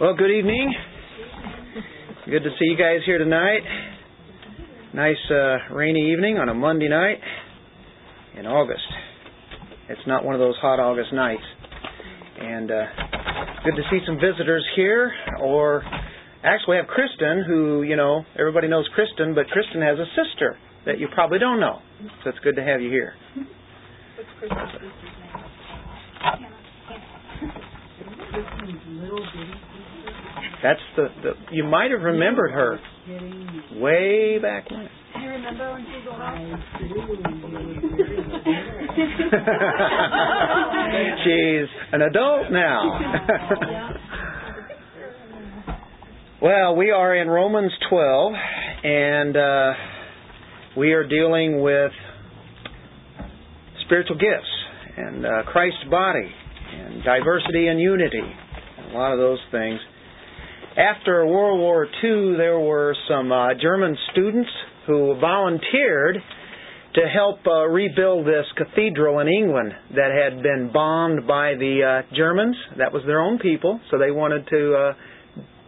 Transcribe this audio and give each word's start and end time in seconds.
Well, 0.00 0.16
good 0.16 0.32
evening. 0.32 0.74
Good 2.26 2.42
to 2.42 2.50
see 2.58 2.64
you 2.64 2.76
guys 2.76 2.98
here 3.06 3.18
tonight. 3.18 3.60
Nice 4.92 5.14
uh, 5.30 5.72
rainy 5.72 6.10
evening 6.12 6.36
on 6.36 6.48
a 6.48 6.54
Monday 6.54 6.88
night 6.88 7.20
in 8.36 8.44
August. 8.44 8.82
It's 9.88 10.00
not 10.08 10.24
one 10.24 10.34
of 10.34 10.40
those 10.40 10.56
hot 10.60 10.80
August 10.80 11.12
nights. 11.12 11.44
And 12.40 12.72
uh, 12.72 12.84
good 13.64 13.76
to 13.76 13.82
see 13.88 14.00
some 14.04 14.16
visitors 14.16 14.66
here. 14.74 15.12
Or 15.40 15.84
actually, 16.42 16.72
we 16.72 16.76
have 16.78 16.88
Kristen, 16.88 17.44
who, 17.46 17.84
you 17.84 17.94
know, 17.94 18.24
everybody 18.36 18.66
knows 18.66 18.88
Kristen, 18.96 19.32
but 19.32 19.46
Kristen 19.46 19.80
has 19.80 19.96
a 20.00 20.06
sister 20.18 20.58
that 20.86 20.98
you 20.98 21.06
probably 21.14 21.38
don't 21.38 21.60
know. 21.60 21.78
So 22.24 22.30
it's 22.30 22.40
good 22.40 22.56
to 22.56 22.64
have 22.64 22.80
you 22.80 22.90
here. 22.90 23.14
What's 24.16 24.28
sister's 24.40 24.50
name? 24.82 24.94
That's 30.64 30.80
the, 30.96 31.08
the 31.22 31.32
you 31.52 31.62
might 31.62 31.90
have 31.90 32.00
remembered 32.00 32.50
her 32.52 32.80
way 33.78 34.38
back 34.38 34.70
when. 34.70 34.88
Do 35.14 35.20
you 35.20 35.28
remember 35.28 35.72
when 35.72 35.84
she 35.84 36.08
was 36.08 36.16
little? 37.44 37.68
She's 41.22 41.68
an 41.92 42.00
adult 42.00 42.50
now. 42.50 42.98
well, 46.42 46.76
we 46.76 46.90
are 46.90 47.14
in 47.14 47.28
Romans 47.28 47.72
12, 47.90 48.32
and 48.84 49.36
uh, 49.36 49.72
we 50.78 50.94
are 50.94 51.06
dealing 51.06 51.60
with 51.60 51.92
spiritual 53.84 54.16
gifts 54.16 54.48
and 54.96 55.26
uh, 55.26 55.42
Christ's 55.44 55.84
body 55.90 56.30
and 56.72 57.04
diversity 57.04 57.66
and 57.66 57.78
unity, 57.78 58.22
and 58.78 58.92
a 58.92 58.94
lot 58.98 59.12
of 59.12 59.18
those 59.18 59.40
things. 59.50 59.78
After 60.76 61.24
World 61.24 61.60
War 61.60 61.84
II, 61.84 62.36
there 62.36 62.58
were 62.58 62.96
some 63.08 63.30
uh, 63.30 63.54
German 63.54 63.96
students 64.10 64.50
who 64.88 65.14
volunteered 65.20 66.16
to 66.94 67.00
help 67.12 67.38
uh, 67.46 67.66
rebuild 67.66 68.26
this 68.26 68.44
cathedral 68.56 69.20
in 69.20 69.28
England 69.28 69.72
that 69.94 70.10
had 70.10 70.42
been 70.42 70.70
bombed 70.72 71.28
by 71.28 71.54
the 71.54 72.02
uh, 72.02 72.14
Germans. 72.16 72.56
That 72.78 72.92
was 72.92 73.04
their 73.06 73.20
own 73.20 73.38
people, 73.38 73.80
so 73.88 73.98
they 73.98 74.10
wanted 74.10 74.48
to 74.48 74.74
uh, 74.74 74.92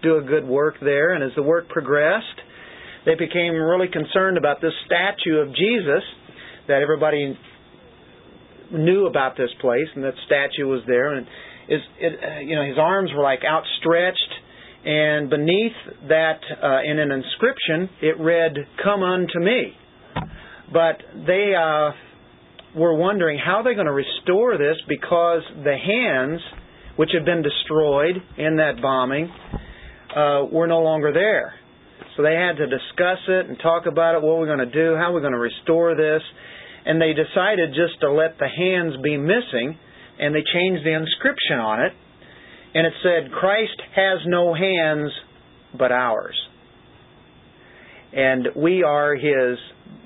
do 0.02 0.16
a 0.16 0.22
good 0.22 0.44
work 0.44 0.74
there. 0.80 1.14
And 1.14 1.22
as 1.22 1.30
the 1.36 1.42
work 1.42 1.68
progressed, 1.68 2.26
they 3.04 3.14
became 3.14 3.54
really 3.54 3.88
concerned 3.88 4.38
about 4.38 4.60
this 4.60 4.74
statue 4.86 5.38
of 5.38 5.48
Jesus 5.54 6.02
that 6.66 6.82
everybody 6.82 7.38
knew 8.72 9.06
about 9.06 9.36
this 9.36 9.50
place, 9.60 9.86
and 9.94 10.02
that 10.02 10.14
statue 10.26 10.66
was 10.66 10.82
there. 10.88 11.14
And 11.14 11.26
is 11.68 11.80
it, 12.00 12.12
uh, 12.22 12.40
you 12.40 12.56
know, 12.56 12.64
his 12.64 12.78
arms 12.78 13.10
were 13.16 13.22
like 13.22 13.40
outstretched, 13.46 14.32
and 14.86 15.28
beneath 15.28 15.76
that, 16.08 16.40
uh, 16.62 16.80
in 16.84 16.98
an 16.98 17.10
inscription, 17.10 17.90
it 18.00 18.18
read, 18.20 18.54
"Come 18.82 19.02
unto 19.02 19.40
me." 19.40 19.76
But 20.72 21.02
they 21.26 21.54
uh, 21.54 21.90
were 22.74 22.94
wondering 22.94 23.38
how 23.38 23.62
they're 23.62 23.74
going 23.74 23.86
to 23.86 23.92
restore 23.92 24.56
this 24.56 24.76
because 24.88 25.42
the 25.64 25.76
hands, 25.76 26.40
which 26.96 27.10
had 27.12 27.24
been 27.24 27.42
destroyed 27.42 28.22
in 28.38 28.56
that 28.56 28.80
bombing, 28.80 29.30
uh, 30.14 30.44
were 30.50 30.66
no 30.66 30.80
longer 30.82 31.12
there. 31.12 31.54
So 32.16 32.22
they 32.22 32.34
had 32.34 32.56
to 32.56 32.66
discuss 32.66 33.18
it 33.28 33.46
and 33.46 33.58
talk 33.58 33.86
about 33.86 34.14
it. 34.14 34.22
What 34.22 34.38
we're 34.38 34.46
going 34.46 34.70
to 34.70 34.72
do? 34.72 34.96
How 34.96 35.12
we're 35.12 35.20
going 35.20 35.32
to 35.32 35.38
restore 35.38 35.94
this? 35.94 36.22
And 36.86 37.02
they 37.02 37.12
decided 37.12 37.74
just 37.74 38.00
to 38.00 38.12
let 38.12 38.38
the 38.38 38.48
hands 38.48 38.94
be 39.02 39.16
missing, 39.16 39.76
and 40.18 40.34
they 40.34 40.42
changed 40.54 40.86
the 40.86 40.94
inscription 40.94 41.58
on 41.58 41.80
it, 41.80 41.92
and 42.76 42.86
it 42.86 42.92
said, 43.02 43.32
"Christ 43.32 43.80
has 43.94 44.20
no 44.26 44.52
hands 44.52 45.10
but 45.76 45.90
ours." 45.90 46.36
And 48.12 48.48
we 48.54 48.82
are 48.82 49.14
His 49.14 49.58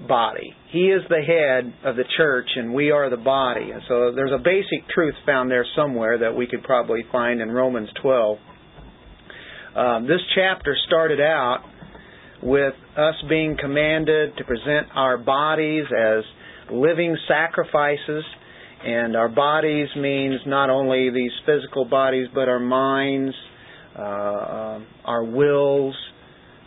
body. 0.06 0.54
He 0.68 0.90
is 0.90 1.02
the 1.08 1.20
head 1.22 1.72
of 1.84 1.96
the 1.96 2.04
church, 2.16 2.48
and 2.56 2.72
we 2.72 2.90
are 2.90 3.10
the 3.10 3.16
body. 3.16 3.70
And 3.72 3.82
so 3.88 4.12
there's 4.12 4.32
a 4.32 4.38
basic 4.38 4.88
truth 4.88 5.14
found 5.26 5.50
there 5.50 5.66
somewhere 5.76 6.18
that 6.18 6.34
we 6.34 6.46
could 6.46 6.62
probably 6.62 7.02
find 7.10 7.40
in 7.40 7.50
Romans 7.50 7.88
12. 8.00 8.38
Um, 9.74 10.06
this 10.06 10.20
chapter 10.34 10.76
started 10.86 11.20
out 11.20 11.64
with 12.42 12.74
us 12.96 13.14
being 13.28 13.56
commanded 13.60 14.36
to 14.36 14.44
present 14.44 14.88
our 14.94 15.18
bodies 15.18 15.84
as 15.96 16.24
living 16.72 17.16
sacrifices. 17.28 18.24
And 18.84 19.16
our 19.16 19.28
bodies 19.28 19.88
means 19.96 20.40
not 20.46 20.70
only 20.70 21.10
these 21.10 21.32
physical 21.44 21.84
bodies, 21.84 22.28
but 22.34 22.48
our 22.48 22.60
minds, 22.60 23.34
uh, 23.98 24.02
uh 24.02 24.80
our 25.04 25.24
wills, 25.24 25.94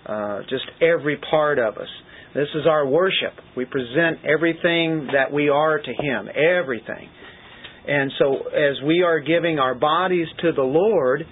uh, 0.06 0.40
just 0.50 0.66
every 0.82 1.18
part 1.32 1.58
of 1.58 1.78
us. 1.78 1.88
This 2.36 2.50
is 2.56 2.68
our 2.68 2.86
worship. 2.86 3.34
We 3.56 3.66
present 3.66 4.26
everything 4.26 5.10
that 5.14 5.32
we 5.32 5.50
are 5.50 5.80
to 5.80 5.92
Him, 5.92 6.28
everything. 6.36 7.10
And 7.88 8.12
so, 8.18 8.48
as 8.48 8.82
we 8.86 9.04
are 9.04 9.20
giving 9.20 9.60
our 9.60 9.76
bodies 9.76 10.28
to 10.42 10.52
the 10.52 10.64
Lord, 10.64 11.24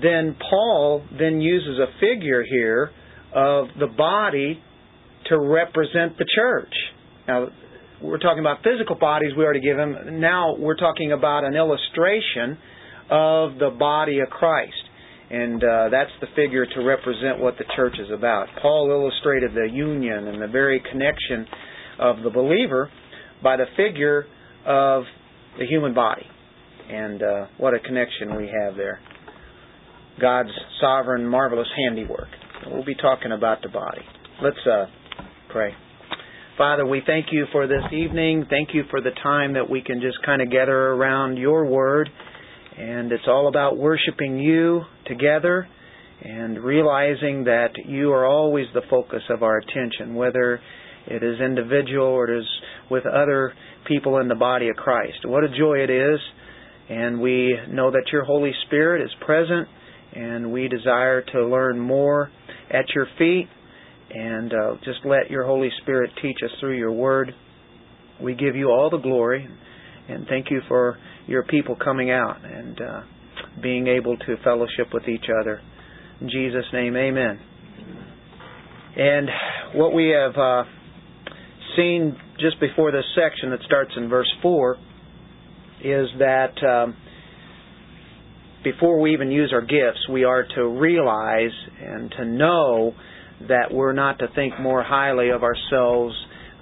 then 0.00 0.36
Paul 0.48 1.04
then 1.18 1.40
uses 1.40 1.78
a 1.78 1.86
figure 1.98 2.44
here 2.48 2.90
of 3.34 3.66
the 3.78 3.86
body 3.86 4.62
to 5.28 5.38
represent 5.38 6.16
the 6.18 6.26
church. 6.34 6.72
Now, 7.26 7.48
we're 8.02 8.18
talking 8.18 8.40
about 8.40 8.58
physical 8.62 8.96
bodies 8.96 9.32
we 9.36 9.44
already 9.44 9.60
give 9.60 9.78
him. 9.78 10.20
Now 10.20 10.56
we're 10.56 10.76
talking 10.76 11.12
about 11.12 11.44
an 11.44 11.54
illustration 11.54 12.58
of 13.10 13.58
the 13.58 13.74
body 13.78 14.20
of 14.20 14.28
Christ. 14.30 14.72
And 15.30 15.62
uh, 15.62 15.88
that's 15.90 16.10
the 16.20 16.26
figure 16.34 16.66
to 16.66 16.82
represent 16.82 17.38
what 17.38 17.56
the 17.56 17.64
church 17.76 17.94
is 18.00 18.10
about. 18.12 18.48
Paul 18.60 18.90
illustrated 18.90 19.52
the 19.54 19.72
union 19.72 20.26
and 20.26 20.42
the 20.42 20.48
very 20.48 20.82
connection 20.90 21.46
of 22.00 22.22
the 22.24 22.30
believer 22.30 22.90
by 23.42 23.56
the 23.56 23.66
figure 23.76 24.26
of 24.66 25.04
the 25.58 25.66
human 25.66 25.94
body. 25.94 26.26
And 26.90 27.22
uh, 27.22 27.46
what 27.58 27.74
a 27.74 27.78
connection 27.78 28.36
we 28.36 28.50
have 28.64 28.76
there. 28.76 28.98
God's 30.20 30.50
sovereign, 30.80 31.26
marvelous 31.26 31.68
handiwork. 31.86 32.28
We'll 32.66 32.84
be 32.84 32.96
talking 32.96 33.32
about 33.32 33.62
the 33.62 33.68
body. 33.68 34.02
Let's 34.42 34.58
uh, 34.66 34.86
pray. 35.50 35.74
Father, 36.60 36.84
we 36.84 37.00
thank 37.06 37.28
you 37.32 37.46
for 37.52 37.66
this 37.66 37.90
evening. 37.90 38.44
Thank 38.50 38.74
you 38.74 38.82
for 38.90 39.00
the 39.00 39.12
time 39.22 39.54
that 39.54 39.70
we 39.70 39.80
can 39.80 40.02
just 40.02 40.18
kind 40.26 40.42
of 40.42 40.50
gather 40.50 40.88
around 40.88 41.38
your 41.38 41.64
word 41.64 42.10
and 42.76 43.10
it's 43.12 43.24
all 43.26 43.48
about 43.48 43.78
worshiping 43.78 44.38
you 44.38 44.82
together 45.06 45.66
and 46.22 46.62
realizing 46.62 47.44
that 47.44 47.70
you 47.86 48.12
are 48.12 48.26
always 48.26 48.66
the 48.74 48.82
focus 48.90 49.22
of 49.30 49.42
our 49.42 49.56
attention, 49.56 50.14
whether 50.14 50.60
it 51.06 51.22
is 51.22 51.40
individual 51.40 52.04
or 52.04 52.30
it 52.30 52.40
is 52.40 52.46
with 52.90 53.06
other 53.06 53.54
people 53.88 54.18
in 54.18 54.28
the 54.28 54.34
body 54.34 54.68
of 54.68 54.76
Christ. 54.76 55.20
What 55.24 55.44
a 55.44 55.48
joy 55.48 55.78
it 55.78 55.88
is. 55.88 56.20
And 56.90 57.22
we 57.22 57.56
know 57.70 57.90
that 57.90 58.04
your 58.12 58.24
Holy 58.24 58.52
Spirit 58.66 59.02
is 59.02 59.10
present, 59.24 59.66
and 60.12 60.52
we 60.52 60.68
desire 60.68 61.22
to 61.22 61.46
learn 61.46 61.80
more 61.80 62.30
at 62.68 62.84
your 62.94 63.06
feet. 63.16 63.48
And 64.12 64.52
uh, 64.52 64.74
just 64.84 65.00
let 65.04 65.30
your 65.30 65.44
Holy 65.44 65.70
Spirit 65.82 66.10
teach 66.20 66.36
us 66.44 66.50
through 66.58 66.76
your 66.76 66.92
word. 66.92 67.32
We 68.20 68.34
give 68.34 68.56
you 68.56 68.68
all 68.68 68.90
the 68.90 68.98
glory, 68.98 69.48
and 70.08 70.26
thank 70.26 70.50
you 70.50 70.60
for 70.68 70.98
your 71.26 71.44
people 71.44 71.76
coming 71.82 72.10
out 72.10 72.44
and 72.44 72.80
uh, 72.80 73.00
being 73.62 73.86
able 73.86 74.16
to 74.16 74.36
fellowship 74.42 74.88
with 74.92 75.08
each 75.08 75.26
other. 75.40 75.60
In 76.20 76.28
Jesus' 76.28 76.66
name, 76.72 76.96
amen. 76.96 77.40
And 78.96 79.28
what 79.74 79.94
we 79.94 80.08
have 80.08 80.36
uh, 80.36 80.64
seen 81.76 82.16
just 82.40 82.58
before 82.60 82.90
this 82.90 83.04
section 83.14 83.50
that 83.50 83.60
starts 83.64 83.92
in 83.96 84.08
verse 84.08 84.30
4 84.42 84.76
is 85.82 86.08
that 86.18 86.62
um, 86.62 86.96
before 88.64 89.00
we 89.00 89.12
even 89.12 89.30
use 89.30 89.52
our 89.52 89.62
gifts, 89.62 90.08
we 90.10 90.24
are 90.24 90.44
to 90.56 90.66
realize 90.66 91.52
and 91.80 92.10
to 92.18 92.24
know 92.24 92.94
that 93.48 93.72
we're 93.72 93.92
not 93.92 94.18
to 94.18 94.28
think 94.34 94.58
more 94.60 94.82
highly 94.82 95.30
of 95.30 95.42
ourselves 95.42 96.14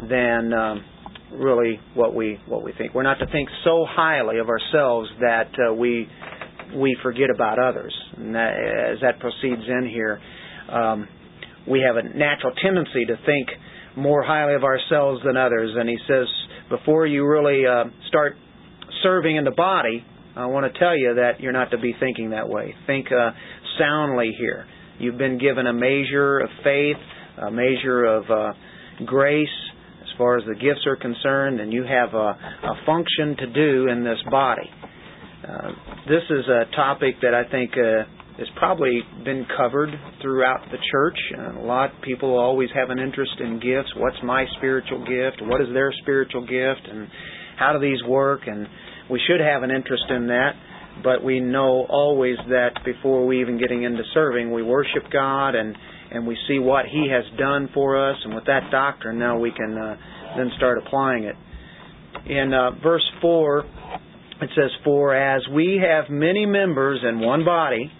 than. 0.08 0.52
Um, 0.52 0.84
really 1.30 1.78
what 1.92 2.14
we 2.14 2.38
what 2.46 2.64
we 2.64 2.72
think. 2.72 2.94
We're 2.94 3.02
not 3.02 3.18
to 3.18 3.26
think 3.26 3.50
so 3.62 3.84
highly 3.86 4.38
of 4.38 4.48
ourselves 4.48 5.10
that 5.20 5.50
uh, 5.58 5.74
we 5.74 6.08
we 6.76 6.96
forget 7.02 7.30
about 7.30 7.58
others. 7.58 7.94
And 8.16 8.34
that, 8.34 8.54
as 8.92 8.98
that 9.02 9.20
proceeds 9.20 9.62
in 9.66 9.88
here, 9.88 10.20
um, 10.70 11.08
we 11.68 11.80
have 11.86 11.96
a 11.96 12.02
natural 12.16 12.52
tendency 12.62 13.04
to 13.06 13.16
think 13.16 13.48
more 13.96 14.22
highly 14.22 14.54
of 14.54 14.64
ourselves 14.64 15.20
than 15.24 15.36
others. 15.36 15.74
And 15.76 15.88
he 15.88 15.98
says, 16.06 16.26
before 16.70 17.06
you 17.06 17.26
really 17.26 17.66
uh, 17.66 17.84
start 18.08 18.36
serving 19.02 19.36
in 19.36 19.44
the 19.44 19.50
body, 19.50 20.04
I 20.36 20.46
want 20.46 20.72
to 20.72 20.78
tell 20.78 20.96
you 20.96 21.14
that 21.16 21.40
you're 21.40 21.52
not 21.52 21.70
to 21.72 21.78
be 21.78 21.94
thinking 21.98 22.30
that 22.30 22.48
way. 22.48 22.74
Think 22.86 23.06
uh, 23.06 23.30
soundly 23.78 24.32
here. 24.38 24.66
You've 24.98 25.18
been 25.18 25.38
given 25.38 25.66
a 25.66 25.72
measure 25.72 26.40
of 26.40 26.50
faith, 26.64 26.96
a 27.40 27.50
measure 27.50 28.04
of 28.04 28.24
uh, 28.30 28.52
grace, 29.06 29.46
as 30.02 30.08
far 30.18 30.36
as 30.36 30.44
the 30.44 30.54
gifts 30.54 30.86
are 30.86 30.96
concerned, 30.96 31.60
and 31.60 31.72
you 31.72 31.84
have 31.84 32.14
a, 32.14 32.16
a 32.16 32.74
function 32.84 33.36
to 33.38 33.46
do 33.46 33.88
in 33.88 34.02
this 34.02 34.18
body. 34.30 34.68
Uh, 35.46 35.70
this 36.08 36.22
is 36.30 36.44
a 36.48 36.74
topic 36.74 37.14
that 37.22 37.32
I 37.32 37.48
think 37.48 37.70
uh, 37.74 38.10
has 38.38 38.48
probably 38.56 39.02
been 39.24 39.46
covered 39.56 39.90
throughout 40.20 40.66
the 40.72 40.78
church. 40.90 41.18
Uh, 41.38 41.60
a 41.60 41.64
lot 41.64 41.94
of 41.94 42.02
people 42.02 42.36
always 42.36 42.68
have 42.74 42.90
an 42.90 42.98
interest 42.98 43.32
in 43.38 43.60
gifts. 43.60 43.90
What's 43.96 44.18
my 44.24 44.46
spiritual 44.56 45.00
gift? 45.00 45.42
What 45.42 45.60
is 45.60 45.68
their 45.72 45.92
spiritual 46.02 46.42
gift? 46.42 46.88
And 46.90 47.08
how 47.56 47.72
do 47.72 47.78
these 47.78 48.02
work? 48.08 48.42
And 48.46 48.66
we 49.08 49.20
should 49.28 49.40
have 49.40 49.62
an 49.62 49.70
interest 49.70 50.04
in 50.10 50.26
that. 50.26 50.52
But 51.02 51.22
we 51.22 51.40
know 51.40 51.86
always 51.88 52.36
that 52.48 52.80
before 52.84 53.26
we 53.26 53.40
even 53.40 53.58
getting 53.58 53.84
into 53.84 54.02
serving, 54.14 54.52
we 54.52 54.62
worship 54.62 55.04
God 55.12 55.54
and 55.54 55.76
and 56.10 56.26
we 56.26 56.38
see 56.48 56.58
what 56.58 56.86
He 56.86 57.08
has 57.10 57.24
done 57.38 57.68
for 57.74 58.10
us. 58.10 58.16
And 58.24 58.34
with 58.34 58.46
that 58.46 58.70
doctrine, 58.70 59.18
now 59.18 59.38
we 59.38 59.50
can 59.50 59.76
uh, 59.76 59.96
then 60.38 60.50
start 60.56 60.78
applying 60.78 61.24
it. 61.24 61.36
In 62.26 62.54
uh, 62.54 62.70
verse 62.82 63.04
four, 63.20 63.60
it 64.40 64.50
says, 64.56 64.70
"For 64.84 65.14
as 65.14 65.42
we 65.54 65.82
have 65.84 66.10
many 66.10 66.46
members 66.46 67.00
in 67.06 67.20
one 67.20 67.44
body." 67.44 67.92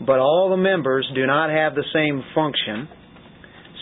but 0.00 0.18
all 0.18 0.48
the 0.50 0.56
members 0.56 1.08
do 1.14 1.26
not 1.26 1.50
have 1.50 1.74
the 1.74 1.84
same 1.92 2.24
function. 2.34 2.88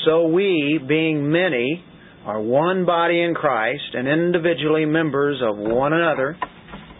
So 0.04 0.26
we, 0.26 0.80
being 0.86 1.30
many, 1.30 1.84
are 2.24 2.40
one 2.40 2.84
body 2.84 3.22
in 3.22 3.34
Christ 3.34 3.94
and 3.94 4.08
individually 4.08 4.84
members 4.84 5.40
of 5.42 5.56
one 5.56 5.92
another, 5.92 6.36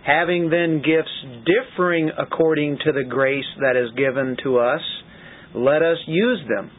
having 0.08 0.49
then 0.49 0.81
gifts 0.81 1.12
differing 1.44 2.10
according 2.16 2.78
to 2.82 2.93
the 2.93 3.05
grace 3.05 3.44
that 3.60 3.76
is 3.76 3.90
given 3.94 4.37
to 4.43 4.58
us, 4.58 4.81
let 5.55 5.82
us 5.82 5.99
use 6.06 6.40
them. 6.49 6.70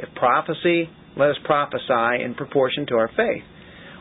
If 0.00 0.12
prophecy, 0.16 0.90
let 1.16 1.30
us 1.30 1.36
prophesy 1.44 2.24
in 2.24 2.34
proportion 2.36 2.86
to 2.88 2.96
our 2.96 3.08
faith 3.16 3.44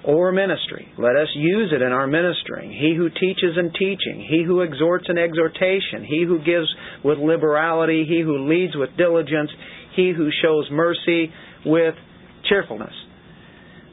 or 0.04 0.32
ministry. 0.32 0.92
Let 0.98 1.16
us 1.16 1.28
use 1.36 1.72
it 1.76 1.84
in 1.84 1.92
our 1.92 2.08
ministering. 2.08 2.72
He 2.72 2.96
who 2.98 3.10
teaches 3.10 3.56
in 3.56 3.72
teaching, 3.74 4.26
he 4.28 4.44
who 4.44 4.62
exhorts 4.62 5.06
in 5.10 5.18
exhortation, 5.20 6.04
he 6.08 6.24
who 6.26 6.40
gives 6.40 6.68
with 7.04 7.20
liberality, 7.20 8.06
he 8.10 8.22
who 8.22 8.50
leads 8.50 8.76
with 8.76 8.98
diligence, 8.98 9.52
he 9.96 10.12
who 10.12 10.30
shows 10.42 10.68
mercy 10.72 11.32
with 11.66 11.94
cheerfulness. 12.50 12.94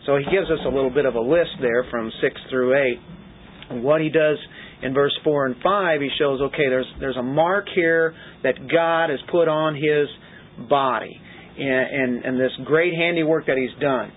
So 0.06 0.16
he 0.16 0.24
gives 0.24 0.50
us 0.50 0.64
a 0.64 0.70
little 0.70 0.88
bit 0.88 1.04
of 1.04 1.14
a 1.14 1.20
list 1.20 1.60
there 1.60 1.84
from 1.90 2.10
6 2.22 2.40
through 2.48 2.74
8. 2.74 2.98
And 3.70 3.84
what 3.84 4.00
he 4.00 4.08
does 4.08 4.38
in 4.82 4.94
verse 4.94 5.16
4 5.24 5.46
and 5.46 5.56
5, 5.62 6.00
he 6.00 6.08
shows, 6.18 6.40
okay, 6.40 6.68
there's, 6.68 6.86
there's 7.00 7.16
a 7.16 7.22
mark 7.22 7.66
here 7.74 8.14
that 8.42 8.54
God 8.70 9.10
has 9.10 9.18
put 9.30 9.48
on 9.48 9.74
his 9.74 10.08
body 10.68 11.20
and, 11.58 11.66
and, 11.68 12.24
and 12.24 12.40
this 12.40 12.52
great 12.64 12.94
handiwork 12.94 13.46
that 13.46 13.56
he's 13.56 13.80
done. 13.80 14.12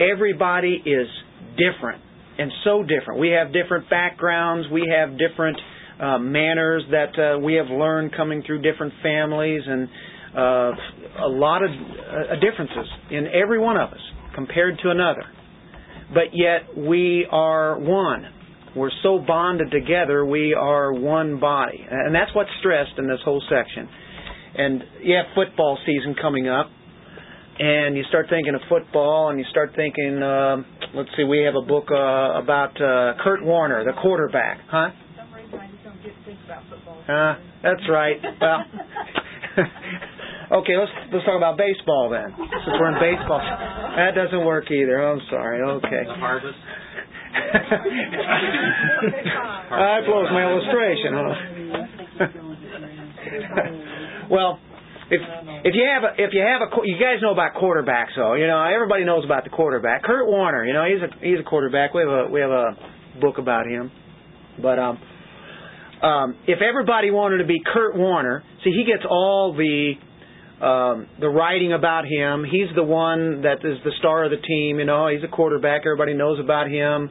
Everybody 0.00 0.82
is 0.84 1.08
different 1.56 2.02
and 2.38 2.50
so 2.64 2.82
different. 2.82 3.20
We 3.20 3.30
have 3.30 3.52
different 3.52 3.88
backgrounds. 3.90 4.68
We 4.72 4.90
have 4.94 5.18
different 5.18 5.58
uh, 6.00 6.18
manners 6.18 6.82
that 6.90 7.18
uh, 7.18 7.38
we 7.38 7.54
have 7.54 7.66
learned 7.66 8.14
coming 8.16 8.42
through 8.46 8.62
different 8.62 8.92
families, 9.02 9.62
and 9.66 9.88
uh, 10.36 10.70
a 11.24 11.28
lot 11.28 11.62
of 11.62 11.70
uh, 11.70 12.34
differences 12.40 12.90
in 13.10 13.26
every 13.28 13.58
one 13.58 13.76
of 13.76 13.90
us 13.90 14.00
compared 14.34 14.78
to 14.82 14.90
another. 14.90 15.24
But 16.12 16.32
yet 16.32 16.76
we 16.76 17.26
are 17.30 17.78
one. 17.78 18.26
We're 18.74 18.90
so 19.02 19.18
bonded 19.18 19.70
together. 19.70 20.24
We 20.24 20.54
are 20.54 20.92
one 20.92 21.38
body, 21.40 21.84
and 21.88 22.14
that's 22.14 22.34
what's 22.34 22.50
stressed 22.60 22.98
in 22.98 23.06
this 23.06 23.20
whole 23.24 23.42
section. 23.50 23.88
And 24.54 24.82
you 25.02 25.16
have 25.16 25.26
football 25.34 25.78
season 25.84 26.14
coming 26.20 26.48
up, 26.48 26.70
and 27.58 27.96
you 27.96 28.04
start 28.08 28.26
thinking 28.30 28.54
of 28.54 28.62
football, 28.68 29.28
and 29.28 29.38
you 29.38 29.44
start 29.50 29.72
thinking, 29.76 30.22
um, 30.22 30.64
let's 30.94 31.10
see, 31.16 31.24
we 31.24 31.42
have 31.44 31.54
a 31.54 31.66
book 31.66 31.88
uh, 31.90 32.40
about 32.40 32.80
uh, 32.80 33.22
Kurt 33.22 33.44
Warner, 33.44 33.84
the 33.84 33.92
quarterback, 34.00 34.60
huh? 34.70 34.88
some 35.16 35.34
reason 35.34 35.58
I 35.58 35.68
just 35.68 35.84
don't 35.84 36.02
get 36.02 36.16
to 36.16 36.24
think 36.24 36.38
about 36.44 36.64
football. 36.70 36.96
Uh, 37.08 37.36
that's 37.62 37.84
right. 37.90 38.16
Well, 38.40 38.64
okay, 40.64 40.76
let's 40.80 40.92
let's 41.12 41.24
talk 41.26 41.36
about 41.36 41.58
baseball 41.58 42.08
then. 42.08 42.32
Since 42.36 42.76
we're 42.80 42.88
in 42.88 43.00
baseball, 43.00 43.40
that 43.40 44.16
doesn't 44.16 44.44
work 44.44 44.70
either. 44.70 44.96
I'm 44.96 45.20
sorry. 45.28 45.60
Okay. 45.60 46.04
The 46.08 46.14
harvest. 46.14 46.56
that 49.70 50.00
blows 50.06 50.28
my 50.32 50.50
illustration, 50.50 51.12
huh? 51.16 51.34
well, 54.30 54.58
if 55.10 55.20
if 55.64 55.74
you 55.74 55.84
have 55.92 56.04
a 56.04 56.14
if 56.22 56.32
you 56.32 56.40
have 56.40 56.62
a 56.62 56.68
you 56.84 56.96
guys 56.98 57.20
know 57.20 57.32
about 57.32 57.54
quarterbacks 57.54 58.14
though. 58.16 58.34
You 58.34 58.46
know 58.46 58.62
everybody 58.62 59.04
knows 59.04 59.24
about 59.24 59.44
the 59.44 59.50
quarterback. 59.50 60.02
Kurt 60.02 60.26
Warner 60.26 60.64
you 60.64 60.72
know 60.72 60.84
he's 60.84 61.02
a 61.02 61.08
he's 61.24 61.38
a 61.38 61.42
quarterback. 61.42 61.92
We 61.94 62.02
have 62.02 62.10
a 62.10 62.28
we 62.30 62.40
have 62.40 62.50
a 62.50 62.76
book 63.20 63.38
about 63.38 63.66
him. 63.66 63.90
But 64.60 64.78
um 64.78 64.98
um 66.02 66.36
if 66.46 66.60
everybody 66.62 67.10
wanted 67.10 67.38
to 67.38 67.46
be 67.46 67.60
Kurt 67.64 67.96
Warner 67.96 68.42
see 68.64 68.70
he 68.70 68.84
gets 68.84 69.04
all 69.08 69.54
the 69.54 69.94
um 70.62 71.08
the 71.20 71.28
writing 71.28 71.72
about 71.72 72.04
him. 72.06 72.44
He's 72.44 72.74
the 72.74 72.84
one 72.84 73.42
that 73.42 73.64
is 73.64 73.78
the 73.84 73.92
star 73.98 74.24
of 74.24 74.30
the 74.30 74.36
team 74.36 74.78
you 74.78 74.84
know 74.84 75.08
he's 75.08 75.24
a 75.24 75.28
quarterback 75.28 75.82
everybody 75.84 76.14
knows 76.14 76.38
about 76.38 76.68
him. 76.70 77.10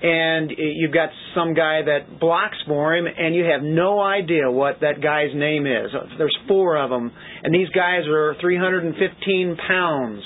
And 0.00 0.52
you've 0.56 0.94
got 0.94 1.08
some 1.34 1.54
guy 1.54 1.82
that 1.82 2.20
blocks 2.20 2.56
for 2.68 2.94
him, 2.94 3.06
and 3.06 3.34
you 3.34 3.42
have 3.46 3.64
no 3.64 3.98
idea 4.00 4.48
what 4.48 4.78
that 4.82 5.02
guy's 5.02 5.34
name 5.34 5.66
is. 5.66 5.90
There's 6.18 6.38
four 6.46 6.76
of 6.78 6.88
them, 6.88 7.10
and 7.42 7.52
these 7.52 7.68
guys 7.70 8.06
are 8.06 8.36
315 8.40 9.56
pounds. 9.66 10.22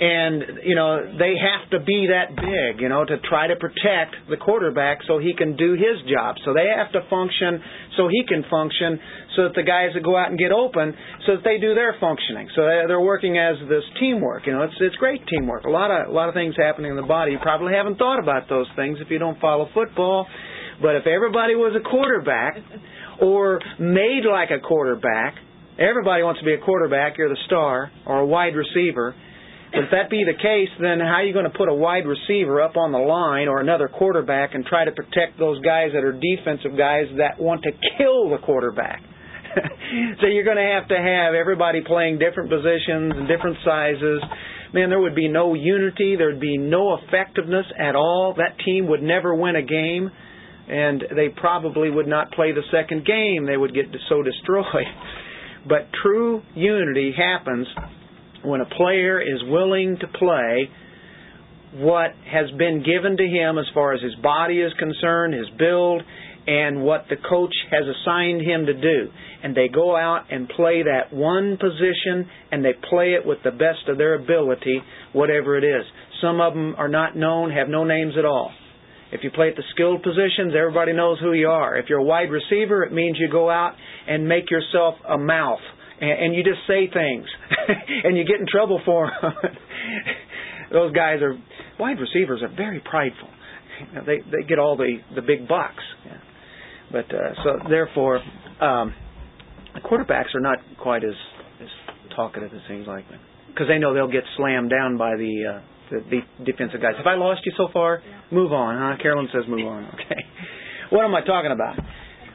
And 0.00 0.60
you 0.64 0.74
know 0.74 1.16
they 1.18 1.32
have 1.32 1.70
to 1.70 1.80
be 1.80 2.08
that 2.12 2.36
big 2.36 2.82
you 2.82 2.90
know 2.90 3.04
to 3.04 3.16
try 3.28 3.46
to 3.46 3.56
protect 3.56 4.16
the 4.28 4.36
quarterback 4.36 4.98
so 5.06 5.18
he 5.18 5.32
can 5.34 5.56
do 5.56 5.72
his 5.72 5.96
job. 6.12 6.36
So 6.44 6.52
they 6.52 6.68
have 6.76 6.92
to 6.92 7.08
function 7.08 7.62
so 7.96 8.08
he 8.08 8.22
can 8.28 8.44
function 8.50 9.00
so 9.36 9.44
that 9.44 9.54
the 9.54 9.62
guys 9.62 9.90
that 9.94 10.02
go 10.02 10.16
out 10.16 10.30
and 10.30 10.38
get 10.38 10.52
open 10.52 10.94
so 11.26 11.36
that 11.36 11.44
they 11.44 11.58
do 11.58 11.74
their 11.74 11.96
functioning. 12.00 12.48
So 12.54 12.62
they're 12.62 13.00
working 13.00 13.38
as 13.38 13.56
this 13.68 13.84
teamwork 14.00 14.46
you 14.46 14.52
know 14.52 14.62
it's 14.62 14.74
it's 14.80 14.96
great 14.96 15.26
teamwork. 15.26 15.64
A 15.64 15.70
lot 15.70 15.90
of 15.90 16.08
a 16.08 16.12
lot 16.12 16.28
of 16.28 16.34
things 16.34 16.54
happening 16.56 16.90
in 16.90 16.96
the 16.96 17.06
body. 17.06 17.32
You 17.32 17.38
probably 17.40 17.72
haven't 17.74 17.98
thought 17.98 18.18
about 18.18 18.48
those 18.48 18.66
things 18.76 18.98
if 19.00 19.10
you 19.10 19.18
don't 19.18 19.40
follow 19.40 19.68
football. 19.74 20.26
But 20.80 20.96
if 20.96 21.06
everybody 21.06 21.54
was 21.54 21.76
a 21.78 21.84
quarterback 21.88 22.56
or 23.20 23.60
made 23.78 24.24
like 24.28 24.50
a 24.50 24.60
quarterback 24.60 25.36
everybody 25.78 26.22
wants 26.22 26.40
to 26.40 26.46
be 26.46 26.54
a 26.54 26.58
quarterback 26.58 27.16
you're 27.18 27.28
the 27.28 27.42
star 27.46 27.90
or 28.06 28.18
a 28.20 28.26
wide 28.26 28.54
receiver. 28.54 29.14
But 29.72 29.84
if 29.84 29.90
that 29.92 30.10
be 30.10 30.22
the 30.24 30.36
case, 30.36 30.68
then 30.78 31.00
how 31.00 31.16
are 31.20 31.24
you 31.24 31.32
going 31.32 31.48
to 31.50 31.56
put 31.56 31.68
a 31.68 31.74
wide 31.74 32.04
receiver 32.04 32.60
up 32.60 32.76
on 32.76 32.92
the 32.92 32.98
line 32.98 33.48
or 33.48 33.60
another 33.60 33.88
quarterback 33.88 34.54
and 34.54 34.66
try 34.66 34.84
to 34.84 34.92
protect 34.92 35.38
those 35.38 35.60
guys 35.64 35.90
that 35.94 36.04
are 36.04 36.12
defensive 36.12 36.76
guys 36.76 37.06
that 37.16 37.40
want 37.40 37.62
to 37.62 37.72
kill 37.96 38.28
the 38.28 38.36
quarterback? 38.36 39.00
so 40.20 40.26
you're 40.26 40.44
going 40.44 40.56
to 40.56 40.72
have 40.74 40.88
to 40.88 40.96
have 40.96 41.34
everybody 41.34 41.80
playing 41.84 42.18
different 42.18 42.50
positions 42.50 43.12
and 43.16 43.28
different 43.28 43.56
sizes. 43.64 44.22
Man, 44.72 44.88
there 44.88 45.00
would 45.00 45.14
be 45.14 45.28
no 45.28 45.54
unity. 45.54 46.16
There 46.16 46.28
would 46.28 46.40
be 46.40 46.56
no 46.56 46.96
effectiveness 46.96 47.66
at 47.78 47.94
all. 47.94 48.34
That 48.36 48.56
team 48.64 48.88
would 48.88 49.02
never 49.02 49.34
win 49.34 49.56
a 49.56 49.62
game, 49.62 50.10
and 50.68 51.04
they 51.14 51.28
probably 51.28 51.90
would 51.90 52.06
not 52.06 52.32
play 52.32 52.52
the 52.52 52.62
second 52.70 53.04
game. 53.04 53.46
They 53.46 53.56
would 53.56 53.74
get 53.74 53.86
so 54.08 54.22
destroyed. 54.22 54.86
But 55.68 55.88
true 56.02 56.42
unity 56.54 57.12
happens 57.16 57.66
when 58.42 58.60
a 58.60 58.66
player 58.66 59.20
is 59.20 59.42
willing 59.46 59.98
to 60.00 60.08
play 60.08 60.70
what 61.74 62.10
has 62.30 62.50
been 62.58 62.82
given 62.84 63.16
to 63.16 63.24
him 63.24 63.58
as 63.58 63.64
far 63.72 63.94
as 63.94 64.02
his 64.02 64.14
body 64.16 64.60
is 64.60 64.72
concerned, 64.78 65.32
his 65.32 65.48
build, 65.58 66.02
and 66.46 66.82
what 66.82 67.06
the 67.08 67.16
coach 67.16 67.54
has 67.70 67.84
assigned 67.84 68.40
him 68.42 68.66
to 68.66 68.74
do. 68.74 69.10
And 69.42 69.56
they 69.56 69.68
go 69.68 69.96
out 69.96 70.24
and 70.30 70.48
play 70.48 70.82
that 70.82 71.12
one 71.12 71.56
position 71.56 72.28
and 72.50 72.64
they 72.64 72.72
play 72.88 73.14
it 73.14 73.26
with 73.26 73.38
the 73.44 73.50
best 73.50 73.88
of 73.88 73.98
their 73.98 74.14
ability, 74.14 74.82
whatever 75.12 75.56
it 75.56 75.64
is. 75.64 75.84
Some 76.20 76.40
of 76.40 76.54
them 76.54 76.74
are 76.76 76.88
not 76.88 77.16
known, 77.16 77.50
have 77.50 77.68
no 77.68 77.84
names 77.84 78.14
at 78.18 78.24
all. 78.24 78.52
If 79.12 79.22
you 79.22 79.30
play 79.30 79.48
at 79.48 79.56
the 79.56 79.64
skilled 79.74 80.02
positions, 80.02 80.54
everybody 80.56 80.92
knows 80.94 81.18
who 81.20 81.32
you 81.32 81.48
are. 81.48 81.76
If 81.76 81.86
you're 81.88 81.98
a 81.98 82.04
wide 82.04 82.30
receiver, 82.30 82.82
it 82.84 82.92
means 82.92 83.18
you 83.20 83.30
go 83.30 83.50
out 83.50 83.74
and 84.08 84.26
make 84.26 84.50
yourself 84.50 84.94
a 85.06 85.18
mouth 85.18 85.60
and, 86.02 86.10
and 86.10 86.34
you 86.34 86.42
just 86.42 86.66
say 86.66 86.90
things, 86.92 87.26
and 88.04 88.18
you 88.18 88.24
get 88.24 88.40
in 88.40 88.46
trouble 88.50 88.80
for 88.84 89.10
them. 89.22 89.32
Those 90.72 90.92
guys 90.92 91.22
are 91.22 91.38
wide 91.78 91.98
receivers 92.00 92.42
are 92.42 92.54
very 92.54 92.80
prideful. 92.80 93.28
You 93.88 93.94
know, 93.94 94.04
they 94.04 94.18
they 94.30 94.46
get 94.46 94.58
all 94.58 94.76
the 94.76 94.98
the 95.14 95.22
big 95.22 95.46
bucks. 95.46 95.82
Yeah. 96.04 96.18
But 96.92 97.06
uh, 97.14 97.34
so 97.42 97.68
therefore, 97.68 98.18
um, 98.60 98.94
the 99.74 99.80
quarterbacks 99.80 100.34
are 100.34 100.40
not 100.40 100.58
quite 100.80 101.04
as 101.04 101.14
as 101.60 101.68
talkative. 102.14 102.52
It 102.52 102.62
seems 102.68 102.86
like 102.86 103.04
because 103.48 103.66
they 103.68 103.78
know 103.78 103.94
they'll 103.94 104.12
get 104.12 104.24
slammed 104.36 104.70
down 104.70 104.96
by 104.98 105.16
the. 105.16 105.56
Uh, 105.56 105.62
the, 105.90 106.00
the 106.40 106.44
defensive 106.50 106.80
guys. 106.80 106.94
Have 106.96 107.06
I 107.06 107.16
lost 107.16 107.42
you 107.44 107.52
so 107.56 107.68
far? 107.70 108.00
Yeah. 108.00 108.20
Move 108.30 108.52
on, 108.52 108.78
huh? 108.78 109.02
Carolyn 109.02 109.28
says 109.32 109.42
move 109.46 109.66
on. 109.66 109.84
Okay. 109.94 110.24
What 110.88 111.04
am 111.04 111.14
I 111.14 111.20
talking 111.20 111.52
about? 111.52 111.76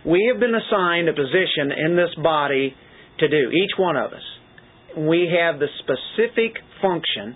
We 0.06 0.30
have 0.32 0.40
been 0.40 0.56
assigned 0.56 1.10
a 1.10 1.14
position 1.14 1.72
in 1.86 1.96
this 1.96 2.10
body 2.24 2.74
to 3.20 3.28
do, 3.28 3.52
each 3.52 3.72
one 3.78 3.96
of 3.96 4.14
us. 4.14 4.22
We 4.98 5.30
have 5.40 5.60
the 5.60 5.68
specific 5.80 6.58
function, 6.82 7.36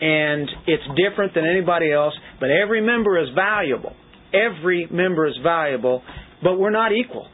and 0.00 0.48
it's 0.66 0.84
different 0.94 1.34
than 1.34 1.44
anybody 1.44 1.90
else, 1.92 2.14
but 2.38 2.50
every 2.50 2.80
member 2.80 3.18
is 3.20 3.28
valuable. 3.34 3.94
Every 4.32 4.86
member 4.90 5.26
is 5.26 5.34
valuable, 5.42 6.02
but 6.42 6.58
we're 6.58 6.70
not 6.70 6.92
equal. 6.92 7.28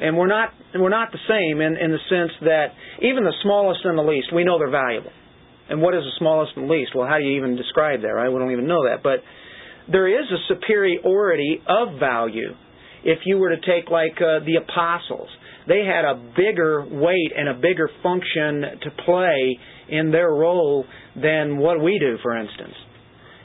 And 0.00 0.16
we're 0.16 0.28
not 0.28 0.50
we're 0.74 0.90
not 0.90 1.10
the 1.10 1.18
same 1.28 1.60
in, 1.60 1.76
in 1.76 1.90
the 1.90 1.98
sense 2.08 2.30
that 2.42 2.68
even 3.02 3.24
the 3.24 3.34
smallest 3.42 3.80
and 3.84 3.98
the 3.98 4.02
least, 4.02 4.32
we 4.32 4.44
know 4.44 4.58
they're 4.58 4.70
valuable. 4.70 5.10
And 5.68 5.82
what 5.82 5.94
is 5.94 6.02
the 6.02 6.12
smallest 6.18 6.52
and 6.56 6.68
least? 6.68 6.92
Well, 6.94 7.06
how 7.06 7.18
do 7.18 7.24
you 7.24 7.36
even 7.36 7.56
describe 7.56 8.02
that, 8.02 8.08
right? 8.08 8.28
We 8.28 8.38
don't 8.38 8.52
even 8.52 8.68
know 8.68 8.84
that. 8.88 9.02
But 9.02 9.20
there 9.90 10.08
is 10.08 10.26
a 10.30 10.54
superiority 10.54 11.60
of 11.66 11.98
value. 11.98 12.54
If 13.04 13.20
you 13.24 13.38
were 13.38 13.50
to 13.50 13.60
take 13.60 13.90
like 13.90 14.16
uh, 14.16 14.44
the 14.44 14.60
apostles, 14.62 15.28
they 15.66 15.84
had 15.84 16.04
a 16.04 16.14
bigger 16.36 16.84
weight 16.88 17.32
and 17.36 17.48
a 17.48 17.54
bigger 17.54 17.90
function 18.02 18.80
to 18.82 18.90
play 19.04 19.58
in 19.88 20.10
their 20.10 20.30
role 20.30 20.84
than 21.14 21.58
what 21.58 21.82
we 21.82 21.98
do, 21.98 22.16
for 22.22 22.36
instance. 22.36 22.74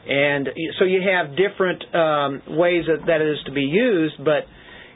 And 0.07 0.49
so 0.79 0.85
you 0.85 1.01
have 1.01 1.35
different 1.37 1.83
um, 1.95 2.57
ways 2.57 2.83
that, 2.87 3.05
that 3.07 3.21
is 3.21 3.37
to 3.45 3.51
be 3.51 3.61
used, 3.61 4.15
but 4.17 4.43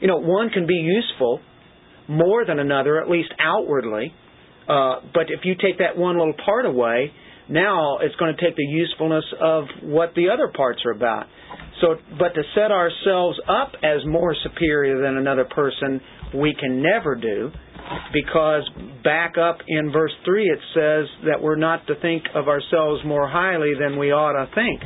you 0.00 0.08
know 0.08 0.18
one 0.18 0.50
can 0.50 0.66
be 0.66 0.74
useful 0.74 1.40
more 2.08 2.44
than 2.44 2.58
another, 2.58 3.00
at 3.02 3.10
least 3.10 3.32
outwardly. 3.38 4.12
Uh, 4.68 5.00
but 5.14 5.30
if 5.30 5.40
you 5.44 5.54
take 5.54 5.78
that 5.78 5.96
one 5.96 6.18
little 6.18 6.34
part 6.44 6.66
away, 6.66 7.10
now 7.48 7.98
it's 7.98 8.14
going 8.16 8.34
to 8.36 8.42
take 8.42 8.56
the 8.56 8.64
usefulness 8.64 9.24
of 9.40 9.64
what 9.82 10.14
the 10.14 10.28
other 10.28 10.52
parts 10.54 10.80
are 10.84 10.92
about. 10.92 11.26
So, 11.80 11.96
but 12.18 12.34
to 12.34 12.42
set 12.54 12.70
ourselves 12.70 13.38
up 13.48 13.72
as 13.82 14.04
more 14.06 14.34
superior 14.42 15.00
than 15.00 15.16
another 15.16 15.44
person, 15.44 16.00
we 16.34 16.54
can 16.58 16.82
never 16.82 17.14
do, 17.14 17.50
because 18.12 18.68
back 19.02 19.38
up 19.38 19.58
in 19.66 19.90
verse 19.90 20.12
three 20.24 20.44
it 20.44 20.58
says 20.74 21.06
that 21.24 21.40
we're 21.40 21.56
not 21.56 21.86
to 21.86 21.94
think 22.02 22.24
of 22.34 22.48
ourselves 22.48 23.02
more 23.06 23.28
highly 23.28 23.72
than 23.78 23.98
we 23.98 24.12
ought 24.12 24.32
to 24.32 24.50
think, 24.54 24.82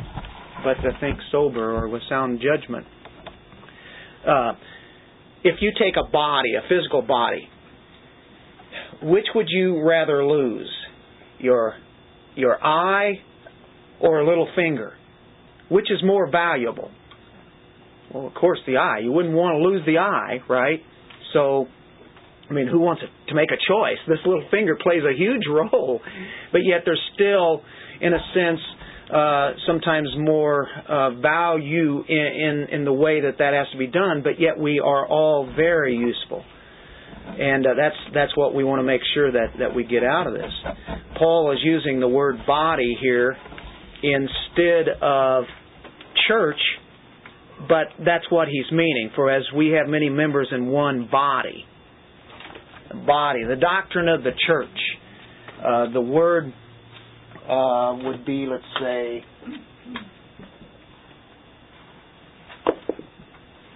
but 0.62 0.74
to 0.74 0.90
think 1.00 1.18
sober 1.32 1.72
or 1.72 1.88
with 1.88 2.02
sound 2.08 2.40
judgment. 2.40 2.86
Uh, 4.24 4.52
if 5.44 5.56
you 5.60 5.72
take 5.78 5.94
a 5.96 6.10
body, 6.10 6.54
a 6.54 6.68
physical 6.68 7.02
body, 7.02 7.48
which 9.02 9.26
would 9.34 9.46
you 9.48 9.82
rather 9.82 10.24
lose? 10.24 10.70
Your 11.38 11.74
your 12.34 12.62
eye 12.64 13.14
or 14.00 14.20
a 14.20 14.28
little 14.28 14.48
finger? 14.54 14.94
Which 15.68 15.90
is 15.90 16.02
more 16.04 16.30
valuable? 16.30 16.90
Well, 18.12 18.26
of 18.26 18.34
course, 18.34 18.58
the 18.66 18.76
eye. 18.76 19.00
You 19.02 19.12
wouldn't 19.12 19.34
want 19.34 19.56
to 19.56 19.68
lose 19.68 19.82
the 19.86 19.98
eye, 19.98 20.40
right? 20.48 20.80
So, 21.32 21.66
I 22.50 22.52
mean, 22.52 22.68
who 22.68 22.78
wants 22.78 23.02
to 23.28 23.34
make 23.34 23.48
a 23.50 23.56
choice? 23.56 23.98
This 24.06 24.18
little 24.26 24.46
finger 24.50 24.76
plays 24.80 25.02
a 25.02 25.16
huge 25.16 25.42
role, 25.50 26.00
but 26.52 26.60
yet 26.64 26.82
there's 26.84 27.00
still, 27.14 27.62
in 28.00 28.12
a 28.12 28.20
sense, 28.34 28.60
uh, 29.12 29.52
sometimes 29.66 30.08
more 30.18 30.68
uh, 30.88 31.10
value 31.20 32.04
in, 32.08 32.16
in 32.16 32.66
in 32.70 32.84
the 32.84 32.92
way 32.92 33.20
that 33.20 33.38
that 33.38 33.54
has 33.54 33.66
to 33.72 33.78
be 33.78 33.86
done. 33.86 34.22
But 34.22 34.40
yet 34.40 34.58
we 34.58 34.80
are 34.80 35.06
all 35.06 35.52
very 35.54 35.96
useful 35.96 36.44
and 37.38 37.66
uh, 37.66 37.70
that's 37.76 37.96
that's 38.14 38.36
what 38.36 38.54
we 38.54 38.64
want 38.64 38.80
to 38.80 38.84
make 38.84 39.00
sure 39.14 39.30
that 39.32 39.58
that 39.58 39.74
we 39.74 39.84
get 39.84 40.02
out 40.02 40.26
of 40.26 40.34
this. 40.34 40.52
Paul 41.18 41.52
is 41.52 41.58
using 41.62 42.00
the 42.00 42.08
word 42.08 42.36
body 42.46 42.96
here 43.00 43.36
instead 44.02 44.88
of 45.00 45.44
church, 46.28 46.58
but 47.68 47.86
that's 48.04 48.24
what 48.30 48.48
he's 48.48 48.70
meaning. 48.70 49.10
For 49.14 49.30
as 49.30 49.44
we 49.56 49.70
have 49.70 49.88
many 49.88 50.10
members 50.10 50.48
in 50.50 50.66
one 50.66 51.08
body, 51.10 51.64
body, 53.06 53.44
the 53.44 53.56
doctrine 53.56 54.08
of 54.08 54.22
the 54.22 54.32
church. 54.46 54.68
Uh, 55.62 55.92
the 55.92 56.00
word 56.00 56.52
uh, 57.48 57.96
would 58.04 58.24
be, 58.24 58.46
let's 58.46 58.64
say, 58.80 59.24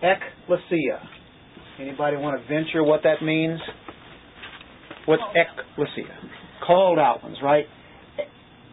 ecclesia 0.02 1.00
Anybody 1.78 2.16
want 2.16 2.40
to 2.40 2.48
venture 2.48 2.82
what 2.82 3.02
that 3.02 3.22
means? 3.22 3.60
What's 5.04 5.22
ecclesia? 5.34 6.16
Called 6.66 6.98
out 6.98 7.22
ones, 7.22 7.36
right? 7.42 7.66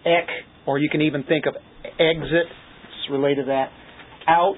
Ek, 0.06 0.28
or 0.66 0.80
you 0.80 0.90
can 0.90 1.02
even 1.02 1.24
think 1.24 1.46
of 1.46 1.56
exit. 1.84 2.48
It's 2.48 3.12
related 3.12 3.44
to 3.44 3.46
that. 3.48 3.70
Out. 4.28 4.56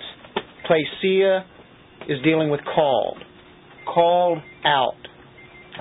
Klesia 0.69 1.43
is 2.07 2.21
dealing 2.23 2.51
with 2.51 2.61
called. 2.63 3.17
Called 3.91 4.37
out. 4.63 4.93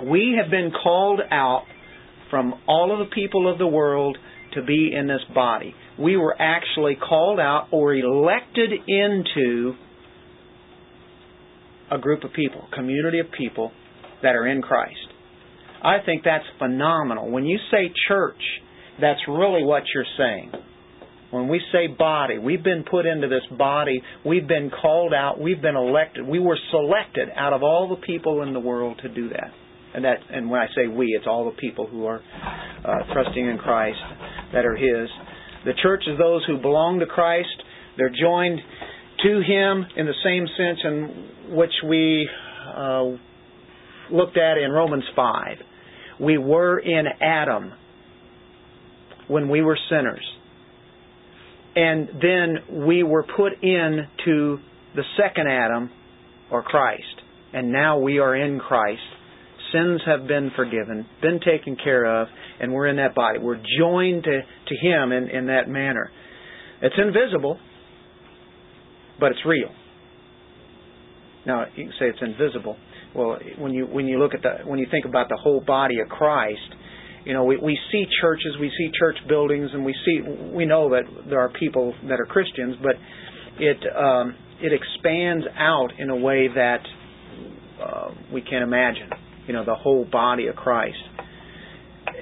We 0.06 0.38
have 0.40 0.50
been 0.50 0.72
called 0.82 1.20
out 1.30 1.64
from 2.30 2.54
all 2.66 2.92
of 2.92 3.06
the 3.06 3.14
people 3.14 3.50
of 3.50 3.58
the 3.58 3.66
world 3.66 4.16
to 4.54 4.62
be 4.62 4.92
in 4.94 5.06
this 5.06 5.22
body. 5.34 5.74
We 5.98 6.16
were 6.16 6.34
actually 6.40 6.96
called 6.96 7.40
out 7.40 7.68
or 7.70 7.94
elected 7.94 8.70
into 8.86 9.74
a 11.90 11.98
group 11.98 12.24
of 12.24 12.32
people, 12.32 12.66
community 12.74 13.20
of 13.20 13.26
people 13.36 13.72
that 14.22 14.34
are 14.34 14.46
in 14.46 14.62
Christ. 14.62 14.96
I 15.82 15.98
think 16.04 16.22
that's 16.24 16.44
phenomenal. 16.58 17.30
When 17.30 17.44
you 17.44 17.58
say 17.70 17.92
church, 18.08 18.40
that's 19.00 19.20
really 19.28 19.62
what 19.62 19.82
you're 19.94 20.04
saying. 20.16 20.52
When 21.30 21.48
we 21.48 21.60
say 21.72 21.88
body, 21.88 22.38
we've 22.38 22.62
been 22.62 22.84
put 22.88 23.06
into 23.06 23.28
this 23.28 23.42
body, 23.58 24.02
we've 24.24 24.46
been 24.46 24.70
called 24.70 25.12
out, 25.12 25.40
we've 25.40 25.60
been 25.60 25.76
elected, 25.76 26.26
we 26.26 26.38
were 26.38 26.58
selected 26.70 27.28
out 27.34 27.52
of 27.52 27.62
all 27.62 27.88
the 27.88 28.06
people 28.06 28.42
in 28.42 28.52
the 28.52 28.60
world 28.60 29.00
to 29.02 29.08
do 29.08 29.28
that. 29.30 29.50
And 29.94 30.04
that, 30.04 30.18
and 30.30 30.48
when 30.50 30.60
I 30.60 30.66
say 30.74 30.86
we, 30.86 31.06
it's 31.06 31.26
all 31.26 31.44
the 31.44 31.56
people 31.56 31.86
who 31.86 32.06
are 32.06 32.20
uh, 32.20 33.12
trusting 33.12 33.46
in 33.46 33.58
Christ 33.58 33.98
that 34.54 34.64
are 34.64 34.76
His. 34.76 35.08
The 35.64 35.72
church 35.82 36.04
is 36.06 36.18
those 36.18 36.44
who 36.46 36.58
belong 36.58 37.00
to 37.00 37.06
Christ. 37.06 37.62
They're 37.96 38.08
joined 38.10 38.60
to 39.24 39.40
Him 39.40 39.86
in 39.96 40.06
the 40.06 40.14
same 40.24 40.46
sense 40.56 40.78
in 40.84 41.56
which 41.56 41.72
we 41.86 42.28
uh, 42.74 43.04
looked 44.10 44.36
at 44.36 44.58
in 44.58 44.70
Romans 44.70 45.04
5. 45.14 45.56
We 46.20 46.38
were 46.38 46.78
in 46.78 47.06
Adam 47.20 47.72
when 49.28 49.48
we 49.48 49.62
were 49.62 49.78
sinners. 49.90 50.24
And 51.76 52.08
then 52.22 52.84
we 52.86 53.02
were 53.02 53.24
put 53.24 53.52
into 53.62 54.58
the 54.94 55.02
second 55.16 55.48
Adam, 55.48 55.90
or 56.50 56.62
Christ. 56.62 57.02
And 57.52 57.72
now 57.72 57.98
we 57.98 58.18
are 58.18 58.36
in 58.36 58.60
Christ. 58.60 59.00
Sins 59.74 60.00
have 60.06 60.28
been 60.28 60.50
forgiven, 60.54 61.04
been 61.20 61.40
taken 61.40 61.76
care 61.82 62.22
of, 62.22 62.28
and 62.60 62.72
we're 62.72 62.86
in 62.86 62.96
that 62.96 63.14
body. 63.14 63.40
We're 63.40 63.60
joined 63.78 64.24
to, 64.24 64.40
to 64.40 64.76
Him 64.80 65.12
in, 65.12 65.28
in 65.28 65.46
that 65.46 65.68
manner. 65.68 66.10
It's 66.80 66.94
invisible, 66.96 67.58
but 69.18 69.32
it's 69.32 69.40
real. 69.44 69.70
Now 71.46 71.64
you 71.74 71.84
can 71.84 71.92
say 71.98 72.06
it's 72.06 72.18
invisible. 72.22 72.76
Well, 73.14 73.38
when 73.58 73.72
you 73.72 73.86
when 73.86 74.06
you 74.06 74.18
look 74.18 74.34
at 74.34 74.42
the 74.42 74.68
when 74.68 74.78
you 74.78 74.86
think 74.90 75.04
about 75.04 75.28
the 75.28 75.38
whole 75.40 75.60
body 75.60 76.00
of 76.00 76.08
Christ, 76.08 76.58
you 77.24 77.32
know 77.32 77.44
we, 77.44 77.56
we 77.56 77.78
see 77.92 78.04
churches, 78.20 78.56
we 78.60 78.70
see 78.76 78.90
church 78.98 79.16
buildings, 79.28 79.70
and 79.72 79.84
we 79.84 79.94
see 80.04 80.20
we 80.52 80.66
know 80.66 80.90
that 80.90 81.02
there 81.28 81.40
are 81.40 81.50
people 81.50 81.94
that 82.08 82.20
are 82.20 82.26
Christians, 82.26 82.76
but 82.82 82.94
it 83.58 83.78
um, 83.96 84.34
it 84.60 84.72
expands 84.72 85.44
out 85.56 85.88
in 85.98 86.10
a 86.10 86.16
way 86.16 86.48
that 86.54 86.80
uh, 87.82 88.08
we 88.32 88.40
can't 88.40 88.62
imagine. 88.64 89.10
You 89.46 89.52
know 89.52 89.64
the 89.64 89.74
whole 89.74 90.04
body 90.04 90.46
of 90.46 90.56
Christ. 90.56 90.96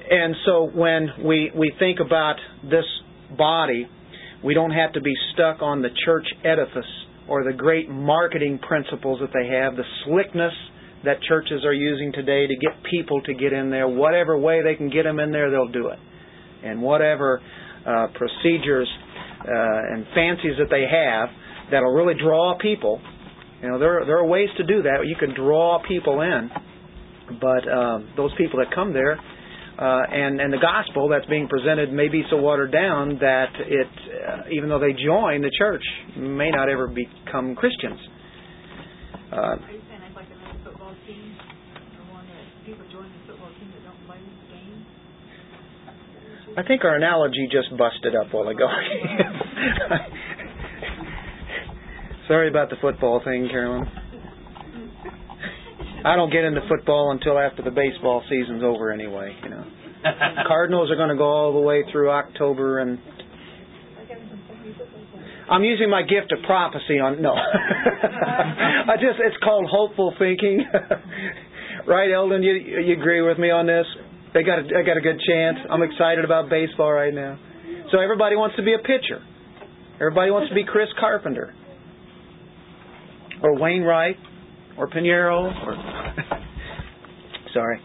And 0.09 0.35
so 0.45 0.69
when 0.73 1.09
we 1.23 1.51
we 1.55 1.73
think 1.79 1.99
about 1.99 2.35
this 2.63 2.85
body, 3.37 3.87
we 4.43 4.53
don't 4.53 4.71
have 4.71 4.93
to 4.93 5.01
be 5.01 5.13
stuck 5.33 5.61
on 5.61 5.81
the 5.81 5.89
church 6.05 6.25
edifice 6.43 6.89
or 7.27 7.43
the 7.43 7.53
great 7.53 7.89
marketing 7.89 8.59
principles 8.59 9.19
that 9.21 9.31
they 9.33 9.47
have, 9.55 9.75
the 9.75 9.83
slickness 10.05 10.53
that 11.05 11.21
churches 11.27 11.63
are 11.65 11.73
using 11.73 12.11
today 12.11 12.47
to 12.47 12.55
get 12.55 12.83
people 12.89 13.21
to 13.21 13.33
get 13.33 13.53
in 13.53 13.69
there. 13.69 13.87
Whatever 13.87 14.37
way 14.37 14.61
they 14.63 14.75
can 14.75 14.89
get 14.89 15.03
them 15.03 15.19
in 15.19 15.31
there, 15.31 15.49
they'll 15.51 15.71
do 15.71 15.87
it. 15.87 15.99
And 16.63 16.81
whatever 16.81 17.41
uh, 17.85 18.07
procedures 18.15 18.87
uh, 19.41 19.93
and 19.93 20.05
fancies 20.15 20.55
that 20.59 20.69
they 20.69 20.85
have 20.89 21.29
that'll 21.71 21.93
really 21.93 22.15
draw 22.21 22.57
people. 22.57 23.01
You 23.61 23.69
know, 23.69 23.79
there 23.79 24.03
there 24.05 24.17
are 24.17 24.25
ways 24.25 24.49
to 24.57 24.63
do 24.63 24.83
that. 24.83 25.05
You 25.05 25.15
can 25.15 25.33
draw 25.33 25.81
people 25.87 26.21
in, 26.21 26.49
but 27.39 27.67
uh, 27.67 27.99
those 28.15 28.31
people 28.37 28.59
that 28.59 28.71
come 28.73 28.93
there 28.93 29.19
uh, 29.77 30.01
and 30.11 30.39
and 30.39 30.53
the 30.53 30.61
gospel 30.61 31.09
that's 31.09 31.25
being 31.25 31.47
presented 31.47 31.91
may 31.91 32.07
be 32.07 32.23
so 32.29 32.37
watered 32.37 32.71
down 32.71 33.17
that 33.19 33.49
it, 33.57 33.87
uh, 33.89 34.43
even 34.51 34.69
though 34.69 34.79
they 34.79 34.93
join 34.93 35.41
the 35.41 35.49
church, 35.57 35.83
may 36.15 36.51
not 36.51 36.69
ever 36.69 36.87
become 36.87 37.55
Christians. 37.55 37.99
Uh, 39.31 39.35
Are 39.35 39.57
you 39.57 39.81
saying 39.89 39.99
that's 39.99 40.15
like 40.15 40.27
another 40.29 40.59
football 40.63 40.93
team, 41.07 41.35
the 41.97 42.03
one 42.13 42.23
that 42.29 42.45
people 42.69 42.85
join 42.93 43.09
the 43.09 43.33
football 43.33 43.49
team 43.57 43.73
that 43.73 43.81
don't 43.81 43.97
play 44.05 44.21
the 44.21 44.29
game? 44.53 44.85
I 46.55 46.61
think 46.61 46.85
our 46.85 46.95
analogy 46.95 47.47
just 47.49 47.75
busted 47.75 48.15
up 48.15 48.31
while 48.31 48.49
ago. 48.49 48.67
Sorry 52.27 52.47
about 52.47 52.69
the 52.69 52.75
football 52.79 53.21
thing, 53.25 53.49
Carolyn. 53.49 54.02
I 56.05 56.15
don't 56.15 56.31
get 56.31 56.43
into 56.43 56.61
football 56.67 57.11
until 57.11 57.39
after 57.39 57.63
the 57.63 57.71
baseball 57.71 58.23
season's 58.29 58.63
over 58.63 58.91
anyway, 58.91 59.35
you 59.43 59.49
know. 59.49 59.65
Cardinals 60.47 60.91
are 60.91 60.97
going 60.97 61.09
to 61.09 61.15
go 61.15 61.25
all 61.25 61.53
the 61.53 61.59
way 61.59 61.83
through 61.91 62.11
October 62.11 62.79
and 62.79 62.99
I'm 65.49 65.63
using 65.63 65.89
my 65.89 66.01
gift 66.01 66.31
of 66.31 66.39
prophecy 66.45 66.99
on 66.99 67.21
no. 67.21 67.33
I 67.33 68.95
just 68.95 69.19
it's 69.19 69.35
called 69.43 69.67
hopeful 69.69 70.13
thinking. 70.17 70.65
right, 71.87 72.11
Eldon? 72.11 72.43
You 72.43 72.53
you 72.53 72.93
agree 72.93 73.21
with 73.21 73.37
me 73.37 73.51
on 73.51 73.67
this? 73.67 73.85
They 74.33 74.43
got 74.43 74.59
a, 74.59 74.63
they 74.63 74.83
got 74.83 74.97
a 74.97 75.01
good 75.01 75.19
chance. 75.27 75.57
I'm 75.69 75.83
excited 75.83 76.23
about 76.25 76.49
baseball 76.49 76.91
right 76.91 77.13
now. 77.13 77.37
So 77.91 77.99
everybody 77.99 78.35
wants 78.35 78.55
to 78.55 78.63
be 78.63 78.73
a 78.73 78.79
pitcher. 78.79 79.21
Everybody 79.95 80.31
wants 80.31 80.49
to 80.49 80.55
be 80.55 80.63
Chris 80.63 80.87
Carpenter 80.99 81.53
or 83.43 83.59
Wainwright 83.59 84.17
or 84.77 84.87
Pineiro 84.87 85.51
or 85.65 85.75
sorry. 87.53 87.79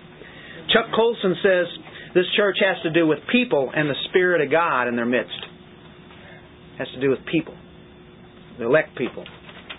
Chuck 0.72 0.86
Colson 0.94 1.34
says 1.42 1.66
this 2.14 2.26
church 2.36 2.56
has 2.64 2.82
to 2.82 2.90
do 2.90 3.06
with 3.06 3.18
people 3.30 3.70
and 3.74 3.88
the 3.88 3.94
Spirit 4.08 4.40
of 4.42 4.50
God 4.50 4.88
in 4.88 4.96
their 4.96 5.06
midst. 5.06 5.38
It 6.74 6.78
has 6.78 6.88
to 6.94 7.00
do 7.00 7.10
with 7.10 7.20
people, 7.30 7.54
the 8.58 8.66
elect 8.66 8.96
people, 8.96 9.24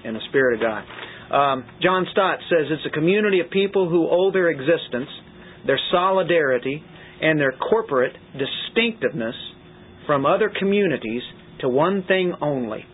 and 0.04 0.16
the 0.16 0.22
Spirit 0.30 0.56
of 0.56 0.62
God. 0.62 0.84
Um, 1.32 1.66
John 1.82 2.08
Stott 2.12 2.40
says 2.50 2.68
it's 2.70 2.86
a 2.86 2.90
community 2.90 3.40
of 3.40 3.52
people 3.52 3.90
who 3.90 4.08
owe 4.10 4.32
their 4.32 4.50
existence, 4.50 5.10
their 5.66 5.80
solidarity, 5.92 6.84
and 7.22 7.40
their 7.40 7.52
corporate 7.52 8.16
distinctiveness 8.38 9.36
from 10.08 10.26
other 10.26 10.52
communities 10.58 11.22
to 11.62 11.70
one 11.70 12.04
thing 12.08 12.34
only 12.42 12.86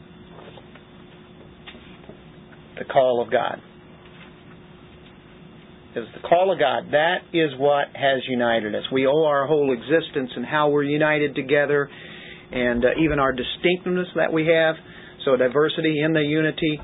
the 2.78 2.86
call 2.86 3.22
of 3.24 3.32
God. 3.32 3.62
Is 5.96 6.04
the 6.14 6.28
call 6.28 6.52
of 6.52 6.60
God. 6.60 6.92
That 6.92 7.20
is 7.32 7.52
what 7.58 7.88
has 7.94 8.22
united 8.28 8.76
us. 8.76 8.84
We 8.92 9.08
owe 9.08 9.24
our 9.24 9.48
whole 9.48 9.72
existence 9.72 10.30
and 10.36 10.46
how 10.46 10.70
we're 10.70 10.84
united 10.84 11.36
together 11.36 11.90
and 12.52 12.84
uh, 12.84 12.90
even 13.02 13.18
our 13.18 13.32
distinctiveness 13.32 14.08
that 14.18 14.34
we 14.34 14.46
have. 14.48 14.76
So, 15.24 15.38
diversity 15.38 16.02
in 16.02 16.12
the 16.12 16.20
unity. 16.20 16.80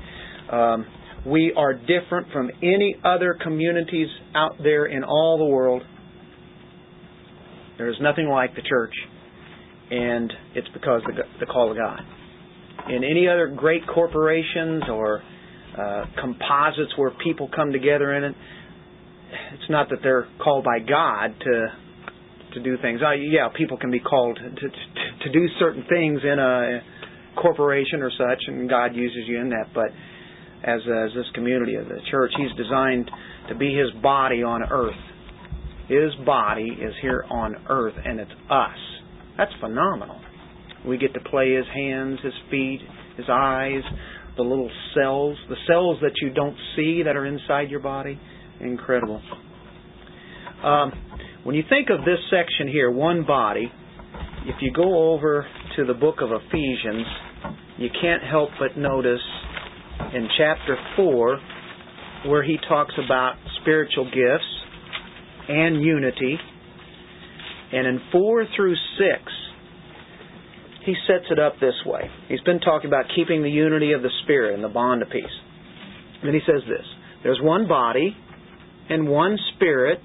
Um, 0.50 0.86
we 1.26 1.52
are 1.54 1.74
different 1.74 2.32
from 2.32 2.50
any 2.62 2.96
other 3.04 3.38
communities 3.40 4.08
out 4.34 4.56
there 4.62 4.86
in 4.86 5.04
all 5.04 5.36
the 5.36 5.44
world. 5.44 5.82
There 7.76 7.90
is 7.90 7.96
nothing 8.00 8.28
like 8.28 8.54
the 8.54 8.62
church, 8.62 8.94
and 9.90 10.32
it's 10.54 10.68
because 10.72 11.02
of 11.06 11.16
the, 11.16 11.22
the 11.38 11.46
call 11.46 11.70
of 11.70 11.76
God. 11.76 12.00
In 12.88 13.04
any 13.04 13.28
other 13.28 13.48
great 13.54 13.82
corporations 13.86 14.84
or 14.90 15.22
uh, 15.78 16.06
composites 16.18 16.96
where 16.96 17.12
people 17.22 17.50
come 17.54 17.72
together 17.72 18.14
in 18.14 18.24
it, 18.24 18.34
it's 19.54 19.70
not 19.70 19.88
that 19.90 19.98
they're 20.02 20.28
called 20.42 20.64
by 20.64 20.78
God 20.78 21.34
to 21.40 21.66
to 22.54 22.62
do 22.62 22.76
things. 22.82 23.00
Uh, 23.02 23.12
yeah, 23.12 23.48
people 23.56 23.78
can 23.78 23.90
be 23.90 24.00
called 24.00 24.36
to, 24.36 24.50
to 24.50 24.68
to 25.24 25.32
do 25.32 25.46
certain 25.58 25.84
things 25.88 26.20
in 26.22 26.38
a 26.38 26.80
corporation 27.40 28.02
or 28.02 28.10
such, 28.10 28.42
and 28.46 28.68
God 28.68 28.94
uses 28.94 29.24
you 29.26 29.40
in 29.40 29.50
that. 29.50 29.66
But 29.74 29.90
as 30.62 30.80
as 30.80 31.10
this 31.14 31.26
community 31.34 31.76
of 31.76 31.86
the 31.86 31.98
church, 32.10 32.32
He's 32.36 32.56
designed 32.56 33.10
to 33.48 33.54
be 33.54 33.74
His 33.74 33.90
body 34.02 34.42
on 34.42 34.62
earth. 34.62 35.00
His 35.88 36.14
body 36.24 36.68
is 36.80 36.94
here 37.00 37.24
on 37.28 37.56
earth, 37.68 37.94
and 38.04 38.20
it's 38.20 38.30
us. 38.50 38.78
That's 39.36 39.52
phenomenal. 39.60 40.20
We 40.86 40.98
get 40.98 41.14
to 41.14 41.20
play 41.20 41.54
His 41.54 41.66
hands, 41.74 42.18
His 42.22 42.34
feet, 42.50 42.80
His 43.16 43.26
eyes, 43.30 43.82
the 44.36 44.42
little 44.42 44.70
cells, 44.94 45.36
the 45.48 45.56
cells 45.66 45.98
that 46.02 46.12
you 46.22 46.30
don't 46.30 46.56
see 46.76 47.02
that 47.04 47.16
are 47.16 47.26
inside 47.26 47.70
your 47.70 47.80
body 47.80 48.18
incredible. 48.60 49.20
Um, 50.64 50.92
when 51.44 51.56
you 51.56 51.64
think 51.68 51.88
of 51.90 52.04
this 52.04 52.18
section 52.30 52.68
here, 52.68 52.90
one 52.90 53.24
body, 53.26 53.70
if 54.46 54.56
you 54.60 54.72
go 54.72 55.12
over 55.12 55.46
to 55.76 55.84
the 55.84 55.94
book 55.94 56.16
of 56.20 56.30
Ephesians, 56.30 57.06
you 57.78 57.88
can't 58.00 58.22
help 58.22 58.50
but 58.58 58.76
notice 58.76 59.20
in 60.14 60.28
chapter 60.38 60.76
4 60.96 61.40
where 62.26 62.44
he 62.44 62.56
talks 62.68 62.94
about 63.04 63.34
spiritual 63.60 64.04
gifts 64.04 64.44
and 65.48 65.82
unity. 65.82 66.38
And 67.72 67.86
in 67.86 68.00
4 68.12 68.44
through 68.54 68.74
6, 68.74 69.32
he 70.84 70.94
sets 71.06 71.24
it 71.30 71.38
up 71.38 71.54
this 71.60 71.74
way. 71.86 72.02
He's 72.28 72.40
been 72.40 72.60
talking 72.60 72.88
about 72.88 73.06
keeping 73.14 73.42
the 73.42 73.50
unity 73.50 73.92
of 73.92 74.02
the 74.02 74.10
Spirit 74.24 74.54
and 74.54 74.62
the 74.62 74.68
bond 74.68 75.02
of 75.02 75.10
peace. 75.10 75.24
And 76.20 76.28
then 76.28 76.34
he 76.34 76.40
says 76.46 76.62
this 76.68 76.86
There's 77.22 77.40
one 77.42 77.66
body 77.66 78.16
and 78.92 79.08
one 79.08 79.38
Spirit, 79.54 80.00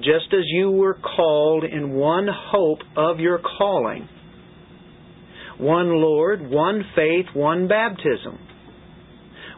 just 0.00 0.32
as 0.32 0.44
you 0.48 0.70
were 0.70 0.94
called 0.94 1.64
in 1.64 1.94
one 1.94 2.28
hope 2.30 2.80
of 2.94 3.20
your 3.20 3.38
calling. 3.58 4.08
One 5.58 5.88
Lord, 5.88 6.50
one 6.50 6.82
faith, 6.94 7.26
one 7.34 7.68
baptism. 7.68 8.38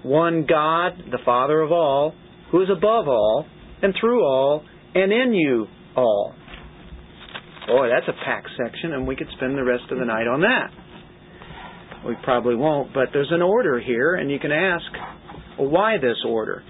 One 0.04 0.46
God, 0.48 0.92
the 1.10 1.18
Father 1.24 1.60
of 1.62 1.72
all, 1.72 2.14
who 2.52 2.62
is 2.62 2.68
above 2.70 3.08
all, 3.08 3.46
and 3.82 3.92
through 4.00 4.24
all, 4.24 4.62
and 4.94 5.12
in 5.12 5.34
you 5.34 5.66
all. 5.96 6.34
Boy, 7.66 7.88
that's 7.88 8.06
a 8.06 8.24
packed 8.24 8.50
section, 8.62 8.92
and 8.92 9.06
we 9.06 9.16
could 9.16 9.28
spend 9.36 9.56
the 9.56 9.64
rest 9.64 9.84
of 9.90 9.98
the 9.98 10.04
night 10.04 10.28
on 10.28 10.42
that. 10.42 10.70
We 12.06 12.14
probably 12.22 12.54
won't, 12.54 12.92
but 12.92 13.08
there's 13.12 13.32
an 13.32 13.42
order 13.42 13.80
here, 13.80 14.14
and 14.14 14.30
you 14.30 14.38
can 14.38 14.52
ask, 14.52 14.84
well, 15.58 15.70
why 15.70 15.96
this 15.96 16.18
order? 16.26 16.62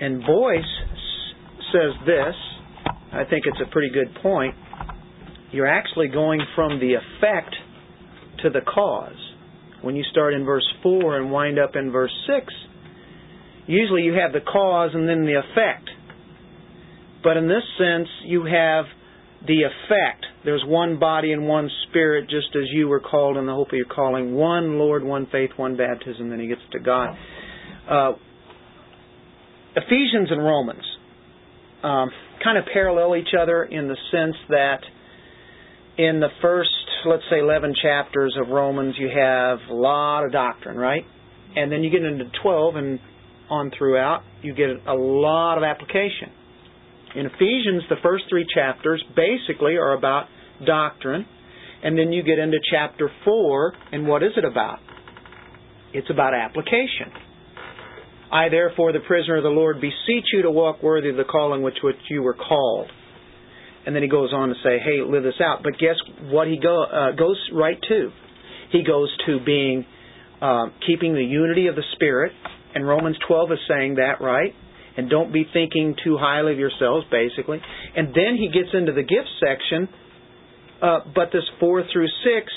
And 0.00 0.24
Boice 0.24 0.64
says 1.74 1.90
this, 2.06 2.34
I 3.12 3.24
think 3.28 3.46
it's 3.46 3.58
a 3.60 3.70
pretty 3.70 3.90
good 3.90 4.14
point. 4.22 4.54
You're 5.50 5.66
actually 5.66 6.08
going 6.08 6.40
from 6.54 6.78
the 6.78 6.94
effect 6.94 7.54
to 8.42 8.50
the 8.50 8.60
cause. 8.60 9.16
When 9.82 9.96
you 9.96 10.04
start 10.10 10.34
in 10.34 10.44
verse 10.44 10.66
4 10.82 11.18
and 11.18 11.30
wind 11.30 11.58
up 11.58 11.74
in 11.74 11.90
verse 11.90 12.12
6, 12.26 12.52
usually 13.66 14.02
you 14.02 14.14
have 14.14 14.32
the 14.32 14.40
cause 14.40 14.90
and 14.94 15.08
then 15.08 15.26
the 15.26 15.34
effect. 15.34 15.90
But 17.22 17.36
in 17.36 17.48
this 17.48 17.64
sense, 17.78 18.08
you 18.24 18.44
have 18.44 18.84
the 19.46 19.62
effect. 19.62 20.26
There's 20.44 20.64
one 20.66 20.98
body 20.98 21.32
and 21.32 21.46
one 21.46 21.70
spirit, 21.88 22.30
just 22.30 22.54
as 22.54 22.64
you 22.72 22.88
were 22.88 23.00
called 23.00 23.36
in 23.36 23.46
the 23.46 23.52
hope 23.52 23.68
of 23.68 23.74
your 23.74 23.86
calling. 23.86 24.34
One 24.34 24.78
Lord, 24.78 25.02
one 25.02 25.26
faith, 25.30 25.50
one 25.56 25.76
baptism. 25.76 26.30
Then 26.30 26.40
he 26.40 26.46
gets 26.46 26.62
to 26.72 26.78
God. 26.78 27.16
Uh, 27.90 28.12
Ephesians 29.76 30.30
and 30.30 30.42
Romans 30.42 30.84
um, 31.84 32.10
kind 32.42 32.58
of 32.58 32.64
parallel 32.72 33.16
each 33.16 33.34
other 33.38 33.62
in 33.62 33.88
the 33.88 33.96
sense 34.10 34.36
that 34.48 34.80
in 35.96 36.18
the 36.18 36.28
first, 36.42 36.70
let's 37.06 37.22
say, 37.30 37.38
11 37.38 37.74
chapters 37.80 38.36
of 38.40 38.48
Romans, 38.48 38.96
you 38.98 39.08
have 39.08 39.58
a 39.70 39.74
lot 39.74 40.24
of 40.24 40.32
doctrine, 40.32 40.76
right? 40.76 41.04
And 41.54 41.70
then 41.70 41.84
you 41.84 41.90
get 41.90 42.02
into 42.02 42.24
12 42.42 42.76
and 42.76 43.00
on 43.50 43.70
throughout, 43.76 44.22
you 44.42 44.54
get 44.54 44.70
a 44.86 44.94
lot 44.94 45.58
of 45.58 45.62
application. 45.62 46.32
In 47.14 47.26
Ephesians, 47.26 47.84
the 47.88 47.96
first 48.02 48.24
three 48.28 48.46
chapters 48.52 49.04
basically 49.14 49.76
are 49.76 49.92
about 49.92 50.26
doctrine, 50.66 51.26
and 51.84 51.96
then 51.96 52.12
you 52.12 52.22
get 52.22 52.38
into 52.38 52.56
chapter 52.72 53.10
4, 53.24 53.74
and 53.92 54.08
what 54.08 54.22
is 54.22 54.32
it 54.36 54.44
about? 54.44 54.78
It's 55.92 56.10
about 56.10 56.34
application. 56.34 57.12
I 58.34 58.48
therefore, 58.48 58.92
the 58.92 58.98
prisoner 58.98 59.36
of 59.36 59.44
the 59.44 59.48
Lord, 59.48 59.80
beseech 59.80 60.26
you 60.32 60.42
to 60.42 60.50
walk 60.50 60.82
worthy 60.82 61.08
of 61.08 61.16
the 61.16 61.24
calling 61.24 61.62
which 61.62 61.78
which 61.84 61.96
you 62.10 62.20
were 62.20 62.34
called. 62.34 62.90
And 63.86 63.94
then 63.94 64.02
he 64.02 64.08
goes 64.08 64.32
on 64.32 64.48
to 64.48 64.56
say, 64.56 64.80
hey, 64.80 65.02
live 65.06 65.22
this 65.22 65.40
out. 65.40 65.62
But 65.62 65.74
guess 65.78 65.94
what 66.30 66.48
he 66.48 66.58
go, 66.58 66.82
uh, 66.82 67.12
goes 67.12 67.38
right 67.52 67.78
to? 67.88 68.10
He 68.72 68.82
goes 68.82 69.14
to 69.26 69.38
being 69.44 69.86
uh, 70.42 70.66
keeping 70.84 71.14
the 71.14 71.22
unity 71.22 71.68
of 71.68 71.76
the 71.76 71.84
Spirit. 71.94 72.32
And 72.74 72.84
Romans 72.84 73.16
12 73.28 73.52
is 73.52 73.58
saying 73.68 73.94
that, 73.96 74.20
right? 74.20 74.52
And 74.96 75.08
don't 75.08 75.32
be 75.32 75.46
thinking 75.52 75.94
too 76.02 76.16
highly 76.18 76.52
of 76.52 76.58
yourselves, 76.58 77.06
basically. 77.12 77.60
And 77.94 78.08
then 78.08 78.36
he 78.36 78.48
gets 78.48 78.74
into 78.74 78.92
the 78.92 79.02
gift 79.02 79.28
section. 79.38 79.88
Uh, 80.82 81.00
but 81.14 81.30
this 81.32 81.44
4 81.60 81.84
through 81.92 82.08
6 82.08 82.52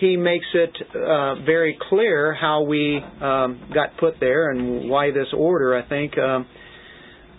he 0.00 0.16
makes 0.16 0.46
it 0.54 0.74
uh, 0.94 1.36
very 1.44 1.78
clear 1.88 2.34
how 2.34 2.62
we 2.62 3.00
um, 3.20 3.70
got 3.74 3.96
put 3.98 4.14
there 4.18 4.50
and 4.50 4.88
why 4.88 5.10
this 5.10 5.28
order. 5.36 5.76
I 5.76 5.86
think 5.86 6.16
um, 6.16 6.46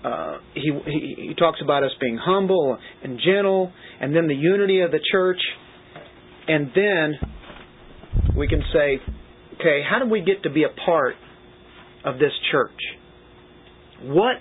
uh, 0.04 0.38
he, 0.54 0.71
he 0.86 1.28
he 1.30 1.34
talks 1.36 1.60
about 1.63 1.84
us 1.84 1.91
being 2.00 2.17
humble 2.17 2.78
and 3.04 3.19
gentle, 3.24 3.71
and 4.00 4.15
then 4.15 4.28
the 4.28 4.36
unity 4.36 4.82
of 4.82 4.91
the 4.91 5.00
church, 5.12 5.39
and 6.47 6.71
then 6.76 7.13
we 8.38 8.47
can 8.47 8.62
say, 8.71 9.00
okay, 9.56 9.82
how 9.88 10.00
do 10.00 10.10
we 10.10 10.21
get 10.21 10.43
to 10.43 10.50
be 10.50 10.63
a 10.63 10.86
part 10.86 11.15
of 12.06 12.15
this 12.15 12.32
church? 12.52 12.80
What 14.04 14.38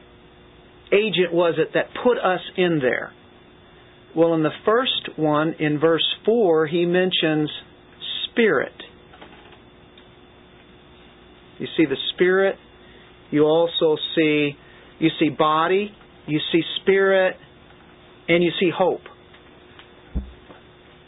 agent 0.92 1.32
was 1.32 1.54
it 1.58 1.70
that 1.74 1.86
put 2.02 2.18
us 2.18 2.40
in 2.56 2.80
there? 2.80 3.12
Well, 4.16 4.34
in 4.34 4.42
the 4.42 4.50
first 4.64 5.16
one, 5.16 5.54
in 5.58 5.78
verse 5.78 6.04
4, 6.26 6.66
he 6.66 6.84
mentions 6.84 7.50
Spirit. 8.32 8.72
You 11.58 11.66
see 11.76 11.84
the 11.84 11.96
Spirit. 12.14 12.56
You 13.30 13.44
also 13.44 13.96
see 14.16 14.56
you 15.00 15.08
see 15.18 15.30
body, 15.30 15.90
you 16.26 16.38
see 16.52 16.60
spirit, 16.82 17.34
and 18.28 18.44
you 18.44 18.50
see 18.60 18.70
hope. 18.72 19.00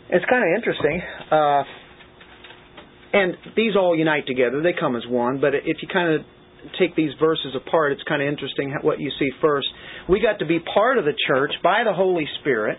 It's 0.08 0.24
kind 0.24 0.42
of 0.42 0.56
interesting. 0.56 1.02
Uh, 1.30 1.62
and 3.12 3.36
these 3.54 3.76
all 3.76 3.96
unite 3.96 4.26
together. 4.26 4.62
They 4.62 4.72
come 4.78 4.96
as 4.96 5.02
one. 5.06 5.40
But 5.40 5.54
if 5.54 5.82
you 5.82 5.88
kind 5.92 6.14
of 6.14 6.22
take 6.78 6.96
these 6.96 7.12
verses 7.20 7.54
apart, 7.54 7.92
it's 7.92 8.02
kind 8.04 8.22
of 8.22 8.28
interesting 8.28 8.74
what 8.80 8.98
you 8.98 9.10
see 9.18 9.28
first. 9.42 9.68
We 10.08 10.20
got 10.20 10.38
to 10.38 10.46
be 10.46 10.58
part 10.58 10.96
of 10.96 11.04
the 11.04 11.14
church 11.28 11.52
by 11.62 11.84
the 11.84 11.92
Holy 11.92 12.26
Spirit. 12.40 12.78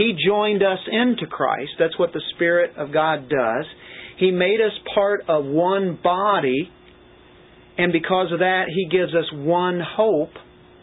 He 0.00 0.16
joined 0.26 0.62
us 0.62 0.78
into 0.90 1.26
Christ. 1.26 1.72
That's 1.78 1.98
what 1.98 2.14
the 2.14 2.22
Spirit 2.34 2.70
of 2.78 2.90
God 2.90 3.28
does. 3.28 3.66
He 4.16 4.30
made 4.30 4.58
us 4.58 4.72
part 4.94 5.24
of 5.28 5.44
one 5.44 5.98
body, 6.02 6.70
and 7.76 7.92
because 7.92 8.32
of 8.32 8.38
that, 8.38 8.64
He 8.74 8.88
gives 8.88 9.14
us 9.14 9.26
one 9.34 9.78
hope. 9.78 10.30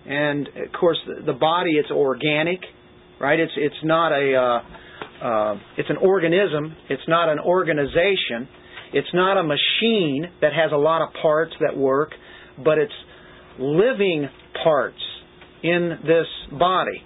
And 0.05 0.47
of 0.47 0.71
course, 0.79 0.99
the 1.25 1.33
body 1.33 1.71
it's 1.71 1.89
organic, 1.89 2.59
right? 3.19 3.39
It's 3.39 3.51
it's 3.57 3.83
not 3.83 4.11
a 4.11 4.35
uh, 4.35 5.25
uh, 5.25 5.55
it's 5.79 5.89
an 5.89 5.97
organism. 5.97 6.75
It's 6.87 7.07
not 7.07 7.27
an 7.27 7.39
organization. 7.39 8.47
It's 8.93 9.09
not 9.15 9.37
a 9.39 9.43
machine 9.43 10.27
that 10.41 10.53
has 10.53 10.71
a 10.71 10.77
lot 10.77 11.01
of 11.01 11.09
parts 11.19 11.53
that 11.59 11.75
work, 11.75 12.11
but 12.63 12.77
it's 12.77 12.93
living 13.57 14.29
parts 14.63 15.01
in 15.63 15.97
this 16.03 16.27
body. 16.51 17.03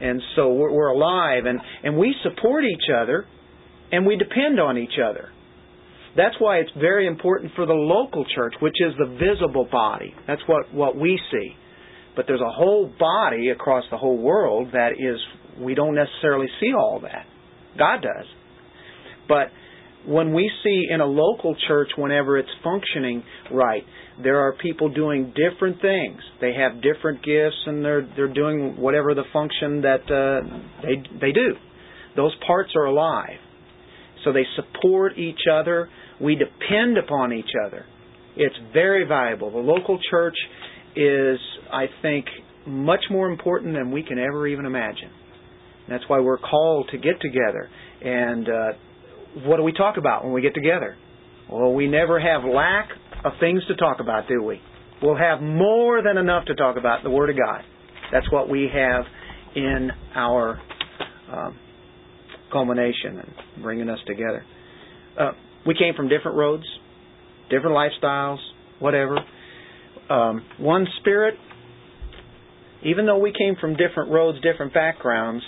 And 0.00 0.20
so 0.36 0.52
we're, 0.52 0.72
we're 0.72 0.88
alive 0.88 1.44
and, 1.46 1.60
and 1.82 1.96
we 1.96 2.14
support 2.22 2.64
each 2.64 2.90
other 2.94 3.26
and 3.92 4.06
we 4.06 4.16
depend 4.16 4.58
on 4.58 4.78
each 4.78 4.98
other. 5.04 5.28
That's 6.16 6.34
why 6.38 6.58
it's 6.58 6.70
very 6.78 7.06
important 7.06 7.52
for 7.54 7.66
the 7.66 7.72
local 7.72 8.24
church, 8.34 8.54
which 8.60 8.74
is 8.80 8.92
the 8.98 9.06
visible 9.06 9.68
body. 9.70 10.14
That's 10.26 10.42
what, 10.46 10.72
what 10.74 10.96
we 10.96 11.20
see. 11.30 11.50
But 12.16 12.24
there's 12.26 12.40
a 12.40 12.52
whole 12.52 12.92
body 12.98 13.50
across 13.50 13.84
the 13.90 13.96
whole 13.96 14.18
world 14.18 14.68
that 14.72 14.92
is, 14.98 15.18
we 15.60 15.74
don't 15.74 15.94
necessarily 15.94 16.48
see 16.60 16.72
all 16.74 17.00
that. 17.02 17.26
God 17.78 18.02
does. 18.02 18.26
But 19.28 19.48
when 20.06 20.32
we 20.32 20.50
see 20.64 20.86
in 20.90 21.00
a 21.00 21.06
local 21.06 21.54
church, 21.68 21.90
whenever 21.96 22.38
it's 22.38 22.48
functioning 22.64 23.22
right, 23.52 23.84
there 24.22 24.40
are 24.40 24.52
people 24.52 24.88
doing 24.88 25.32
different 25.34 25.80
things. 25.80 26.20
They 26.40 26.54
have 26.54 26.82
different 26.82 27.24
gifts, 27.24 27.56
and 27.66 27.84
they're 27.84 28.08
they're 28.16 28.32
doing 28.32 28.76
whatever 28.76 29.14
the 29.14 29.24
function 29.32 29.82
that 29.82 30.02
uh, 30.10 30.46
they 30.82 31.18
they 31.20 31.32
do. 31.32 31.54
Those 32.16 32.34
parts 32.46 32.70
are 32.76 32.84
alive, 32.84 33.38
so 34.24 34.32
they 34.32 34.44
support 34.56 35.18
each 35.18 35.40
other. 35.52 35.88
We 36.20 36.34
depend 36.36 36.98
upon 36.98 37.32
each 37.32 37.52
other. 37.66 37.84
It's 38.36 38.56
very 38.72 39.06
valuable. 39.06 39.50
The 39.50 39.58
local 39.58 39.98
church 40.10 40.36
is, 40.96 41.38
I 41.72 41.86
think, 42.02 42.26
much 42.66 43.04
more 43.10 43.30
important 43.30 43.74
than 43.74 43.90
we 43.90 44.02
can 44.02 44.18
ever 44.18 44.46
even 44.46 44.66
imagine. 44.66 45.10
That's 45.88 46.04
why 46.08 46.20
we're 46.20 46.38
called 46.38 46.88
to 46.92 46.98
get 46.98 47.20
together 47.20 47.68
and. 48.02 48.48
Uh, 48.48 48.72
what 49.44 49.56
do 49.56 49.62
we 49.62 49.72
talk 49.72 49.96
about 49.96 50.24
when 50.24 50.32
we 50.32 50.42
get 50.42 50.54
together? 50.54 50.96
Well, 51.50 51.72
we 51.72 51.86
never 51.86 52.20
have 52.20 52.42
lack 52.44 52.88
of 53.24 53.32
things 53.40 53.62
to 53.68 53.76
talk 53.76 54.00
about, 54.00 54.28
do 54.28 54.42
we? 54.42 54.60
We'll 55.02 55.16
have 55.16 55.40
more 55.40 56.02
than 56.02 56.18
enough 56.18 56.46
to 56.46 56.54
talk 56.54 56.76
about 56.76 57.02
the 57.02 57.10
Word 57.10 57.30
of 57.30 57.36
God. 57.36 57.62
That's 58.12 58.30
what 58.30 58.48
we 58.48 58.68
have 58.72 59.04
in 59.54 59.90
our 60.14 60.60
um, 61.32 61.58
culmination 62.52 63.18
and 63.18 63.62
bringing 63.62 63.88
us 63.88 63.98
together. 64.06 64.44
Uh, 65.18 65.32
we 65.66 65.74
came 65.74 65.94
from 65.94 66.08
different 66.08 66.36
roads, 66.36 66.64
different 67.50 67.76
lifestyles, 67.76 68.38
whatever. 68.78 69.18
Um, 70.08 70.44
one 70.58 70.86
spirit. 71.00 71.34
Even 72.82 73.06
though 73.06 73.18
we 73.18 73.32
came 73.32 73.56
from 73.60 73.76
different 73.76 74.10
roads, 74.10 74.38
different 74.40 74.72
backgrounds, 74.72 75.44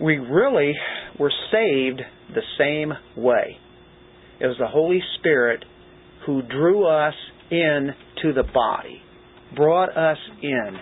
we 0.00 0.16
really 0.16 0.72
were 1.18 1.32
saved 1.52 2.00
the 2.34 2.42
same 2.58 2.92
way. 3.22 3.58
It 4.40 4.46
was 4.46 4.56
the 4.58 4.66
Holy 4.66 5.00
Spirit 5.18 5.64
who 6.26 6.42
drew 6.42 6.86
us 6.86 7.14
in 7.50 7.90
to 8.22 8.32
the 8.32 8.42
body, 8.42 9.00
brought 9.54 9.96
us 9.96 10.18
in. 10.42 10.76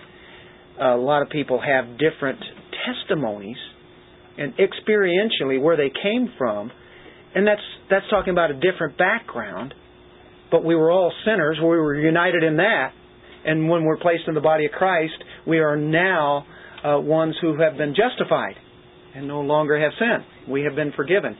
A 0.81 0.97
lot 0.97 1.21
of 1.21 1.29
people 1.29 1.61
have 1.61 1.97
different 1.97 2.39
testimonies 2.85 3.57
and 4.37 4.53
experientially 4.57 5.61
where 5.61 5.77
they 5.77 5.89
came 5.89 6.29
from, 6.37 6.71
and 7.33 7.47
that's 7.47 7.61
that's 7.89 8.05
talking 8.09 8.31
about 8.31 8.51
a 8.51 8.55
different 8.55 8.97
background. 8.97 9.73
But 10.51 10.63
we 10.63 10.75
were 10.75 10.91
all 10.91 11.11
sinners. 11.25 11.57
We 11.59 11.67
were 11.67 11.95
united 11.95 12.43
in 12.43 12.57
that, 12.57 12.91
and 13.45 13.69
when 13.69 13.83
we're 13.83 13.97
placed 13.97 14.23
in 14.27 14.33
the 14.33 14.41
body 14.41 14.65
of 14.65 14.71
Christ, 14.71 15.13
we 15.47 15.59
are 15.59 15.77
now 15.77 16.45
uh, 16.83 16.99
ones 16.99 17.35
who 17.41 17.59
have 17.59 17.77
been 17.77 17.95
justified 17.95 18.55
and 19.15 19.27
no 19.27 19.41
longer 19.41 19.79
have 19.79 19.91
sin. 19.97 20.51
We 20.51 20.63
have 20.63 20.75
been 20.75 20.91
forgiven. 20.95 21.37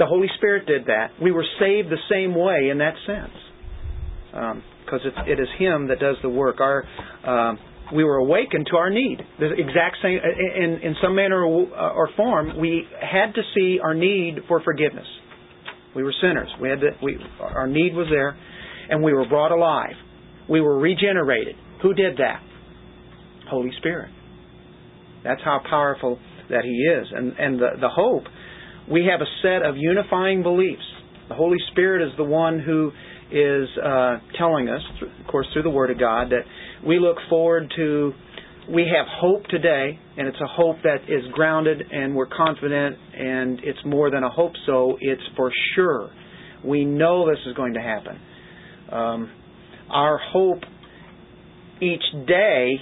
The 0.00 0.06
Holy 0.06 0.28
Spirit 0.38 0.66
did 0.66 0.86
that. 0.86 1.10
We 1.22 1.30
were 1.30 1.44
saved 1.60 1.90
the 1.90 2.00
same 2.10 2.34
way 2.34 2.70
in 2.70 2.78
that 2.78 2.94
sense. 3.06 3.36
Because 4.86 5.02
um, 5.04 5.24
it 5.28 5.38
is 5.38 5.48
Him 5.58 5.88
that 5.88 6.00
does 6.00 6.16
the 6.22 6.30
work. 6.30 6.56
Our, 6.58 6.84
um, 7.26 7.58
we 7.94 8.02
were 8.02 8.16
awakened 8.16 8.66
to 8.70 8.78
our 8.78 8.88
need. 8.88 9.18
The 9.38 9.52
exact 9.52 9.98
same, 10.02 10.16
in, 10.16 10.80
in 10.82 10.96
some 11.02 11.14
manner 11.14 11.44
or 11.44 12.08
form, 12.16 12.58
we 12.58 12.84
had 12.98 13.34
to 13.34 13.42
see 13.54 13.78
our 13.84 13.92
need 13.92 14.36
for 14.48 14.62
forgiveness. 14.62 15.06
We 15.94 16.02
were 16.02 16.14
sinners. 16.22 16.48
We 16.62 16.70
had 16.70 16.80
to, 16.80 16.90
we, 17.02 17.18
our 17.38 17.66
need 17.66 17.94
was 17.94 18.06
there, 18.08 18.38
and 18.88 19.02
we 19.02 19.12
were 19.12 19.28
brought 19.28 19.52
alive. 19.52 19.96
We 20.48 20.62
were 20.62 20.78
regenerated. 20.78 21.56
Who 21.82 21.92
did 21.92 22.16
that? 22.16 22.42
Holy 23.50 23.70
Spirit. 23.78 24.10
That's 25.24 25.42
how 25.44 25.60
powerful 25.68 26.18
that 26.48 26.64
He 26.64 26.70
is. 26.70 27.06
And, 27.14 27.34
and 27.38 27.60
the, 27.60 27.68
the 27.80 27.88
hope, 27.90 28.24
we 28.88 29.08
have 29.10 29.20
a 29.20 29.30
set 29.42 29.62
of 29.68 29.76
unifying 29.76 30.42
beliefs. 30.42 30.82
The 31.28 31.34
Holy 31.34 31.58
Spirit 31.70 32.06
is 32.06 32.12
the 32.16 32.24
one 32.24 32.58
who 32.58 32.90
is 33.30 33.68
uh, 33.84 34.18
telling 34.36 34.68
us, 34.68 34.80
of 35.02 35.26
course, 35.26 35.46
through 35.52 35.62
the 35.62 35.70
Word 35.70 35.90
of 35.90 35.98
God, 35.98 36.30
that 36.30 36.42
we 36.86 36.98
look 36.98 37.16
forward 37.28 37.72
to. 37.76 38.12
We 38.72 38.82
have 38.94 39.06
hope 39.08 39.46
today, 39.46 39.98
and 40.16 40.28
it's 40.28 40.40
a 40.40 40.46
hope 40.46 40.76
that 40.84 41.02
is 41.08 41.24
grounded, 41.32 41.82
and 41.90 42.14
we're 42.14 42.26
confident, 42.26 42.96
and 43.14 43.58
it's 43.64 43.78
more 43.84 44.10
than 44.10 44.22
a 44.22 44.30
hope. 44.30 44.52
So 44.66 44.96
it's 45.00 45.22
for 45.36 45.50
sure. 45.74 46.10
We 46.64 46.84
know 46.84 47.28
this 47.28 47.38
is 47.46 47.54
going 47.54 47.74
to 47.74 47.80
happen. 47.80 48.20
Um, 48.92 49.32
our 49.90 50.18
hope 50.32 50.62
each 51.80 52.02
day 52.26 52.74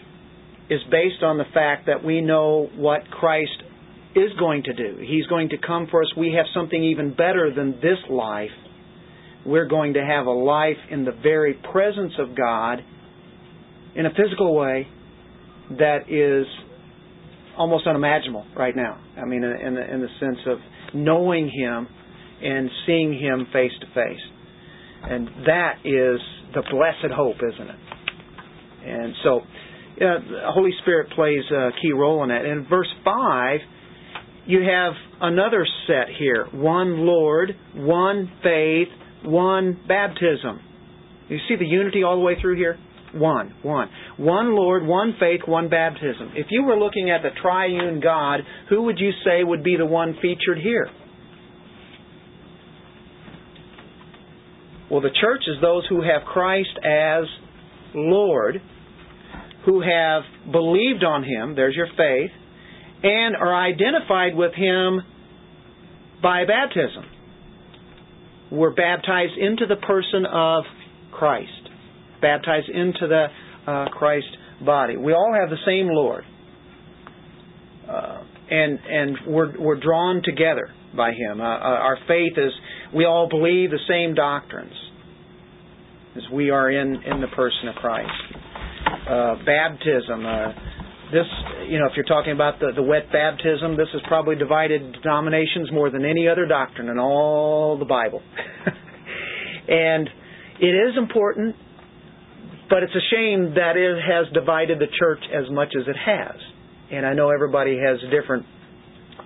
is 0.69 0.81
based 0.91 1.23
on 1.23 1.39
the 1.39 1.47
fact 1.55 1.87
that 1.87 2.05
we 2.05 2.21
know 2.21 2.69
what 2.77 3.09
Christ 3.11 3.63
is 4.15 4.31
going 4.39 4.63
to 4.65 4.73
do. 4.73 4.99
He's 5.01 5.27
going 5.27 5.51
to 5.51 5.59
come 5.59 5.87
for 5.91 6.03
us. 6.03 6.09
We 6.17 6.33
have 6.37 6.47
something 6.55 6.83
even 6.83 7.11
better 7.11 7.53
than 7.55 7.73
this 7.73 7.99
life. 8.11 8.51
We're 9.45 9.69
going 9.69 9.95
to 9.95 10.05
have 10.05 10.27
a 10.27 10.33
life 10.33 10.77
in 10.91 11.05
the 11.05 11.13
very 11.13 11.55
presence 11.55 12.15
of 12.19 12.37
God 12.37 12.83
in 13.95 14.07
a 14.07 14.11
physical 14.11 14.55
way 14.55 14.89
that 15.79 16.09
is 16.09 16.47
almost 17.57 17.87
unimaginable 17.87 18.47
right 18.57 18.75
now. 18.75 19.01
I 19.17 19.25
mean, 19.25 19.45
in 19.45 19.75
the, 19.75 19.95
in 19.95 20.01
the 20.01 20.09
sense 20.21 20.39
of 20.47 20.59
knowing 20.95 21.51
Him 21.51 21.89
and 22.43 22.71
seeing 22.87 23.13
Him 23.13 23.47
face 23.53 23.73
to 23.81 23.87
face. 23.89 24.21
And 25.03 25.29
that 25.47 25.75
is 25.85 26.21
the 26.55 26.63
blessed 26.71 27.15
hope, 27.15 27.37
isn't 27.37 27.69
it? 27.69 27.77
And 28.87 29.15
so 29.23 29.39
uh, 29.39 29.43
the 29.99 30.41
Holy 30.47 30.71
Spirit 30.83 31.11
plays 31.11 31.45
a 31.51 31.71
key 31.83 31.93
role 31.93 32.23
in 32.23 32.31
that. 32.31 32.45
In 32.45 32.67
verse 32.69 32.89
5, 33.05 33.61
you 34.49 34.63
have 34.63 34.95
another 35.21 35.65
set 35.87 36.09
here 36.19 36.47
one 36.53 37.07
Lord, 37.07 37.51
one 37.75 38.33
faith, 38.43 38.89
one 39.23 39.79
baptism. 39.87 40.61
You 41.29 41.39
see 41.49 41.57
the 41.57 41.67
unity 41.67 42.03
all 42.03 42.17
the 42.17 42.23
way 42.23 42.35
through 42.41 42.57
here? 42.57 42.79
One, 43.15 43.55
one. 43.63 43.89
One 44.17 44.57
Lord, 44.57 44.87
one 44.87 45.15
faith, 45.21 45.43
one 45.47 45.69
baptism. 45.69 46.33
If 46.35 46.47
you 46.51 46.65
were 46.65 46.79
looking 46.79 47.11
at 47.11 47.23
the 47.23 47.31
triune 47.41 48.01
God, 48.01 48.41
who 48.69 48.83
would 48.83 48.99
you 48.99 49.11
say 49.25 49.45
would 49.45 49.63
be 49.63 49.77
the 49.77 49.87
one 49.87 50.15
featured 50.21 50.59
here? 50.63 50.89
Well, 54.91 55.03
the 55.03 55.11
church 55.21 55.43
is 55.47 55.61
those 55.61 55.85
who 55.89 56.03
have 56.03 56.23
Christ 56.27 56.71
as 56.83 57.25
Lord 57.95 58.63
who 59.69 59.83
have 59.83 60.23
believed 60.51 61.05
on 61.05 61.23
him, 61.23 61.55
there's 61.55 61.77
your 61.77 61.89
faith, 61.89 62.31
and 63.03 63.37
are 63.37 63.55
identified 63.55 64.35
with 64.35 64.55
him 64.55 65.01
by 66.23 66.45
baptism. 66.45 67.05
We're 68.51 68.75
baptized 68.75 69.37
into 69.39 69.67
the 69.67 69.77
person 69.77 70.25
of 70.27 70.65
Christ, 71.13 71.71
baptized 72.21 72.69
into 72.69 73.07
the 73.07 73.27
uh, 73.71 73.89
Christ 73.91 74.27
body. 74.65 74.97
We 74.97 75.13
all 75.13 75.35
have 75.39 75.51
the 75.51 75.59
same 75.67 75.89
Lord, 75.89 76.25
uh, 77.89 78.23
and 78.51 78.79
and 78.89 79.19
we're 79.27 79.61
we're 79.61 79.79
drawn 79.81 80.23
together 80.25 80.71
by 80.97 81.13
Him. 81.13 81.41
Uh, 81.41 81.45
uh 81.45 81.59
our 81.59 81.99
faith 82.09 82.33
is 82.37 82.53
we 82.95 83.05
all 83.05 83.29
believe 83.29 83.71
the 83.71 83.79
same 83.87 84.15
doctrines 84.15 84.73
as 86.17 86.23
we 86.33 86.51
are 86.51 86.71
in 86.71 87.03
in 87.03 87.21
the 87.21 87.29
person 87.29 87.69
of 87.69 87.75
Christ 87.77 88.11
uh, 89.09 89.37
baptism. 89.45 90.27
This, 91.13 91.27
you 91.69 91.79
know, 91.79 91.87
if 91.87 91.93
you're 91.97 92.05
talking 92.05 92.33
about 92.33 92.61
the, 92.61 92.73
the 92.75 92.83
wet 92.83 93.11
baptism, 93.11 93.77
this 93.77 93.89
has 93.93 94.03
probably 94.09 94.37
divided 94.37 94.93
denominations 95.03 95.73
more 95.73 95.91
than 95.91 96.05
any 96.05 96.29
other 96.29 96.47
doctrine 96.47 96.89
in 96.89 96.99
all 96.99 97.79
the 97.79 97.87
Bible. 97.87 98.23
and 99.69 100.09
it 100.61 100.75
is 100.75 100.99
important 100.99 101.57
but 102.69 102.83
it's 102.83 102.95
a 102.95 103.15
shame 103.15 103.55
that 103.55 103.77
it 103.77 103.97
has 103.97 104.33
divided 104.35 104.79
the 104.79 104.89
church 104.99 105.21
as 105.35 105.51
much 105.51 105.73
as 105.79 105.89
it 105.89 105.97
has. 105.97 106.37
And 106.91 107.07
I 107.07 107.15
know 107.15 107.31
everybody 107.31 107.79
has 107.79 107.99
different 108.11 108.47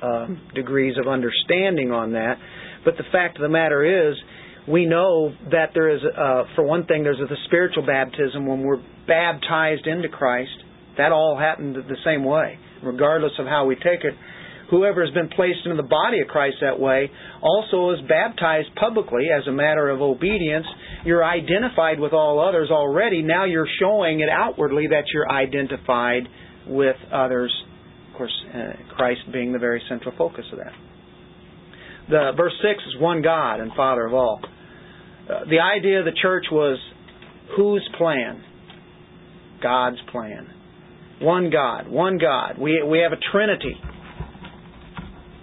uh, 0.00 0.26
degrees 0.54 0.94
of 0.98 1.08
understanding 1.08 1.90
on 1.90 2.12
that. 2.12 2.36
But 2.84 2.96
the 2.96 3.04
fact 3.12 3.36
of 3.36 3.42
the 3.42 3.48
matter 3.48 4.10
is, 4.10 4.16
we 4.68 4.86
know 4.86 5.34
that 5.50 5.70
there 5.74 5.90
is, 5.90 6.00
uh, 6.04 6.44
for 6.54 6.62
one 6.62 6.86
thing, 6.86 7.02
there's 7.02 7.18
the 7.18 7.36
spiritual 7.46 7.84
baptism 7.84 8.46
when 8.46 8.60
we're 8.60 8.82
baptized 9.06 9.86
into 9.86 10.08
Christ. 10.08 10.50
That 10.98 11.12
all 11.12 11.38
happened 11.38 11.76
the 11.76 11.96
same 12.04 12.24
way, 12.24 12.58
regardless 12.82 13.32
of 13.38 13.46
how 13.46 13.66
we 13.66 13.76
take 13.76 14.04
it. 14.04 14.14
Whoever 14.70 15.04
has 15.04 15.12
been 15.12 15.28
placed 15.28 15.60
into 15.64 15.76
the 15.76 15.86
body 15.86 16.20
of 16.20 16.28
Christ 16.28 16.56
that 16.62 16.80
way 16.80 17.10
also 17.42 17.90
is 17.90 18.00
baptized 18.08 18.68
publicly 18.76 19.28
as 19.28 19.46
a 19.46 19.52
matter 19.52 19.90
of 19.90 20.00
obedience. 20.00 20.66
You're 21.04 21.24
identified 21.24 22.00
with 22.00 22.14
all 22.14 22.40
others 22.40 22.70
already. 22.70 23.20
Now 23.22 23.44
you're 23.44 23.68
showing 23.78 24.20
it 24.20 24.30
outwardly 24.30 24.86
that 24.88 25.04
you're 25.12 25.30
identified 25.30 26.22
with 26.66 26.96
others. 27.12 27.52
Of 28.10 28.16
course, 28.16 28.44
uh, 28.54 28.94
Christ 28.96 29.20
being 29.30 29.52
the 29.52 29.58
very 29.58 29.82
central 29.90 30.14
focus 30.16 30.44
of 30.52 30.58
that. 30.58 30.72
The 32.08 32.32
verse 32.36 32.54
six 32.62 32.82
is 32.94 33.00
one 33.00 33.20
God 33.20 33.60
and 33.60 33.72
Father 33.74 34.06
of 34.06 34.14
all. 34.14 34.40
Uh, 34.42 35.44
the 35.50 35.60
idea 35.60 36.00
of 36.00 36.04
the 36.04 36.16
church 36.20 36.46
was 36.50 36.78
whose 37.56 37.86
plan? 37.98 38.42
God's 39.62 39.98
plan. 40.10 40.51
One 41.20 41.50
God, 41.50 41.88
one 41.88 42.18
God. 42.18 42.58
We 42.58 42.82
we 42.82 43.00
have 43.00 43.12
a 43.12 43.20
Trinity. 43.30 43.76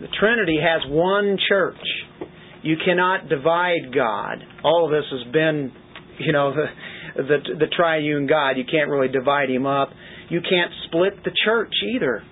The 0.01 0.08
Trinity 0.19 0.58
has 0.62 0.82
one 0.89 1.38
church. 1.47 1.75
You 2.62 2.75
cannot 2.84 3.29
divide 3.29 3.93
God. 3.93 4.43
All 4.63 4.86
of 4.86 4.91
this 4.91 5.05
has 5.12 5.32
been, 5.32 5.71
you 6.19 6.34
know, 6.34 6.53
the, 7.15 7.23
the, 7.23 7.38
the 7.60 7.67
triune 7.75 8.27
God. 8.27 8.51
You 8.51 8.65
can't 8.69 8.89
really 8.89 9.08
divide 9.08 9.49
him 9.49 9.65
up. 9.65 9.89
You 10.29 10.41
can't 10.41 10.71
split 10.88 11.23
the 11.23 11.32
church 11.45 11.73
either. 11.95 12.23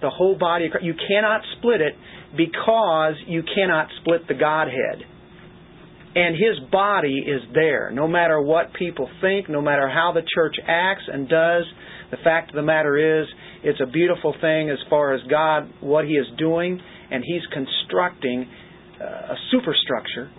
The 0.00 0.10
whole 0.10 0.36
body 0.36 0.66
of 0.66 0.72
Christ. 0.72 0.84
You 0.84 0.94
cannot 0.94 1.42
split 1.58 1.80
it 1.80 1.94
because 2.36 3.14
you 3.26 3.42
cannot 3.54 3.88
split 4.00 4.26
the 4.26 4.34
Godhead. 4.34 5.04
And 6.14 6.34
his 6.34 6.70
body 6.70 7.24
is 7.26 7.40
there. 7.54 7.90
No 7.90 8.06
matter 8.06 8.40
what 8.40 8.74
people 8.74 9.08
think, 9.20 9.48
no 9.48 9.62
matter 9.62 9.88
how 9.88 10.12
the 10.12 10.22
church 10.34 10.56
acts 10.66 11.04
and 11.10 11.28
does, 11.28 11.64
the 12.12 12.18
fact 12.22 12.50
of 12.50 12.56
the 12.56 12.62
matter 12.62 13.22
is, 13.22 13.26
it's 13.64 13.80
a 13.80 13.86
beautiful 13.86 14.34
thing 14.38 14.68
as 14.68 14.76
far 14.90 15.14
as 15.14 15.22
God, 15.30 15.72
what 15.80 16.04
he 16.04 16.12
is 16.12 16.26
doing 16.36 16.78
and 17.10 17.24
he's 17.26 17.40
constructing 17.52 18.46
uh, 19.00 19.32
a 19.32 19.36
superstructure 19.50 20.30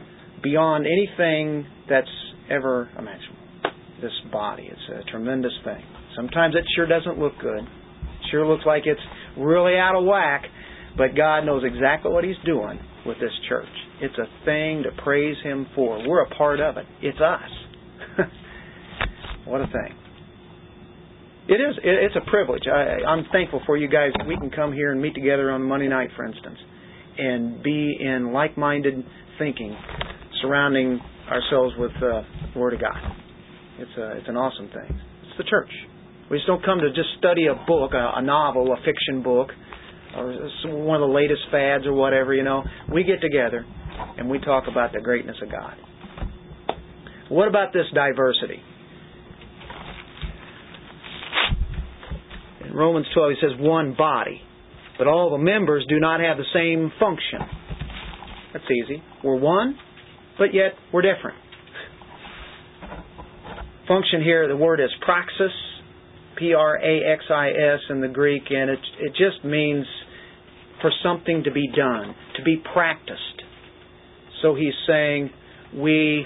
beyond 0.44 0.86
anything 0.86 1.66
that's 1.90 2.08
ever 2.50 2.90
imaginable. 2.98 3.40
This 4.02 4.12
body, 4.32 4.70
it's 4.72 5.08
a 5.08 5.10
tremendous 5.10 5.54
thing. 5.64 5.84
Sometimes 6.16 6.54
it 6.56 6.64
sure 6.76 6.86
doesn't 6.86 7.18
look 7.18 7.34
good. 7.42 7.64
It 7.64 8.30
sure 8.30 8.46
looks 8.46 8.66
like 8.68 8.84
it's 8.86 9.02
really 9.36 9.76
out 9.76 9.96
of 9.96 10.06
whack, 10.06 10.44
but 10.96 11.16
God 11.16 11.42
knows 11.42 11.64
exactly 11.66 12.12
what 12.12 12.24
he's 12.24 12.36
doing 12.46 12.78
with 13.04 13.20
this 13.20 13.32
church. 13.50 13.66
It's 14.00 14.18
a 14.20 14.46
thing 14.46 14.84
to 14.84 15.02
praise 15.04 15.38
him 15.44 15.66
for. 15.74 16.08
We're 16.08 16.22
a 16.22 16.36
part 16.36 16.60
of 16.60 16.78
it. 16.78 16.86
It's 17.02 17.20
us. 17.20 18.28
what 19.46 19.62
a 19.62 19.68
thing. 19.68 20.03
It 21.48 21.56
is. 21.56 21.76
It's 21.84 22.16
a 22.16 22.30
privilege. 22.30 22.64
I, 22.72 23.04
I'm 23.06 23.26
thankful 23.32 23.62
for 23.66 23.76
you 23.76 23.90
guys 23.90 24.12
we 24.28 24.38
can 24.38 24.50
come 24.50 24.72
here 24.72 24.92
and 24.94 25.02
meet 25.02 25.14
together 25.14 25.52
on 25.52 25.64
Monday 25.64 25.90
night, 25.90 26.10
for 26.16 26.26
instance, 26.26 26.58
and 27.18 27.62
be 27.62 27.98
in 28.00 28.32
like-minded 28.32 29.04
thinking, 29.38 29.76
surrounding 30.42 31.02
ourselves 31.30 31.74
with 31.78 31.92
uh, 31.98 32.22
the 32.54 32.60
Word 32.60 32.74
of 32.74 32.80
God. 32.82 32.96
It's 33.78 33.92
a, 33.98 34.18
it's 34.18 34.28
an 34.30 34.38
awesome 34.38 34.68
thing. 34.68 35.00
It's 35.24 35.38
the 35.38 35.44
church. 35.44 35.70
We 36.32 36.38
just 36.38 36.48
don't 36.48 36.64
come 36.64 36.80
to 36.80 36.90
just 36.90 37.10
study 37.20 37.48
a 37.48 37.56
book, 37.68 37.92
a, 37.94 38.14
a 38.16 38.22
novel, 38.22 38.72
a 38.72 38.78
fiction 38.78 39.22
book, 39.22 39.50
or 40.16 40.32
one 40.66 41.02
of 41.02 41.10
the 41.10 41.14
latest 41.14 41.42
fads 41.52 41.86
or 41.86 41.94
whatever. 41.94 42.34
You 42.34 42.44
know, 42.44 42.64
we 42.94 43.04
get 43.04 43.20
together 43.20 43.66
and 44.18 44.30
we 44.30 44.40
talk 44.40 44.66
about 44.72 44.94
the 44.94 45.02
greatness 45.02 45.36
of 45.44 45.52
God. 45.52 45.74
What 47.30 47.50
about 47.50 47.74
this 47.74 47.86
diversity? 47.94 48.62
Romans 52.74 53.06
12, 53.14 53.32
he 53.32 53.48
says, 53.48 53.52
one 53.60 53.96
body. 53.98 54.42
But 54.98 55.08
all 55.08 55.32
the 55.32 55.44
members 55.44 55.86
do 55.90 56.00
not 56.00 56.20
have 56.20 56.38
the 56.38 56.46
same 56.54 56.92
function. 57.00 57.40
That's 58.54 58.66
easy. 58.66 59.02
We're 59.24 59.40
one, 59.40 59.78
but 60.38 60.54
yet 60.54 60.74
we're 60.94 61.02
different. 61.02 61.38
Function 63.88 64.22
here, 64.24 64.48
the 64.48 64.56
word 64.56 64.80
is 64.80 64.90
praxis, 65.02 65.52
P 66.38 66.54
R 66.54 66.78
A 66.78 67.12
X 67.14 67.24
I 67.30 67.50
S 67.50 67.80
in 67.90 68.02
the 68.02 68.08
Greek, 68.08 68.44
and 68.50 68.70
it, 68.70 68.80
it 69.00 69.10
just 69.12 69.44
means 69.44 69.86
for 70.82 70.92
something 71.04 71.44
to 71.44 71.52
be 71.52 71.68
done, 71.76 72.16
to 72.38 72.44
be 72.44 72.62
practiced. 72.74 73.20
So 74.42 74.56
he's 74.56 74.74
saying 74.88 75.32
we 75.76 76.26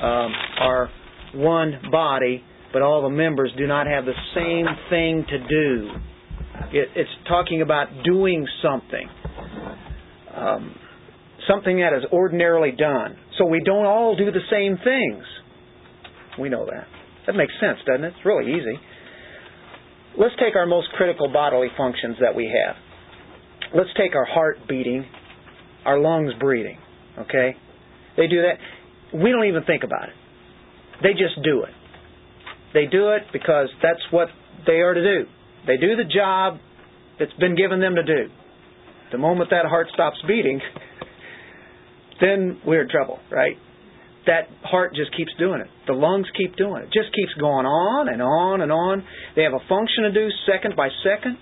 um, 0.00 0.32
are 0.60 0.90
one 1.34 1.80
body, 1.90 2.42
but 2.72 2.82
all 2.82 3.02
the 3.02 3.10
members 3.10 3.52
do 3.56 3.66
not 3.66 3.86
have 3.86 4.04
the 4.04 4.14
same 4.34 4.66
thing 4.88 5.24
to 5.28 5.38
do. 5.38 5.90
It, 6.72 6.88
it's 6.94 7.10
talking 7.28 7.62
about 7.62 7.88
doing 8.04 8.46
something, 8.62 9.08
um, 10.36 10.74
something 11.48 11.78
that 11.78 11.92
is 11.96 12.04
ordinarily 12.12 12.72
done. 12.72 13.16
So 13.38 13.46
we 13.46 13.60
don't 13.64 13.86
all 13.86 14.16
do 14.16 14.30
the 14.30 14.40
same 14.50 14.78
things. 14.84 15.24
We 16.38 16.48
know 16.48 16.66
that. 16.66 16.86
That 17.26 17.34
makes 17.34 17.52
sense, 17.60 17.78
doesn't 17.86 18.04
it? 18.04 18.14
It's 18.16 18.26
really 18.26 18.52
easy. 18.52 18.78
Let's 20.18 20.34
take 20.38 20.56
our 20.56 20.66
most 20.66 20.88
critical 20.96 21.32
bodily 21.32 21.68
functions 21.76 22.16
that 22.20 22.34
we 22.34 22.44
have. 22.44 22.76
Let's 23.74 23.90
take 23.96 24.14
our 24.14 24.24
heart 24.24 24.58
beating, 24.68 25.04
our 25.84 25.98
lungs 25.98 26.32
breathing. 26.40 26.78
Okay? 27.18 27.54
They 28.16 28.26
do 28.26 28.42
that. 28.42 29.18
We 29.18 29.30
don't 29.30 29.46
even 29.46 29.64
think 29.64 29.84
about 29.84 30.08
it. 30.08 30.14
They 31.02 31.12
just 31.12 31.42
do 31.44 31.62
it. 31.62 31.70
They 32.72 32.86
do 32.86 33.10
it 33.10 33.22
because 33.32 33.68
that's 33.82 34.00
what 34.10 34.28
they 34.66 34.80
are 34.80 34.94
to 34.94 35.02
do. 35.02 35.30
They 35.66 35.76
do 35.76 35.96
the 35.96 36.04
job 36.04 36.58
that's 37.18 37.32
been 37.34 37.56
given 37.56 37.80
them 37.80 37.96
to 37.96 38.02
do. 38.02 38.30
The 39.12 39.18
moment 39.18 39.50
that 39.50 39.66
heart 39.66 39.88
stops 39.92 40.18
beating, 40.26 40.60
then 42.20 42.60
we're 42.64 42.82
in 42.82 42.88
trouble, 42.88 43.18
right? 43.30 43.56
That 44.26 44.48
heart 44.62 44.94
just 44.94 45.16
keeps 45.16 45.32
doing 45.38 45.60
it. 45.60 45.68
The 45.86 45.94
lungs 45.94 46.26
keep 46.36 46.54
doing 46.56 46.82
it. 46.82 46.84
It 46.84 46.92
just 46.92 47.14
keeps 47.14 47.32
going 47.40 47.66
on 47.66 48.08
and 48.08 48.22
on 48.22 48.60
and 48.60 48.70
on. 48.70 49.02
They 49.34 49.42
have 49.42 49.54
a 49.54 49.68
function 49.68 50.04
to 50.04 50.12
do 50.12 50.28
second 50.46 50.76
by 50.76 50.88
second, 51.02 51.38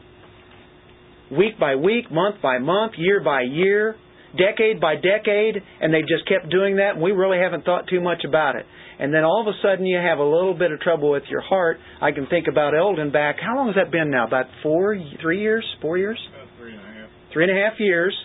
week 1.37 1.59
by 1.61 1.77
week, 1.77 2.11
month 2.11 2.37
by 2.41 2.59
month, 2.59 2.93
year 2.97 3.23
by 3.23 3.43
year, 3.43 3.97
decade 4.39 4.81
by 4.81 4.95
decade, 4.95 5.57
and 5.81 5.93
they've 5.93 6.09
just 6.09 6.27
kept 6.27 6.51
doing 6.51 6.77
that, 6.77 6.95
and 6.95 7.03
we 7.03 7.13
really 7.13 7.39
haven't 7.39 7.65
thought 7.65 7.89
too 7.89 8.01
much 8.01 8.25
about 8.25 8.57
it 8.57 8.65
and 8.99 9.15
then 9.15 9.25
all 9.25 9.41
of 9.41 9.47
a 9.47 9.57
sudden 9.63 9.87
you 9.87 9.99
have 9.99 10.19
a 10.19 10.25
little 10.25 10.55
bit 10.55 10.73
of 10.73 10.81
trouble 10.81 11.11
with 11.11 11.23
your 11.31 11.41
heart. 11.41 11.79
I 12.01 12.13
can 12.13 12.27
think 12.27 12.47
about 12.49 12.75
Eldon 12.75 13.13
back. 13.13 13.37
How 13.41 13.57
long 13.57 13.67
has 13.69 13.77
that 13.77 13.93
been 13.93 14.11
now? 14.11 14.27
About 14.27 14.47
four, 14.63 14.97
three 15.23 15.41
years, 15.41 15.65
four 15.81 15.99
years? 15.99 16.19
About 16.35 16.49
three 16.59 16.73
and 16.73 16.81
a 16.81 16.85
half. 16.85 17.11
Three 17.33 17.45
and 17.45 17.59
a 17.59 17.63
half 17.63 17.75
years. 17.79 18.17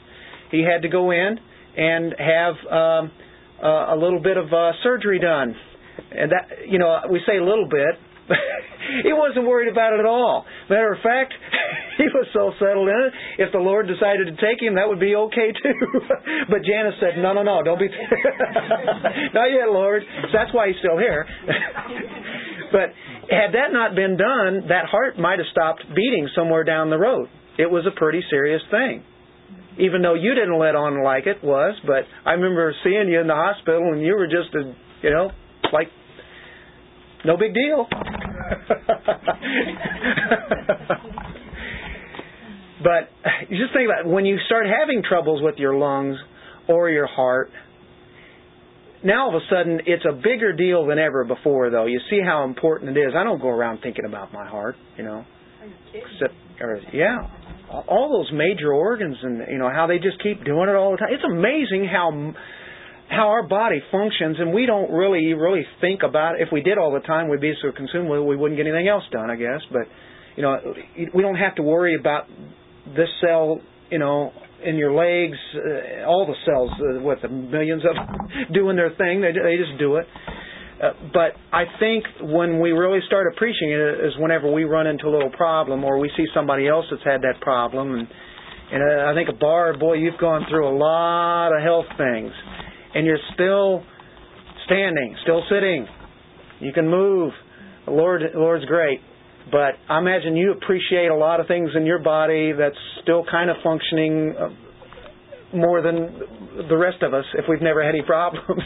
He 0.52 0.64
had 0.64 0.82
to 0.82 0.90
go 0.90 1.12
in 1.12 1.38
and 1.78 2.16
have 2.18 2.56
um, 2.72 3.12
uh, 3.62 3.94
a 3.94 3.98
little 3.98 4.22
bit 4.22 4.38
of 4.38 4.52
uh, 4.52 4.72
surgery 4.84 5.20
done, 5.20 5.56
and 6.12 6.32
that 6.32 6.68
you 6.68 6.80
know 6.80 7.02
we 7.10 7.22
say 7.26 7.38
a 7.38 7.44
little 7.44 7.68
bit. 7.70 8.00
He 9.04 9.12
wasn't 9.12 9.46
worried 9.46 9.72
about 9.72 9.94
it 9.94 10.00
at 10.00 10.06
all. 10.06 10.46
Matter 10.70 10.94
of 10.94 11.02
fact, 11.04 11.34
he 11.98 12.08
was 12.08 12.28
so 12.32 12.52
settled 12.60 12.88
in 12.88 13.00
it. 13.12 13.14
If 13.44 13.52
the 13.52 13.60
Lord 13.60 13.88
decided 13.88 14.28
to 14.32 14.36
take 14.40 14.62
him, 14.62 14.76
that 14.76 14.88
would 14.88 15.00
be 15.00 15.16
okay 15.16 15.52
too. 15.52 15.80
but 16.50 16.64
Janice 16.64 16.96
said, 17.00 17.20
"No, 17.20 17.34
no, 17.34 17.44
no, 17.44 17.64
don't 17.64 17.80
be. 17.80 17.90
not 19.34 19.48
yet, 19.52 19.68
Lord." 19.68 20.04
So 20.04 20.34
that's 20.34 20.54
why 20.54 20.68
he's 20.68 20.80
still 20.80 20.98
here. 20.98 21.28
but 22.72 22.96
had 23.30 23.52
that 23.54 23.72
not 23.72 23.96
been 23.96 24.16
done, 24.16 24.68
that 24.70 24.86
heart 24.88 25.20
might 25.20 25.40
have 25.40 25.48
stopped 25.52 25.84
beating 25.96 26.30
somewhere 26.36 26.64
down 26.64 26.90
the 26.90 27.00
road. 27.00 27.28
It 27.58 27.70
was 27.70 27.86
a 27.86 27.92
pretty 27.92 28.24
serious 28.30 28.62
thing. 28.72 29.04
Even 29.80 30.02
though 30.02 30.14
you 30.14 30.36
didn't 30.36 30.58
let 30.60 30.76
on 30.76 31.04
like 31.04 31.26
it 31.26 31.44
was, 31.44 31.76
but 31.86 32.06
I 32.26 32.34
remember 32.34 32.74
seeing 32.84 33.10
you 33.10 33.20
in 33.20 33.28
the 33.28 33.34
hospital 33.34 33.92
and 33.92 34.02
you 34.02 34.14
were 34.16 34.28
just 34.28 34.54
a, 34.54 34.74
you 35.02 35.10
know, 35.10 35.32
like 35.72 35.88
no 37.26 37.38
big 37.38 37.54
deal. 37.54 37.88
but 42.84 43.10
you 43.50 43.58
just 43.58 43.74
think 43.74 43.88
about 43.88 44.06
it. 44.06 44.08
when 44.08 44.26
you 44.26 44.38
start 44.46 44.68
having 44.68 45.02
troubles 45.08 45.42
with 45.42 45.56
your 45.58 45.78
lungs 45.78 46.18
or 46.68 46.90
your 46.90 47.08
heart, 47.08 47.50
now 49.04 49.26
all 49.26 49.36
of 49.36 49.42
a 49.42 49.46
sudden 49.50 49.82
it's 49.86 50.06
a 50.10 50.14
bigger 50.14 50.54
deal 50.54 50.88
than 50.88 51.00
ever 51.00 51.26
before 51.26 51.70
though. 51.70 51.86
You 51.86 52.00
see 52.10 52.22
how 52.24 52.46
important 52.46 52.98
it 52.98 53.00
is. 53.00 53.14
I 53.18 53.24
don't 53.24 53.42
go 53.42 53.50
around 53.50 53.80
thinking 53.82 54.06
about 54.06 54.32
my 54.34 54.48
heart, 54.48 54.76
you 54.98 55.04
know. 55.04 55.26
Except 55.94 56.34
or 56.60 56.80
yeah. 56.94 57.18
All 57.88 58.12
those 58.12 58.32
major 58.38 58.72
organs 58.72 59.18
and 59.22 59.42
you 59.50 59.58
know 59.58 59.70
how 59.74 59.88
they 59.88 59.98
just 59.98 60.22
keep 60.22 60.44
doing 60.46 60.70
it 60.70 60.76
all 60.76 60.92
the 60.92 60.98
time. 60.98 61.10
It's 61.12 61.24
amazing 61.24 61.90
how 61.92 62.12
how 63.14 63.30
our 63.30 63.44
body 63.44 63.82
functions, 63.92 64.38
and 64.40 64.54
we 64.54 64.66
don't 64.66 64.92
really 64.92 65.34
really 65.34 65.66
think 65.82 66.02
about 66.04 66.36
it. 66.36 66.42
If 66.42 66.50
we 66.52 66.62
did 66.62 66.78
all 66.78 66.92
the 66.92 67.06
time, 67.06 67.30
we'd 67.30 67.42
be 67.42 67.54
so 67.62 67.72
consumed 67.72 68.10
with 68.10 68.22
we 68.22 68.36
wouldn't 68.36 68.58
get 68.58 68.68
anything 68.68 68.88
else 68.88 69.04
done, 69.12 69.30
I 69.30 69.36
guess. 69.36 69.62
But 69.72 69.84
you 70.36 70.44
know, 70.44 70.58
we 71.14 71.22
don't 71.22 71.36
have 71.36 71.56
to 71.56 71.64
worry 71.64 71.96
about 72.00 72.28
this 72.96 73.10
cell, 73.22 73.62
you 73.92 74.00
know, 74.00 74.32
in 74.66 74.76
your 74.76 74.94
legs, 74.94 75.38
uh, 75.56 76.06
all 76.06 76.26
the 76.26 76.36
cells, 76.46 76.72
uh, 76.72 77.02
what 77.02 77.22
the 77.22 77.30
millions 77.30 77.84
of 77.86 78.54
doing 78.54 78.76
their 78.76 78.92
thing. 78.92 79.22
They 79.22 79.32
they 79.32 79.58
just 79.58 79.78
do 79.80 79.98
it. 79.98 80.08
Uh, 80.84 80.92
but 81.14 81.32
I 81.54 81.64
think 81.80 82.04
when 82.20 82.60
we 82.60 82.72
really 82.72 83.00
start 83.08 83.32
appreciating 83.34 83.72
it 83.72 84.06
is 84.06 84.14
whenever 84.20 84.52
we 84.52 84.66
run 84.66 84.88
into 84.88 85.08
a 85.08 85.12
little 85.12 85.30
problem 85.30 85.84
or 85.84 85.98
we 85.98 86.12
see 86.18 86.26
somebody 86.34 86.68
else 86.68 86.86
that's 86.92 87.04
had 87.04 87.22
that 87.22 87.40
problem. 87.42 87.94
And, 87.94 88.08
and 88.72 88.84
uh, 88.84 89.12
I 89.12 89.14
think, 89.14 89.40
Barb, 89.40 89.80
boy, 89.80 89.94
you've 89.94 90.20
gone 90.20 90.46
through 90.50 90.68
a 90.68 90.76
lot 90.76 91.56
of 91.56 91.62
health 91.64 91.86
things. 91.96 92.32
And 92.96 93.06
you're 93.06 93.18
still 93.34 93.84
standing, 94.66 95.16
still 95.24 95.44
sitting. 95.50 95.88
You 96.60 96.72
can 96.74 96.90
move. 96.90 97.32
The 97.86 97.92
Lord, 97.92 98.22
the 98.34 98.40
Lord's 98.40 98.66
great. 98.66 99.00
But 99.52 99.76
I 99.90 100.00
imagine 100.00 100.38
you 100.38 100.54
appreciate 100.54 101.08
a 101.08 101.16
lot 101.16 101.40
of 101.40 101.48
things 101.48 101.72
in 101.76 101.86
your 101.86 102.00
body 102.00 102.54
that's 102.58 102.78
still 103.02 103.26
kind 103.30 103.50
of 103.50 103.58
functioning 103.64 104.36
uh, 104.40 105.56
more 105.56 105.82
than 105.82 106.68
the 106.70 106.78
rest 106.78 107.04
of 107.04 107.14
us 107.14 107.26
if 107.36 107.46
we've 107.50 107.62
never 107.62 107.84
had 107.84 107.94
any 107.94 108.04
problems. 108.04 108.46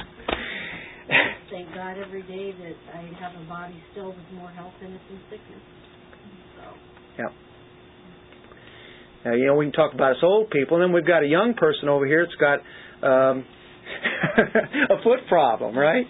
Thank 1.49 1.73
God 1.73 1.97
every 1.97 2.21
day 2.23 2.51
that 2.51 2.75
I 2.93 3.01
have 3.19 3.41
a 3.41 3.45
body 3.49 3.81
still 3.91 4.09
with 4.09 4.25
more 4.35 4.49
health 4.51 4.73
in 4.81 4.93
it 4.93 5.01
than 5.09 5.19
sickness. 5.29 5.61
So. 6.55 6.63
Yeah. 7.17 7.29
Now, 9.25 9.33
you 9.33 9.45
know, 9.47 9.55
we 9.55 9.65
can 9.65 9.73
talk 9.73 9.93
about 9.93 10.11
us 10.11 10.23
old 10.23 10.49
people, 10.51 10.77
and 10.77 10.83
then 10.83 10.93
we've 10.93 11.07
got 11.07 11.23
a 11.23 11.27
young 11.27 11.53
person 11.55 11.89
over 11.89 12.05
here 12.05 12.25
that's 12.25 12.37
got 12.37 12.59
um, 13.07 13.45
a 14.89 15.03
foot 15.03 15.27
problem, 15.27 15.77
right? 15.77 16.07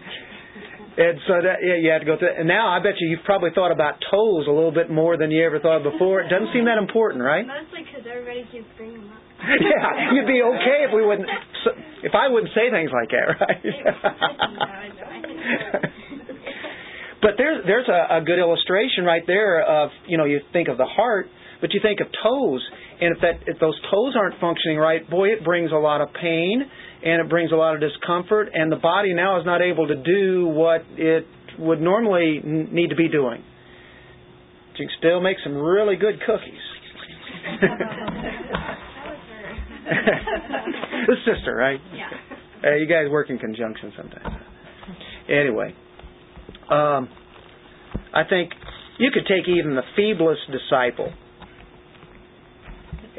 And 0.98 1.22
so 1.30 1.38
that 1.46 1.62
yeah, 1.62 1.78
you 1.78 1.94
had 1.94 2.02
to 2.02 2.10
go 2.10 2.18
through. 2.18 2.34
And 2.34 2.50
now 2.50 2.74
I 2.74 2.82
bet 2.82 2.98
you 2.98 3.14
you've 3.14 3.22
probably 3.22 3.54
thought 3.54 3.70
about 3.70 4.02
toes 4.10 4.50
a 4.50 4.52
little 4.52 4.74
bit 4.74 4.90
more 4.90 5.14
than 5.14 5.30
you 5.30 5.46
ever 5.46 5.62
thought 5.62 5.86
before. 5.86 6.26
It 6.26 6.30
doesn't 6.34 6.50
seem 6.58 6.66
that 6.66 6.82
important, 6.82 7.22
right? 7.22 7.46
Mostly 7.46 7.86
because 7.86 8.02
everybody 8.10 8.50
keeps 8.50 8.66
bringing 8.82 9.06
them 9.06 9.14
up. 9.14 9.22
yeah, 9.46 10.10
you'd 10.18 10.26
be 10.26 10.42
okay 10.42 10.90
if 10.90 10.98
we 10.98 11.06
wouldn't. 11.06 11.30
If 12.02 12.18
I 12.18 12.34
wouldn't 12.34 12.50
say 12.58 12.74
things 12.74 12.90
like 12.90 13.14
that, 13.14 13.38
right? 13.38 13.62
but 17.22 17.38
there's 17.38 17.62
there's 17.70 17.86
a, 17.86 18.18
a 18.18 18.26
good 18.26 18.42
illustration 18.42 19.06
right 19.06 19.22
there 19.28 19.62
of 19.62 19.92
you 20.08 20.18
know 20.18 20.26
you 20.26 20.42
think 20.52 20.68
of 20.68 20.80
the 20.82 20.90
heart, 20.90 21.30
but 21.62 21.76
you 21.78 21.80
think 21.80 22.02
of 22.02 22.08
toes, 22.26 22.66
and 23.02 23.16
if 23.16 23.22
that 23.22 23.46
if 23.46 23.60
those 23.62 23.78
toes 23.94 24.16
aren't 24.18 24.42
functioning 24.42 24.80
right, 24.82 25.08
boy, 25.08 25.28
it 25.30 25.44
brings 25.46 25.72
a 25.72 25.78
lot 25.78 26.02
of 26.02 26.10
pain 26.20 26.66
and 27.04 27.22
it 27.22 27.30
brings 27.30 27.52
a 27.52 27.56
lot 27.56 27.76
of 27.76 27.82
discomfort, 27.82 28.50
and 28.54 28.72
the 28.72 28.78
body 28.78 29.14
now 29.14 29.40
is 29.40 29.46
not 29.46 29.62
able 29.62 29.88
to 29.88 29.96
do 29.96 30.48
what 30.48 30.84
it 30.92 31.26
would 31.60 31.82
normally 31.82 32.42
need 32.44 32.90
to 32.90 32.96
be 32.96 33.10
doing. 33.10 33.44
But 34.72 34.80
you 34.80 34.88
can 34.88 34.96
still 34.98 35.22
make 35.22 35.38
some 35.44 35.56
really 35.56 35.96
good 35.96 36.20
cookies. 36.26 36.54
the 41.08 41.16
sister, 41.26 41.56
right? 41.56 41.80
Yeah. 41.94 42.10
Uh, 42.64 42.76
you 42.76 42.88
guys 42.88 43.10
work 43.10 43.30
in 43.30 43.38
conjunction 43.38 43.94
sometimes. 43.96 44.36
Anyway, 45.30 45.74
um, 46.70 47.10
I 48.14 48.24
think 48.30 48.52
you 48.98 49.12
could 49.12 49.28
take 49.28 49.48
even 49.48 49.76
the 49.76 49.84
feeblest 49.98 50.52
disciple, 50.52 51.12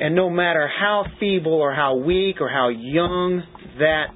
and 0.00 0.14
no 0.14 0.30
matter 0.30 0.68
how 0.68 1.04
feeble 1.20 1.54
or 1.54 1.74
how 1.74 1.96
weak 1.96 2.40
or 2.40 2.48
how 2.48 2.68
young 2.68 3.42
that, 3.78 4.06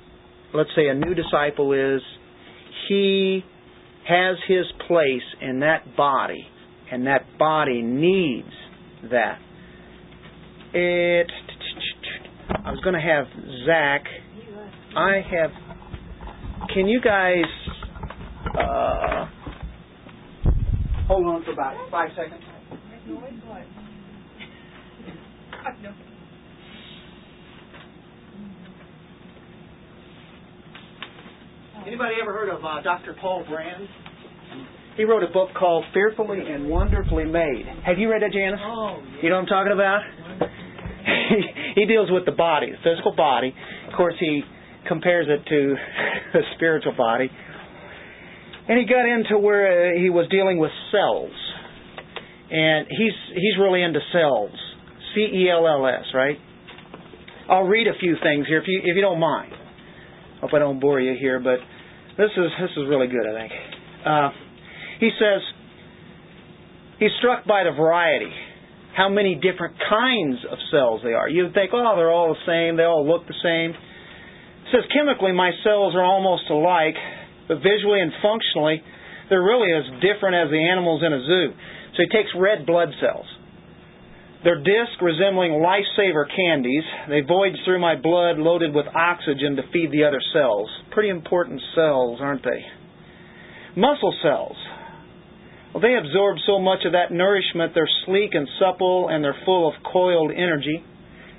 let's 0.54 0.70
say, 0.76 0.88
a 0.88 0.94
new 0.94 1.14
disciple 1.14 1.72
is, 1.72 2.00
he 2.88 3.44
has 4.08 4.36
his 4.48 4.64
place 4.86 5.22
in 5.40 5.60
that 5.60 5.96
body, 5.96 6.46
and 6.90 7.06
that 7.06 7.38
body 7.38 7.82
needs 7.82 8.48
that. 9.10 9.38
It. 10.74 11.30
I 12.64 12.70
was 12.70 12.80
going 12.80 12.94
to 12.94 13.00
have 13.00 13.26
Zach. 13.66 14.04
I 14.96 15.20
have. 15.30 15.50
Can 16.74 16.86
you 16.86 17.00
guys 17.00 17.44
uh, 18.58 19.26
hold 21.06 21.26
on 21.26 21.44
for 21.44 21.52
about 21.52 21.90
five 21.90 22.10
seconds? 22.16 22.42
Anybody 31.86 32.14
ever 32.22 32.32
heard 32.32 32.48
of 32.48 32.64
uh, 32.64 32.80
Dr. 32.82 33.16
Paul 33.20 33.44
Brand? 33.48 33.88
He 34.96 35.04
wrote 35.04 35.22
a 35.24 35.32
book 35.32 35.48
called 35.58 35.84
Fearfully 35.92 36.38
and 36.38 36.68
Wonderfully 36.68 37.24
Made. 37.24 37.64
Have 37.84 37.98
you 37.98 38.10
read 38.10 38.22
that, 38.22 38.32
Janice? 38.32 38.60
Oh, 38.62 39.02
You 39.22 39.30
know 39.30 39.36
what 39.36 39.42
I'm 39.42 39.46
talking 39.46 39.72
about? 39.72 40.00
he 41.74 41.86
deals 41.86 42.08
with 42.10 42.24
the 42.24 42.32
body, 42.32 42.70
the 42.70 42.76
physical 42.84 43.16
body. 43.16 43.54
Of 43.88 43.96
course, 43.96 44.14
he 44.20 44.42
compares 44.86 45.26
it 45.28 45.44
to 45.48 45.74
the 46.34 46.40
spiritual 46.54 46.94
body. 46.96 47.30
And 48.68 48.78
he 48.78 48.84
got 48.86 49.08
into 49.08 49.38
where 49.38 49.96
uh, 49.96 49.98
he 49.98 50.08
was 50.08 50.28
dealing 50.30 50.58
with 50.58 50.70
cells. 50.92 51.32
And 52.50 52.86
he's 52.88 53.16
he's 53.34 53.58
really 53.58 53.82
into 53.82 53.98
cells. 54.12 54.52
C 55.14 55.20
E 55.20 55.50
L 55.50 55.66
L 55.66 55.86
S, 55.86 56.04
right? 56.14 56.36
I'll 57.48 57.64
read 57.64 57.88
a 57.88 57.98
few 57.98 58.14
things 58.22 58.46
here 58.46 58.60
if 58.60 58.68
you 58.68 58.80
if 58.84 58.94
you 58.94 59.00
don't 59.00 59.18
mind. 59.18 59.52
Hope 60.42 60.50
I 60.54 60.58
don't 60.58 60.80
bore 60.80 61.00
you 61.00 61.16
here, 61.18 61.40
but 61.40 61.58
this 62.18 62.30
is 62.36 62.50
this 62.60 62.70
is 62.76 62.84
really 62.88 63.08
good, 63.08 63.24
I 63.24 63.34
think. 63.40 63.52
Uh, 64.04 64.30
he 65.00 65.10
says 65.18 65.40
he's 66.98 67.14
struck 67.18 67.46
by 67.46 67.64
the 67.64 67.72
variety, 67.72 68.30
how 68.96 69.08
many 69.08 69.34
different 69.34 69.76
kinds 69.88 70.38
of 70.50 70.58
cells 70.70 71.00
they 71.02 71.12
are. 71.12 71.28
You'd 71.28 71.54
think, 71.54 71.70
oh, 71.72 71.94
they're 71.96 72.12
all 72.12 72.34
the 72.34 72.44
same, 72.46 72.76
they 72.76 72.84
all 72.84 73.06
look 73.06 73.26
the 73.26 73.38
same. 73.42 73.72
He 73.72 74.68
says 74.76 74.84
chemically, 74.92 75.32
my 75.32 75.50
cells 75.64 75.94
are 75.94 76.04
almost 76.04 76.48
alike, 76.50 76.96
but 77.48 77.58
visually 77.64 78.00
and 78.00 78.12
functionally, 78.22 78.82
they're 79.28 79.42
really 79.42 79.72
as 79.72 79.84
different 80.00 80.36
as 80.36 80.50
the 80.50 80.60
animals 80.60 81.02
in 81.04 81.12
a 81.12 81.24
zoo. 81.24 81.56
So 81.96 82.04
he 82.04 82.08
takes 82.08 82.30
red 82.36 82.64
blood 82.64 82.88
cells. 83.00 83.26
They're 84.44 84.58
disc 84.58 85.00
resembling 85.00 85.52
lifesaver 85.52 86.26
candies. 86.34 86.82
They 87.08 87.20
voyage 87.20 87.56
through 87.64 87.80
my 87.80 87.94
blood 87.94 88.38
loaded 88.38 88.74
with 88.74 88.86
oxygen 88.86 89.56
to 89.56 89.62
feed 89.72 89.92
the 89.92 90.04
other 90.04 90.20
cells. 90.32 90.68
Pretty 90.90 91.10
important 91.10 91.60
cells, 91.74 92.18
aren't 92.20 92.42
they? 92.42 92.64
Muscle 93.76 94.14
cells. 94.22 94.56
Well, 95.72 95.80
they 95.80 95.94
absorb 95.94 96.36
so 96.46 96.58
much 96.58 96.80
of 96.84 96.92
that 96.92 97.12
nourishment, 97.12 97.72
they're 97.74 97.88
sleek 98.04 98.34
and 98.34 98.46
supple 98.58 99.08
and 99.08 99.24
they're 99.24 99.40
full 99.44 99.68
of 99.68 99.74
coiled 99.90 100.30
energy. 100.32 100.84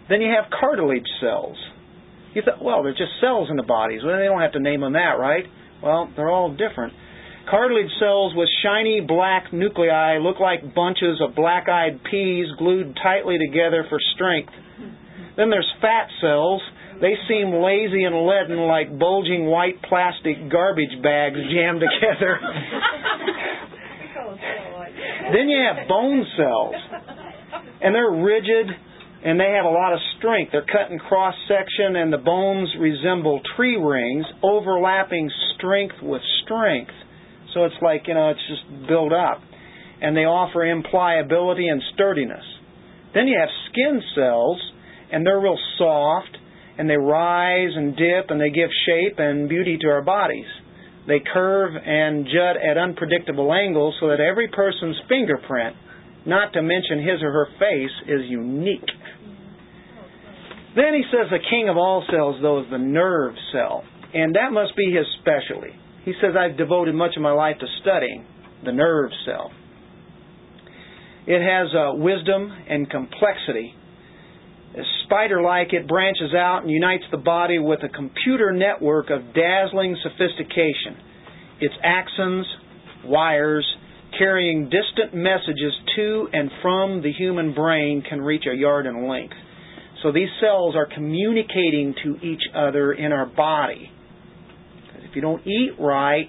Then 0.09 0.21
you 0.21 0.33
have 0.33 0.49
cartilage 0.49 1.07
cells. 1.21 1.57
You 2.33 2.41
thought, 2.41 2.63
well, 2.63 2.83
they're 2.83 2.93
just 2.93 3.21
cells 3.21 3.49
in 3.51 3.57
the 3.57 3.63
bodies. 3.63 4.01
Well, 4.03 4.17
they 4.17 4.25
don't 4.25 4.41
have 4.41 4.53
to 4.53 4.59
name 4.59 4.81
them 4.81 4.93
that, 4.93 5.19
right? 5.19 5.45
Well, 5.83 6.11
they're 6.15 6.31
all 6.31 6.51
different. 6.55 6.93
Cartilage 7.49 7.91
cells 7.99 8.33
with 8.35 8.47
shiny 8.63 9.01
black 9.01 9.51
nuclei 9.51 10.17
look 10.17 10.39
like 10.39 10.73
bunches 10.73 11.19
of 11.21 11.35
black 11.35 11.67
eyed 11.67 11.99
peas 12.09 12.47
glued 12.57 12.97
tightly 13.03 13.37
together 13.37 13.85
for 13.89 13.99
strength. 14.15 14.53
Then 15.35 15.49
there's 15.49 15.69
fat 15.81 16.07
cells. 16.21 16.61
They 17.01 17.15
seem 17.27 17.51
lazy 17.51 18.03
and 18.03 18.15
leaden 18.15 18.67
like 18.67 18.97
bulging 18.97 19.45
white 19.45 19.81
plastic 19.83 20.49
garbage 20.49 21.01
bags 21.01 21.35
jammed 21.51 21.81
together. 21.81 22.39
then 25.33 25.49
you 25.49 25.59
have 25.67 25.87
bone 25.87 26.25
cells. 26.37 26.75
And 27.81 27.93
they're 27.93 28.23
rigid 28.23 28.71
and 29.25 29.39
they 29.39 29.51
have 29.55 29.65
a 29.65 29.69
lot 29.69 29.93
of 29.93 29.99
strength. 30.17 30.51
They're 30.51 30.65
cut 30.65 30.91
in 30.91 30.99
cross 30.99 31.35
section 31.47 31.95
and 31.95 32.11
the 32.11 32.17
bones 32.17 32.69
resemble 32.79 33.41
tree 33.55 33.75
rings, 33.75 34.25
overlapping 34.43 35.29
strength 35.55 35.95
with 36.01 36.21
strength. 36.43 36.91
So 37.53 37.65
it's 37.65 37.75
like, 37.81 38.03
you 38.07 38.13
know, 38.13 38.29
it's 38.29 38.47
just 38.47 38.87
built 38.87 39.13
up. 39.13 39.41
And 40.01 40.15
they 40.17 40.25
offer 40.25 40.65
impliability 40.65 41.67
and 41.67 41.81
sturdiness. 41.93 42.43
Then 43.13 43.27
you 43.27 43.37
have 43.39 43.49
skin 43.69 44.01
cells, 44.15 44.59
and 45.11 45.25
they're 45.25 45.39
real 45.39 45.59
soft, 45.77 46.37
and 46.77 46.89
they 46.89 46.97
rise 46.97 47.71
and 47.75 47.95
dip, 47.95 48.29
and 48.29 48.41
they 48.41 48.49
give 48.49 48.69
shape 48.85 49.19
and 49.19 49.47
beauty 49.47 49.77
to 49.81 49.87
our 49.87 50.01
bodies. 50.01 50.47
They 51.07 51.21
curve 51.33 51.73
and 51.75 52.25
jut 52.25 52.57
at 52.57 52.77
unpredictable 52.77 53.53
angles 53.53 53.95
so 53.99 54.07
that 54.07 54.19
every 54.19 54.47
person's 54.47 54.97
fingerprint, 55.07 55.75
not 56.25 56.53
to 56.53 56.61
mention 56.61 56.99
his 56.99 57.21
or 57.21 57.31
her 57.31 57.47
face, 57.59 57.91
is 58.07 58.21
unique. 58.29 58.89
Then 60.75 60.93
he 60.95 61.03
says 61.11 61.29
the 61.29 61.43
king 61.49 61.69
of 61.69 61.77
all 61.77 62.03
cells, 62.09 62.37
though, 62.41 62.61
is 62.61 62.67
the 62.71 62.79
nerve 62.79 63.35
cell. 63.51 63.83
And 64.13 64.35
that 64.35 64.51
must 64.51 64.75
be 64.75 64.91
his 64.91 65.05
specialty. 65.21 65.75
He 66.05 66.13
says, 66.21 66.35
I've 66.37 66.57
devoted 66.57 66.95
much 66.95 67.15
of 67.15 67.21
my 67.21 67.31
life 67.31 67.57
to 67.59 67.65
studying 67.81 68.25
the 68.65 68.71
nerve 68.71 69.11
cell. 69.25 69.51
It 71.25 71.41
has 71.41 71.73
uh, 71.73 71.95
wisdom 71.95 72.51
and 72.69 72.89
complexity. 72.89 73.73
Spider 75.05 75.41
like, 75.41 75.71
it 75.71 75.87
branches 75.87 76.33
out 76.35 76.63
and 76.63 76.71
unites 76.71 77.03
the 77.11 77.17
body 77.17 77.59
with 77.59 77.79
a 77.83 77.89
computer 77.89 78.51
network 78.51 79.09
of 79.09 79.33
dazzling 79.33 79.95
sophistication. 80.01 80.97
Its 81.61 81.73
axons, 81.85 82.43
wires, 83.05 83.65
carrying 84.17 84.65
distant 84.65 85.13
messages 85.13 85.73
to 85.95 86.27
and 86.33 86.49
from 86.61 87.01
the 87.01 87.11
human 87.11 87.53
brain 87.53 88.03
can 88.07 88.21
reach 88.21 88.43
a 88.51 88.55
yard 88.55 88.85
in 88.85 89.07
length. 89.07 89.35
So 90.01 90.11
these 90.11 90.29
cells 90.41 90.75
are 90.75 90.87
communicating 90.93 91.95
to 92.03 92.17
each 92.25 92.41
other 92.53 92.91
in 92.91 93.13
our 93.13 93.25
body. 93.25 93.89
If 95.13 95.17
you 95.17 95.21
don't 95.21 95.45
eat 95.45 95.77
right, 95.77 96.25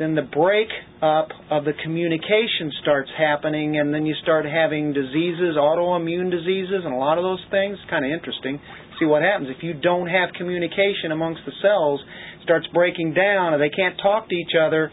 then 0.00 0.16
the 0.16 0.22
break 0.26 0.66
up 1.00 1.28
of 1.52 1.64
the 1.64 1.70
communication 1.84 2.74
starts 2.82 3.08
happening 3.16 3.78
and 3.78 3.94
then 3.94 4.06
you 4.06 4.14
start 4.24 4.44
having 4.44 4.92
diseases, 4.92 5.54
autoimmune 5.54 6.28
diseases 6.28 6.82
and 6.82 6.92
a 6.92 6.96
lot 6.96 7.16
of 7.16 7.22
those 7.22 7.44
things. 7.52 7.78
Kind 7.88 8.04
of 8.04 8.10
interesting. 8.10 8.58
See 8.98 9.06
what 9.06 9.22
happens 9.22 9.54
if 9.56 9.62
you 9.62 9.72
don't 9.72 10.08
have 10.08 10.30
communication 10.36 11.12
amongst 11.12 11.42
the 11.46 11.52
cells, 11.62 12.00
starts 12.42 12.66
breaking 12.74 13.14
down 13.14 13.54
and 13.54 13.62
they 13.62 13.70
can't 13.70 13.94
talk 14.02 14.28
to 14.28 14.34
each 14.34 14.58
other, 14.60 14.90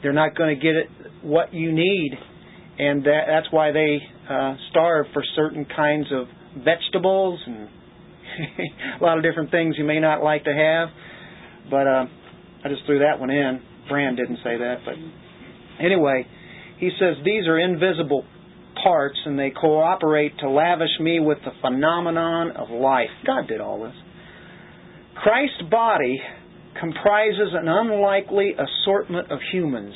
they're 0.00 0.12
not 0.12 0.36
going 0.36 0.54
to 0.54 0.62
get 0.62 0.76
it 0.76 0.86
what 1.22 1.52
you 1.52 1.72
need. 1.72 2.12
And 2.78 3.02
that, 3.02 3.22
that's 3.26 3.48
why 3.50 3.72
they 3.72 3.98
uh, 4.30 4.54
starve 4.70 5.06
for 5.12 5.24
certain 5.34 5.66
kinds 5.66 6.06
of 6.12 6.28
vegetables 6.62 7.40
and 7.44 7.68
a 9.00 9.02
lot 9.02 9.18
of 9.18 9.24
different 9.24 9.50
things 9.50 9.74
you 9.76 9.84
may 9.84 9.98
not 9.98 10.22
like 10.22 10.44
to 10.44 10.54
have. 10.54 10.90
But 11.68 11.86
uh, 11.88 12.04
I 12.64 12.68
just 12.68 12.84
threw 12.86 13.00
that 13.00 13.20
one 13.20 13.30
in. 13.30 13.60
Brand 13.88 14.16
didn't 14.16 14.38
say 14.44 14.58
that, 14.58 14.76
but 14.84 14.94
anyway, 15.82 16.26
he 16.78 16.90
says 16.98 17.16
these 17.24 17.46
are 17.46 17.58
invisible 17.58 18.24
parts 18.82 19.18
and 19.24 19.38
they 19.38 19.50
cooperate 19.50 20.38
to 20.38 20.50
lavish 20.50 21.00
me 21.00 21.20
with 21.20 21.38
the 21.44 21.50
phenomenon 21.60 22.52
of 22.52 22.70
life. 22.70 23.10
God 23.26 23.48
did 23.48 23.60
all 23.60 23.82
this. 23.82 23.94
Christ's 25.22 25.62
body 25.70 26.20
comprises 26.80 27.52
an 27.54 27.68
unlikely 27.68 28.54
assortment 28.54 29.32
of 29.32 29.38
humans. 29.52 29.94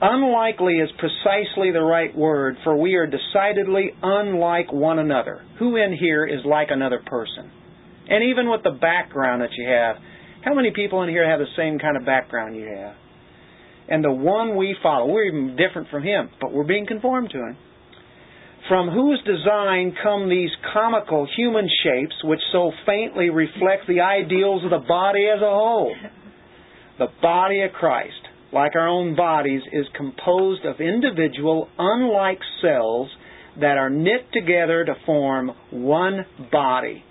Unlikely 0.00 0.74
is 0.74 0.90
precisely 0.98 1.72
the 1.72 1.80
right 1.80 2.14
word, 2.16 2.56
for 2.62 2.76
we 2.76 2.94
are 2.94 3.06
decidedly 3.06 3.90
unlike 4.02 4.72
one 4.72 4.98
another. 4.98 5.40
Who 5.58 5.76
in 5.76 5.96
here 5.98 6.26
is 6.26 6.44
like 6.44 6.68
another 6.70 7.00
person? 7.06 7.50
And 8.08 8.24
even 8.30 8.50
with 8.50 8.62
the 8.62 8.76
background 8.78 9.42
that 9.42 9.50
you 9.56 9.66
have, 9.68 9.96
how 10.44 10.54
many 10.54 10.70
people 10.70 11.02
in 11.02 11.08
here 11.08 11.28
have 11.28 11.40
the 11.40 11.52
same 11.56 11.78
kind 11.78 11.96
of 11.96 12.04
background 12.04 12.54
you 12.56 12.66
have? 12.66 12.94
And 13.88 14.04
the 14.04 14.12
one 14.12 14.56
we 14.56 14.76
follow, 14.82 15.06
we're 15.06 15.24
even 15.24 15.56
different 15.56 15.88
from 15.88 16.02
him, 16.02 16.30
but 16.40 16.52
we're 16.52 16.64
being 16.64 16.86
conformed 16.86 17.30
to 17.30 17.38
him. 17.38 17.56
From 18.68 18.88
whose 18.88 19.22
design 19.24 19.94
come 20.02 20.30
these 20.30 20.50
comical 20.72 21.26
human 21.36 21.68
shapes 21.82 22.14
which 22.24 22.40
so 22.50 22.72
faintly 22.86 23.28
reflect 23.28 23.86
the 23.86 24.00
ideals 24.00 24.64
of 24.64 24.70
the 24.70 24.86
body 24.86 25.26
as 25.28 25.42
a 25.42 25.50
whole? 25.50 25.94
The 26.98 27.08
body 27.20 27.60
of 27.62 27.72
Christ, 27.72 28.12
like 28.52 28.74
our 28.74 28.88
own 28.88 29.16
bodies, 29.16 29.60
is 29.72 29.86
composed 29.94 30.64
of 30.64 30.80
individual, 30.80 31.68
unlike 31.78 32.38
cells 32.62 33.10
that 33.60 33.76
are 33.76 33.90
knit 33.90 34.32
together 34.32 34.84
to 34.84 34.94
form 35.04 35.50
one 35.70 36.24
body. 36.50 37.04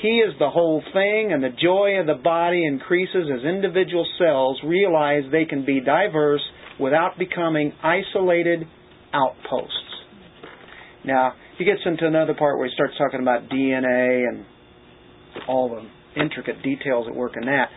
He 0.00 0.18
is 0.18 0.34
the 0.38 0.48
whole 0.48 0.82
thing, 0.92 1.32
and 1.32 1.42
the 1.42 1.50
joy 1.60 1.98
of 2.00 2.06
the 2.06 2.22
body 2.22 2.64
increases 2.64 3.28
as 3.34 3.44
individual 3.44 4.06
cells 4.18 4.60
realize 4.64 5.24
they 5.32 5.44
can 5.44 5.64
be 5.64 5.80
diverse 5.80 6.42
without 6.78 7.18
becoming 7.18 7.72
isolated 7.82 8.64
outposts. 9.12 9.74
Now, 11.04 11.32
he 11.56 11.64
gets 11.64 11.80
into 11.84 12.06
another 12.06 12.34
part 12.34 12.58
where 12.58 12.68
he 12.68 12.74
starts 12.74 12.94
talking 12.96 13.20
about 13.20 13.48
DNA 13.48 14.28
and 14.28 14.44
all 15.48 15.68
the 15.68 16.20
intricate 16.20 16.62
details 16.62 17.06
that 17.06 17.14
work 17.14 17.32
in 17.40 17.46
that. 17.46 17.68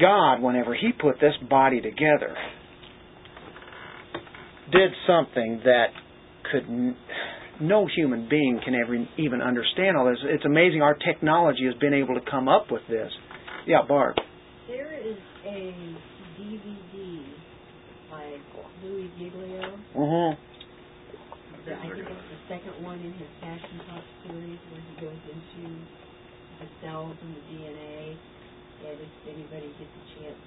God, 0.00 0.42
whenever 0.42 0.74
He 0.74 0.92
put 0.92 1.20
this 1.20 1.34
body 1.48 1.80
together, 1.80 2.36
did 4.72 4.90
something 5.06 5.60
that 5.64 5.86
could 6.50 6.68
no 7.60 7.86
human 7.86 8.28
being 8.28 8.60
can 8.64 8.74
ever 8.74 8.96
even 9.18 9.40
understand 9.40 9.96
all 9.96 10.06
this. 10.06 10.18
It's 10.24 10.44
amazing 10.44 10.82
our 10.82 10.94
technology 10.94 11.64
has 11.66 11.74
been 11.80 11.94
able 11.94 12.14
to 12.14 12.30
come 12.30 12.48
up 12.48 12.70
with 12.70 12.82
this. 12.88 13.10
Yeah, 13.66 13.82
Barb. 13.86 14.16
There 14.68 14.92
is 14.92 15.16
a 15.46 15.74
DVD 16.38 17.24
by 18.10 18.36
Louie 18.82 19.10
Giglio. 19.18 19.62
Uh-huh. 19.94 20.36
The, 21.64 21.74
I 21.74 21.82
think 21.82 22.06
it's 22.06 22.28
the 22.30 22.40
second 22.46 22.84
one 22.84 23.00
in 23.00 23.12
his 23.14 23.30
Passion 23.40 23.80
Talk 23.90 24.04
series 24.22 24.58
where 24.70 24.82
he 24.82 24.94
goes 25.02 25.22
into 25.26 25.66
the 26.60 26.68
cells 26.82 27.16
and 27.22 27.34
the 27.34 27.42
DNA. 27.50 28.16
And 28.86 29.00
if 29.00 29.12
anybody 29.26 29.72
gets 29.80 29.90
a 29.90 30.04
chance 30.20 30.40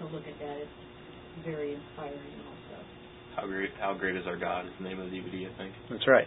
to 0.00 0.06
look 0.10 0.26
at 0.26 0.38
that, 0.40 0.56
it's 0.64 1.44
very 1.44 1.74
inspiring. 1.74 2.57
How 3.38 3.46
great, 3.46 3.70
how 3.78 3.94
great 3.94 4.16
is 4.16 4.26
our 4.26 4.36
God 4.36 4.66
is 4.66 4.72
the 4.80 4.84
name 4.88 4.98
of 4.98 5.10
the 5.10 5.16
DVD, 5.16 5.46
I 5.46 5.56
think. 5.58 5.72
That's 5.88 6.08
right. 6.08 6.26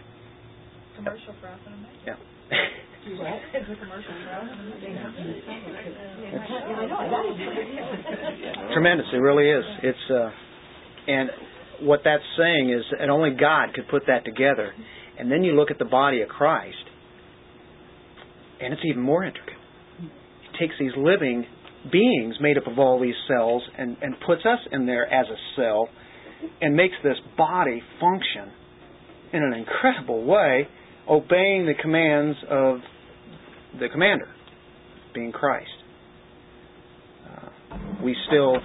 Commercial 0.96 1.34
for 1.42 1.48
us 1.48 1.60
in 1.66 1.72
a 1.74 1.76
minute. 1.76 1.92
Yeah. 2.06 2.16
It's 3.52 3.68
a 3.68 3.76
commercial 3.76 4.14
for 4.24 4.32
us 4.32 4.48
in 4.48 4.56
a 4.56 4.64
minute. 4.64 5.44
Tremendous. 8.72 9.06
It 9.12 9.16
really 9.18 9.50
is. 9.50 9.64
It's 9.82 10.10
uh, 10.10 10.30
and 11.06 11.30
what 11.82 12.00
that's 12.02 12.22
saying 12.38 12.70
is 12.70 12.82
that 12.98 13.10
only 13.10 13.36
God 13.38 13.74
could 13.74 13.88
put 13.88 14.04
that 14.06 14.24
together. 14.24 14.72
And 15.18 15.30
then 15.30 15.44
you 15.44 15.52
look 15.52 15.70
at 15.70 15.78
the 15.78 15.84
body 15.84 16.22
of 16.22 16.30
Christ, 16.30 16.76
and 18.58 18.72
it's 18.72 18.82
even 18.86 19.02
more 19.02 19.22
intricate. 19.22 19.52
It 20.00 20.58
takes 20.58 20.74
these 20.80 20.96
living 20.96 21.44
beings 21.92 22.36
made 22.40 22.56
up 22.56 22.66
of 22.66 22.78
all 22.78 22.98
these 22.98 23.16
cells 23.28 23.62
and, 23.76 23.98
and 24.00 24.14
puts 24.26 24.46
us 24.46 24.60
in 24.70 24.86
there 24.86 25.04
as 25.12 25.26
a 25.26 25.36
cell 25.60 25.90
and 26.60 26.74
makes 26.74 26.94
this 27.02 27.16
body 27.36 27.82
function 28.00 28.52
in 29.32 29.42
an 29.42 29.52
incredible 29.54 30.24
way, 30.24 30.68
obeying 31.08 31.66
the 31.66 31.74
commands 31.80 32.36
of 32.50 32.78
the 33.80 33.88
commander, 33.88 34.28
being 35.14 35.32
Christ. 35.32 35.70
Uh, 37.24 37.48
we 38.04 38.14
still 38.28 38.56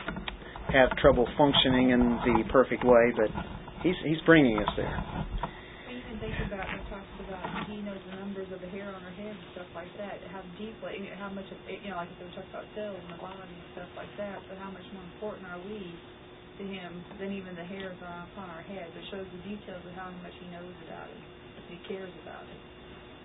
have 0.74 0.92
trouble 0.98 1.28
functioning 1.38 1.92
in 1.92 2.00
the 2.28 2.44
perfect 2.52 2.84
way, 2.84 3.14
but 3.16 3.32
he's 3.84 3.96
he's 4.04 4.20
bringing 4.26 4.60
us 4.60 4.68
there. 4.76 5.00
Even 5.88 6.20
think 6.20 6.36
about, 6.44 6.68
it 6.68 6.84
talks 6.92 7.08
about, 7.24 7.68
he 7.72 7.80
knows 7.80 8.04
the 8.12 8.20
numbers 8.20 8.52
of 8.52 8.60
the 8.60 8.68
hair 8.68 8.92
on 8.92 9.00
our 9.00 9.16
head 9.16 9.32
and 9.32 9.48
stuff 9.56 9.72
like 9.72 9.88
that, 9.98 10.20
how 10.28 10.44
deeply, 10.60 11.08
how 11.16 11.32
much, 11.32 11.48
you 11.72 11.90
know, 11.90 12.04
like 12.04 12.12
if 12.12 12.20
we 12.20 12.36
talk 12.36 12.44
about 12.52 12.68
cells 12.76 13.00
in 13.00 13.08
the 13.16 13.22
body 13.24 13.40
and 13.48 13.68
stuff 13.72 13.88
like 13.96 14.12
that, 14.20 14.44
but 14.52 14.60
how 14.60 14.72
much 14.76 14.84
more 14.92 15.08
important 15.16 15.48
are 15.48 15.62
we 15.64 15.96
to 16.58 16.66
him 16.66 17.04
than 17.20 17.32
even 17.32 17.56
the 17.56 17.66
hairs 17.66 17.98
are 18.02 18.28
upon 18.34 18.50
our 18.50 18.62
heads? 18.62 18.92
It 18.98 19.06
shows 19.12 19.26
the 19.30 19.44
details 19.48 19.82
of 19.86 19.94
how 19.94 20.10
much 20.24 20.34
he 20.40 20.48
knows 20.50 20.74
about 20.86 21.10
if 21.10 21.66
he 21.70 21.78
cares 21.88 22.12
about 22.24 22.44
it. 22.44 22.60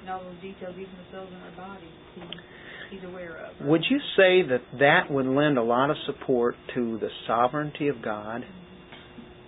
And 0.00 0.10
all 0.10 0.22
those 0.24 0.40
details, 0.42 0.74
even 0.74 0.92
the 0.92 1.08
cells 1.12 1.28
in 1.30 1.40
our 1.40 1.56
bodies, 1.56 1.94
he, 2.14 2.22
he's 2.96 3.04
aware 3.04 3.36
of. 3.36 3.66
Would 3.66 3.84
you 3.88 3.98
say 4.16 4.42
that 4.42 4.62
that 4.80 5.10
would 5.10 5.26
lend 5.26 5.58
a 5.58 5.62
lot 5.62 5.90
of 5.90 5.96
support 6.06 6.56
to 6.74 6.98
the 6.98 7.08
sovereignty 7.26 7.88
of 7.88 8.02
God? 8.02 8.42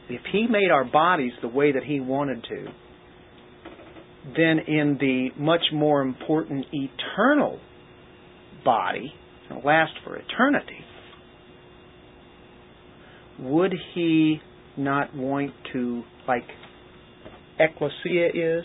If 0.09 0.20
He 0.32 0.47
made 0.47 0.70
our 0.70 0.85
bodies 0.85 1.32
the 1.43 1.49
way 1.49 1.72
that 1.72 1.82
He 1.82 1.99
wanted 1.99 2.45
to, 2.45 2.66
then 4.37 4.61
in 4.66 4.97
the 5.01 5.28
much 5.37 5.62
more 5.72 6.03
important 6.03 6.66
eternal 6.72 7.59
body, 8.64 9.12
last 9.64 9.93
for 10.05 10.16
eternity, 10.16 10.78
would 13.39 13.74
He 13.95 14.41
not 14.76 15.14
want 15.14 15.53
to, 15.72 16.03
like 16.26 16.45
ecclesia 17.59 18.28
is, 18.35 18.64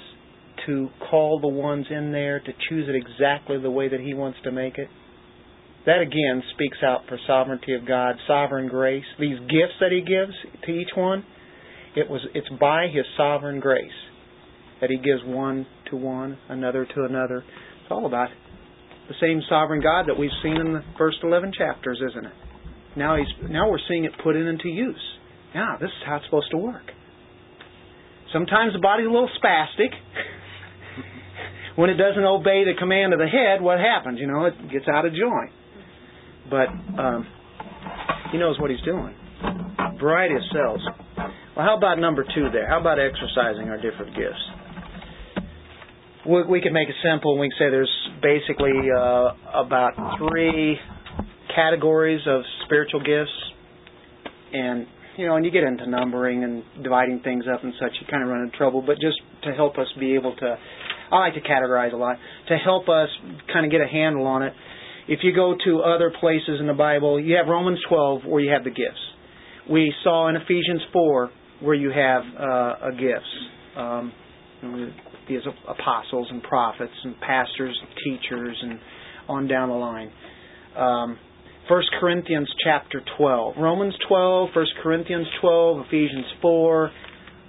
to 0.66 0.90
call 1.10 1.40
the 1.40 1.48
ones 1.48 1.86
in 1.90 2.12
there 2.12 2.40
to 2.40 2.52
choose 2.70 2.90
it 2.90 2.96
exactly 2.96 3.60
the 3.60 3.72
way 3.72 3.88
that 3.88 4.00
He 4.00 4.14
wants 4.14 4.40
to 4.44 4.52
make 4.52 4.78
it? 4.78 4.90
That 5.86 6.02
again 6.02 6.44
speaks 6.54 6.78
out 6.84 7.02
for 7.08 7.18
sovereignty 7.26 7.74
of 7.74 7.88
God, 7.88 8.16
sovereign 8.28 8.68
grace. 8.68 9.06
These 9.20 9.40
gifts 9.40 9.80
that 9.80 9.92
He 9.92 10.02
gives 10.02 10.34
to 10.66 10.72
each 10.72 10.90
one, 10.96 11.24
it 11.96 12.10
was 12.10 12.22
it's 12.34 12.50
by 12.60 12.88
His 12.94 13.06
sovereign 13.18 13.60
grace 13.60 13.90
that 14.82 14.90
He 14.90 14.98
gives 14.98 15.22
one 15.26 15.66
to 15.90 15.96
one, 15.96 16.38
another 16.50 16.86
to 16.86 17.04
another. 17.06 17.38
It's 17.82 17.92
all 17.92 18.06
about 18.06 18.30
the 19.08 19.16
same 19.20 19.42
sovereign 19.50 19.82
God 19.82 20.06
that 20.08 20.20
we've 20.20 20.30
seen 20.44 20.58
in 20.58 20.74
the 20.74 20.84
first 20.98 21.18
eleven 21.24 21.52
chapters, 21.58 22.00
isn't 22.12 22.26
it? 22.26 22.34
Now 23.00 23.16
He's 23.16 23.32
now 23.50 23.72
we're 23.72 23.80
seeing 23.88 24.04
it 24.04 24.12
put 24.22 24.36
it 24.36 24.46
into 24.46 24.68
use. 24.68 25.02
Yeah, 25.56 25.78
this 25.80 25.88
is 25.88 26.04
how 26.06 26.18
it's 26.18 26.26
supposed 26.26 26.52
to 26.52 26.58
work. 26.58 26.84
Sometimes 28.34 28.74
the 28.74 28.80
body's 28.80 29.08
a 29.08 29.10
little 29.10 29.32
spastic. 29.42 29.90
when 31.76 31.90
it 31.90 31.96
doesn't 31.96 32.24
obey 32.24 32.66
the 32.66 32.78
command 32.78 33.14
of 33.14 33.20
the 33.20 33.26
head, 33.26 33.62
what 33.62 33.80
happens? 33.80 34.20
You 34.20 34.28
know, 34.28 34.46
it 34.46 34.54
gets 34.70 34.86
out 34.88 35.06
of 35.06 35.14
joint. 35.14 35.52
But 36.52 36.68
um, 37.02 37.26
he 38.32 38.38
knows 38.38 38.60
what 38.60 38.70
he's 38.70 38.82
doing. 38.82 39.16
Variety 40.00 40.36
of 40.36 40.42
cells. 40.54 40.82
Well, 41.56 41.66
how 41.66 41.78
about 41.78 42.00
number 42.00 42.24
two 42.36 42.50
there? 42.52 42.68
How 42.68 42.80
about 42.80 43.00
exercising 43.00 43.70
our 43.70 43.78
different 43.82 44.16
gifts? 44.16 44.44
we, 46.30 46.44
we 46.44 46.62
could 46.62 46.74
make 46.74 46.90
it 46.90 46.96
simple 47.04 47.38
we 47.38 47.50
can 47.50 47.58
say 47.58 47.70
there's 47.72 48.10
basically 48.22 48.74
uh, 48.96 49.32
about 49.54 49.94
three 50.18 50.78
categories 51.54 52.22
of 52.28 52.42
spiritual 52.66 53.02
gifts, 53.02 53.32
and 54.54 54.88
you 55.18 55.28
know, 55.28 55.36
and 55.36 55.46
you 55.46 55.52
get 55.52 55.64
into 55.64 55.90
numbering 55.90 56.44
and 56.44 56.64
dividing 56.82 57.20
things 57.24 57.44
up 57.54 57.64
and 57.64 57.74
such, 57.80 57.92
you 58.00 58.08
kind 58.10 58.24
of 58.24 58.30
run 58.30 58.42
into 58.42 58.58
trouble. 58.58 58.82
But 58.82 58.96
just 59.02 59.18
to 59.44 59.52
help 59.52 59.78
us 59.78 59.88
be 60.00 60.16
able 60.16 60.34
to, 60.38 60.56
I 61.12 61.20
like 61.20 61.34
to 61.34 61.42
categorize 61.42 61.94
a 61.94 61.98
lot 61.98 62.16
to 62.48 62.56
help 62.56 62.88
us 62.88 63.10
kind 63.52 63.66
of 63.66 63.72
get 63.72 63.82
a 63.82 63.88
handle 63.88 64.26
on 64.26 64.44
it. 64.44 64.54
If 65.10 65.20
you 65.24 65.36
go 65.36 65.56
to 65.66 65.82
other 65.82 66.14
places 66.20 66.60
in 66.62 66.68
the 66.68 66.74
Bible, 66.74 67.20
you 67.20 67.36
have 67.36 67.48
Romans 67.48 67.80
12 67.90 68.22
where 68.26 68.42
you 68.42 68.52
have 68.52 68.64
the 68.64 68.70
gifts. 68.70 69.02
We 69.70 69.94
saw 70.04 70.30
in 70.30 70.36
Ephesians 70.36 70.84
4 70.94 71.30
where 71.62 71.76
you 71.76 71.92
have 71.92 72.24
uh, 72.40 72.92
gifts. 72.92 73.26
Um, 73.76 74.14
these 75.28 75.42
apostles 75.68 76.28
and 76.32 76.42
prophets 76.44 76.94
and 77.04 77.20
pastors 77.20 77.80
and 77.82 77.90
teachers 78.04 78.58
and 78.62 78.80
on 79.28 79.48
down 79.48 79.70
the 79.70 79.76
line. 79.76 80.12
Um, 80.76 81.18
1 81.70 81.84
Corinthians 82.00 82.50
chapter 82.64 83.02
12. 83.18 83.56
Romans 83.60 83.94
12, 84.08 84.50
1 84.56 84.66
Corinthians 84.82 85.28
12, 85.40 85.86
Ephesians 85.86 86.26
4, 86.42 86.92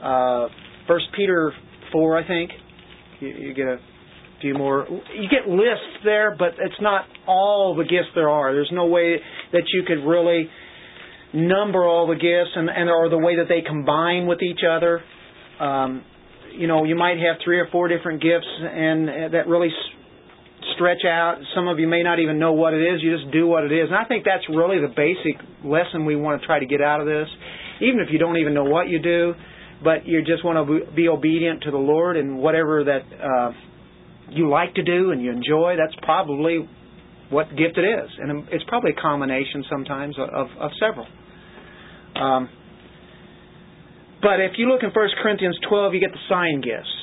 uh, 0.03 0.49
1 0.87 1.01
Peter 1.17 1.53
4, 1.91 2.19
I 2.19 2.27
think. 2.27 2.51
You, 3.21 3.29
you 3.29 3.55
get 3.55 3.67
a 3.67 3.79
few 4.43 4.55
more. 4.55 4.87
You 4.89 5.29
get 5.31 5.49
lists 5.49 6.05
there, 6.05 6.37
but 6.39 6.51
it's 6.59 6.81
not 6.83 7.07
all 7.27 7.75
the 7.75 7.85
gifts 7.85 8.09
there 8.15 8.29
are. 8.29 8.53
There's 8.53 8.71
no 8.73 8.87
way 8.87 9.17
that 9.53 9.63
you 9.73 9.85
could 9.87 10.07
really 10.07 10.51
number 11.33 11.87
all 11.87 12.07
the 12.07 12.15
gifts 12.15 12.51
and, 12.57 12.69
and 12.69 12.91
or 12.91 13.09
the 13.09 13.19
way 13.19 13.37
that 13.37 13.47
they 13.49 13.63
combine 13.67 14.27
with 14.27 14.43
each 14.43 14.61
other. 14.69 15.01
Um, 15.61 16.05
you 16.53 16.67
know, 16.67 16.85
you 16.85 16.97
might 16.97 17.19
have 17.19 17.37
three 17.45 17.59
or 17.59 17.69
four 17.71 17.89
different 17.89 18.23
gifts, 18.23 18.49
and 18.61 19.33
that 19.33 19.47
really 19.47 19.71
stretch 20.81 21.05
out. 21.05 21.37
Some 21.55 21.69
of 21.69 21.79
you 21.79 21.87
may 21.87 22.03
not 22.03 22.19
even 22.21 22.39
know 22.39 22.53
what 22.53 22.73
it 22.73 22.81
is. 22.81 23.03
You 23.03 23.17
just 23.17 23.31
do 23.31 23.47
what 23.47 23.65
it 23.65 23.73
is. 23.73 23.89
And 23.89 23.95
I 23.95 24.05
think 24.05 24.25
that's 24.25 24.49
really 24.49 24.81
the 24.81 24.89
basic 24.89 25.37
lesson 25.63 26.07
we 26.07 26.17
want 26.17 26.41
to 26.41 26.47
try 26.47 26.59
to 26.59 26.65
get 26.65 26.81
out 26.81 27.01
of 27.01 27.07
this. 27.07 27.29
Even 27.83 28.01
if 28.01 28.09
you 28.11 28.19
don't 28.19 28.39
even 28.39 28.55
know 28.55 28.65
what 28.65 28.89
you 28.89 28.99
do, 28.99 29.35
but 29.85 30.07
you 30.07 30.25
just 30.25 30.43
want 30.43 30.57
to 30.57 30.93
be 30.95 31.09
obedient 31.09 31.65
to 31.65 31.71
the 31.71 31.79
Lord 31.79 32.17
and 32.17 32.39
whatever 32.39 32.85
that 32.85 33.03
uh, 33.21 33.53
you 34.31 34.49
like 34.49 34.75
to 34.75 34.83
do 34.83 35.11
and 35.11 35.23
you 35.23 35.31
enjoy, 35.31 35.77
that's 35.77 35.95
probably 36.03 36.67
what 37.29 37.51
gift 37.51 37.77
it 37.77 37.85
is. 37.85 38.11
And 38.19 38.49
it's 38.51 38.65
probably 38.67 38.93
a 38.97 39.01
combination 39.01 39.65
sometimes 39.71 40.17
of, 40.19 40.49
of 40.59 40.71
several. 40.81 41.07
Um, 42.17 42.49
but 44.23 44.41
if 44.41 44.53
you 44.57 44.69
look 44.69 44.83
in 44.83 44.91
1 44.91 45.09
Corinthians 45.23 45.59
12, 45.69 45.95
you 45.95 46.01
get 46.01 46.13
the 46.13 46.25
sign 46.29 46.61
gifts. 46.61 47.00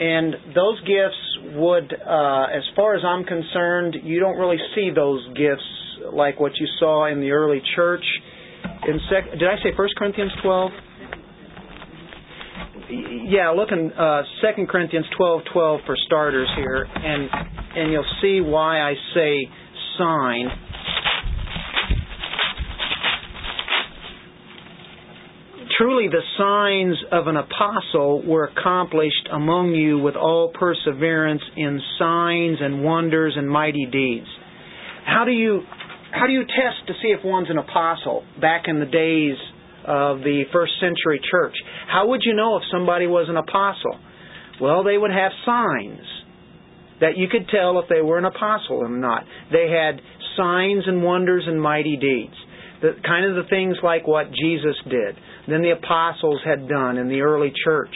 And 0.00 0.34
those 0.54 0.80
gifts 0.80 1.56
would, 1.56 1.92
uh, 1.92 2.46
as 2.56 2.62
far 2.74 2.94
as 2.94 3.02
I'm 3.04 3.24
concerned, 3.24 3.96
you 4.02 4.18
don't 4.18 4.38
really 4.38 4.58
see 4.74 4.90
those 4.94 5.26
gifts 5.36 5.62
like 6.12 6.40
what 6.40 6.52
you 6.58 6.66
saw 6.78 7.06
in 7.12 7.20
the 7.20 7.30
early 7.32 7.60
church. 7.76 8.04
In 8.88 8.98
sec- 9.10 9.32
did 9.32 9.44
I 9.44 9.56
say 9.62 9.72
1 9.76 9.88
Corinthians 9.98 10.32
12? 10.42 10.70
Yeah, 13.28 13.50
look 13.50 13.68
in 13.72 13.92
uh, 13.92 14.22
2 14.56 14.66
Corinthians 14.66 15.06
12, 15.16 15.42
12 15.52 15.80
for 15.86 15.96
starters 16.06 16.48
here, 16.56 16.86
and 16.92 17.28
and 17.76 17.92
you'll 17.92 18.12
see 18.20 18.40
why 18.40 18.80
I 18.80 18.94
say 19.14 19.48
sign 19.96 20.46
Truly, 25.80 26.08
the 26.08 26.20
signs 26.36 26.98
of 27.10 27.26
an 27.26 27.38
apostle 27.38 28.20
were 28.26 28.44
accomplished 28.44 29.30
among 29.32 29.72
you 29.72 29.98
with 29.98 30.14
all 30.14 30.52
perseverance 30.52 31.40
in 31.56 31.80
signs 31.98 32.58
and 32.60 32.84
wonders 32.84 33.32
and 33.34 33.48
mighty 33.48 33.88
deeds. 33.90 34.26
How 35.06 35.24
do 35.24 35.30
you 35.30 35.62
how 36.12 36.26
do 36.26 36.34
you 36.34 36.42
test 36.42 36.86
to 36.88 36.92
see 37.00 37.08
if 37.16 37.24
one's 37.24 37.48
an 37.48 37.56
apostle 37.56 38.24
back 38.42 38.64
in 38.66 38.78
the 38.78 38.84
days 38.84 39.38
of 39.86 40.18
the 40.18 40.44
first 40.52 40.72
century 40.80 41.18
church? 41.30 41.54
How 41.90 42.08
would 42.08 42.20
you 42.24 42.34
know 42.34 42.58
if 42.58 42.62
somebody 42.70 43.06
was 43.06 43.30
an 43.30 43.38
apostle? 43.38 43.96
Well, 44.60 44.84
they 44.84 44.98
would 44.98 45.12
have 45.12 45.32
signs 45.46 46.04
that 47.00 47.16
you 47.16 47.26
could 47.28 47.48
tell 47.48 47.78
if 47.78 47.88
they 47.88 48.02
were 48.02 48.18
an 48.18 48.26
apostle 48.26 48.84
or 48.84 48.90
not. 48.90 49.24
They 49.50 49.70
had 49.70 50.02
signs 50.36 50.84
and 50.86 51.02
wonders 51.02 51.44
and 51.46 51.58
mighty 51.58 51.96
deeds. 51.96 52.36
The 52.82 52.96
kind 53.06 53.26
of 53.26 53.36
the 53.42 53.48
things 53.48 53.76
like 53.82 54.06
what 54.06 54.26
Jesus 54.32 54.76
did 54.88 55.16
then 55.48 55.62
the 55.62 55.70
apostles 55.70 56.40
had 56.44 56.68
done 56.68 56.96
in 56.96 57.08
the 57.08 57.20
early 57.20 57.52
church. 57.64 57.94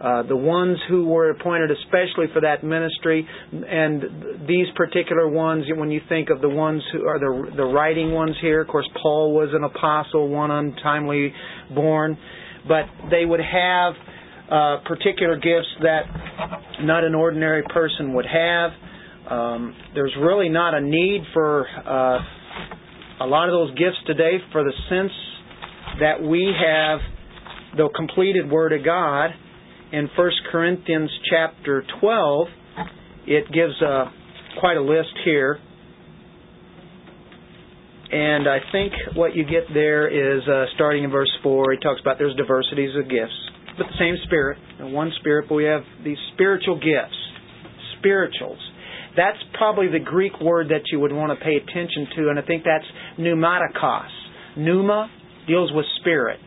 Uh, 0.00 0.22
the 0.24 0.36
ones 0.36 0.78
who 0.88 1.06
were 1.06 1.30
appointed 1.30 1.70
especially 1.70 2.26
for 2.32 2.40
that 2.40 2.64
ministry, 2.64 3.26
and 3.52 4.48
these 4.48 4.66
particular 4.74 5.28
ones, 5.28 5.64
when 5.76 5.92
you 5.92 6.00
think 6.08 6.28
of 6.28 6.40
the 6.40 6.48
ones 6.48 6.82
who 6.92 7.06
are 7.06 7.20
the 7.20 7.52
the 7.56 7.64
writing 7.64 8.10
ones 8.10 8.34
here, 8.40 8.62
of 8.62 8.68
course, 8.68 8.88
Paul 9.00 9.32
was 9.32 9.50
an 9.52 9.62
apostle, 9.62 10.28
one 10.28 10.50
untimely 10.50 11.32
born, 11.72 12.18
but 12.66 12.86
they 13.12 13.24
would 13.24 13.38
have 13.40 13.94
uh, 14.50 14.78
particular 14.86 15.36
gifts 15.36 15.68
that 15.82 16.02
not 16.80 17.04
an 17.04 17.14
ordinary 17.14 17.62
person 17.72 18.12
would 18.14 18.26
have. 18.26 18.70
Um, 19.30 19.74
there's 19.94 20.14
really 20.20 20.48
not 20.48 20.74
a 20.74 20.80
need 20.80 21.22
for 21.32 21.66
uh, 21.86 22.18
a 23.22 23.26
lot 23.26 23.48
of 23.48 23.52
those 23.52 23.70
gifts 23.78 23.98
today 24.06 24.38
for 24.50 24.64
the 24.64 24.72
sense 24.88 25.12
that 26.00 26.20
we 26.20 26.52
have 26.58 26.98
the 27.76 27.88
completed 27.94 28.50
Word 28.50 28.72
of 28.72 28.84
God 28.84 29.30
in 29.92 30.08
1 30.16 30.30
Corinthians 30.50 31.10
chapter 31.30 31.84
12. 32.00 32.46
It 33.28 33.44
gives 33.52 33.80
a, 33.80 34.10
quite 34.58 34.76
a 34.76 34.82
list 34.82 35.14
here. 35.24 35.60
And 38.10 38.48
I 38.48 38.58
think 38.72 38.92
what 39.14 39.36
you 39.36 39.44
get 39.44 39.72
there 39.72 40.08
is 40.08 40.42
uh, 40.48 40.64
starting 40.74 41.04
in 41.04 41.10
verse 41.10 41.30
4, 41.44 41.72
he 41.72 41.78
talks 41.78 42.00
about 42.00 42.18
there's 42.18 42.36
diversities 42.36 42.90
of 42.96 43.08
gifts, 43.08 43.38
but 43.78 43.86
the 43.86 43.98
same 43.98 44.16
Spirit, 44.26 44.58
one 44.80 45.12
Spirit, 45.20 45.46
but 45.48 45.54
we 45.54 45.64
have 45.64 45.82
these 46.04 46.18
spiritual 46.34 46.74
gifts, 46.74 47.16
spirituals. 47.98 48.58
That's 49.16 49.38
probably 49.54 49.88
the 49.88 50.00
Greek 50.00 50.40
word 50.40 50.68
that 50.68 50.88
you 50.90 51.00
would 51.00 51.12
want 51.12 51.38
to 51.38 51.44
pay 51.44 51.56
attention 51.56 52.08
to, 52.16 52.30
and 52.30 52.38
I 52.38 52.42
think 52.42 52.64
that's 52.64 52.86
pneumatikos. 53.18 54.08
Pneuma 54.56 55.10
deals 55.46 55.70
with 55.72 55.84
spirit. 56.00 56.40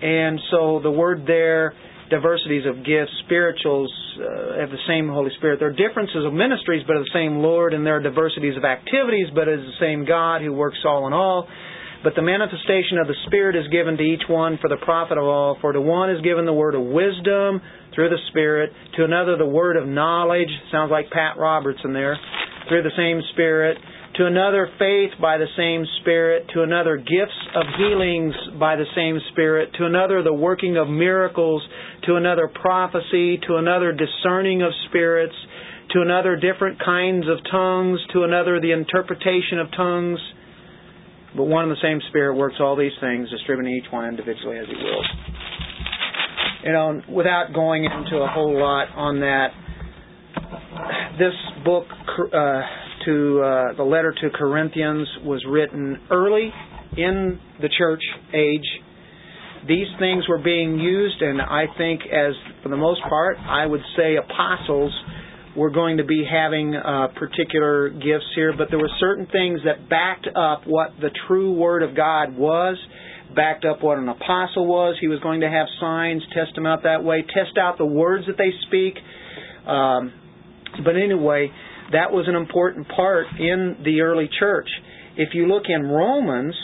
And 0.00 0.38
so 0.50 0.80
the 0.82 0.90
word 0.90 1.24
there, 1.26 1.74
diversities 2.10 2.64
of 2.66 2.84
gifts, 2.84 3.10
spirituals 3.26 3.92
uh, 4.16 4.60
have 4.60 4.70
the 4.70 4.82
same 4.86 5.08
Holy 5.08 5.30
Spirit. 5.38 5.58
There 5.58 5.68
are 5.68 5.88
differences 5.88 6.24
of 6.24 6.32
ministries, 6.32 6.84
but 6.86 6.96
of 6.96 7.02
the 7.02 7.10
same 7.12 7.38
Lord, 7.38 7.74
and 7.74 7.84
there 7.84 7.96
are 7.96 8.02
diversities 8.02 8.56
of 8.56 8.64
activities, 8.64 9.26
but 9.34 9.48
it 9.48 9.58
is 9.58 9.66
the 9.66 9.84
same 9.84 10.06
God 10.06 10.42
who 10.42 10.52
works 10.52 10.78
all 10.86 11.06
in 11.08 11.12
all. 11.12 11.48
But 12.04 12.14
the 12.14 12.22
manifestation 12.22 12.98
of 13.02 13.08
the 13.08 13.16
Spirit 13.26 13.56
is 13.56 13.66
given 13.72 13.96
to 13.96 14.04
each 14.04 14.22
one 14.28 14.58
for 14.62 14.68
the 14.68 14.76
profit 14.76 15.18
of 15.18 15.24
all. 15.24 15.58
For 15.60 15.72
to 15.72 15.80
one 15.80 16.10
is 16.10 16.22
given 16.22 16.46
the 16.46 16.52
word 16.52 16.76
of 16.76 16.82
wisdom 16.82 17.60
through 17.94 18.10
the 18.10 18.18
Spirit, 18.30 18.70
to 18.96 19.04
another 19.04 19.36
the 19.36 19.46
word 19.46 19.76
of 19.76 19.86
knowledge. 19.86 20.50
Sounds 20.70 20.90
like 20.90 21.10
Pat 21.10 21.36
Robertson 21.38 21.92
there. 21.92 22.18
Through 22.68 22.82
the 22.82 22.96
same 22.96 23.22
Spirit 23.32 23.78
to 24.18 24.26
another 24.26 24.68
faith 24.78 25.10
by 25.20 25.38
the 25.38 25.46
same 25.56 25.84
Spirit, 26.00 26.50
to 26.52 26.62
another 26.62 26.96
gifts 26.96 27.38
of 27.54 27.66
healings 27.78 28.34
by 28.58 28.74
the 28.74 28.86
same 28.94 29.18
Spirit, 29.30 29.70
to 29.78 29.86
another 29.86 30.22
the 30.22 30.34
working 30.34 30.76
of 30.76 30.88
miracles, 30.88 31.62
to 32.04 32.16
another 32.16 32.48
prophecy, 32.48 33.38
to 33.46 33.56
another 33.56 33.92
discerning 33.92 34.62
of 34.62 34.72
spirits, 34.88 35.34
to 35.92 36.02
another 36.02 36.36
different 36.36 36.82
kinds 36.84 37.26
of 37.28 37.38
tongues, 37.50 38.00
to 38.12 38.24
another 38.24 38.60
the 38.60 38.72
interpretation 38.72 39.60
of 39.60 39.70
tongues. 39.76 40.18
But 41.36 41.44
one 41.44 41.64
and 41.64 41.72
the 41.72 41.80
same 41.80 42.00
Spirit 42.08 42.36
works 42.36 42.56
all 42.58 42.74
these 42.74 42.96
things, 43.00 43.30
distributing 43.30 43.72
each 43.72 43.92
one 43.92 44.04
individually 44.06 44.58
as 44.58 44.66
He 44.66 44.74
wills. 44.74 45.06
You 46.64 46.72
know, 46.72 47.00
without 47.08 47.52
going 47.54 47.84
into 47.84 48.16
a 48.16 48.26
whole 48.26 48.58
lot 48.58 48.88
on 48.96 49.20
that, 49.20 49.48
this 51.18 51.34
book 51.64 51.86
uh, 52.32 52.60
to 53.04 53.40
uh, 53.40 53.72
the 53.76 53.84
letter 53.84 54.12
to 54.12 54.30
Corinthians 54.30 55.08
was 55.24 55.44
written 55.48 56.00
early 56.10 56.52
in 56.96 57.38
the 57.60 57.68
church 57.78 58.02
age. 58.34 58.66
These 59.68 59.86
things 59.98 60.28
were 60.28 60.38
being 60.38 60.78
used, 60.78 61.20
and 61.20 61.40
I 61.40 61.66
think, 61.76 62.02
as 62.02 62.32
for 62.62 62.70
the 62.70 62.76
most 62.76 63.02
part, 63.08 63.36
I 63.38 63.66
would 63.66 63.82
say 63.96 64.16
apostles 64.16 64.92
were 65.56 65.70
going 65.70 65.96
to 65.96 66.04
be 66.04 66.24
having 66.30 66.74
uh, 66.74 67.08
particular 67.16 67.90
gifts 67.90 68.30
here, 68.34 68.54
but 68.56 68.68
there 68.70 68.78
were 68.78 68.90
certain 69.00 69.26
things 69.26 69.60
that 69.64 69.88
backed 69.88 70.28
up 70.34 70.62
what 70.66 70.92
the 71.00 71.10
true 71.26 71.52
Word 71.52 71.82
of 71.82 71.96
God 71.96 72.36
was, 72.36 72.76
backed 73.34 73.64
up 73.64 73.82
what 73.82 73.98
an 73.98 74.08
apostle 74.08 74.66
was. 74.66 74.96
He 75.00 75.08
was 75.08 75.20
going 75.20 75.40
to 75.40 75.50
have 75.50 75.66
signs, 75.80 76.22
test 76.34 76.54
them 76.54 76.66
out 76.66 76.82
that 76.84 77.04
way, 77.04 77.22
test 77.22 77.58
out 77.58 77.78
the 77.78 77.86
words 77.86 78.26
that 78.26 78.36
they 78.38 78.50
speak. 78.66 78.94
Um, 79.66 80.12
but 80.84 80.96
anyway, 80.96 81.50
that 81.92 82.12
was 82.12 82.26
an 82.28 82.34
important 82.34 82.88
part 82.88 83.26
in 83.38 83.76
the 83.84 84.00
early 84.02 84.28
church. 84.38 84.68
If 85.16 85.30
you 85.34 85.46
look 85.46 85.64
in 85.68 85.82
Romans, 85.86 86.54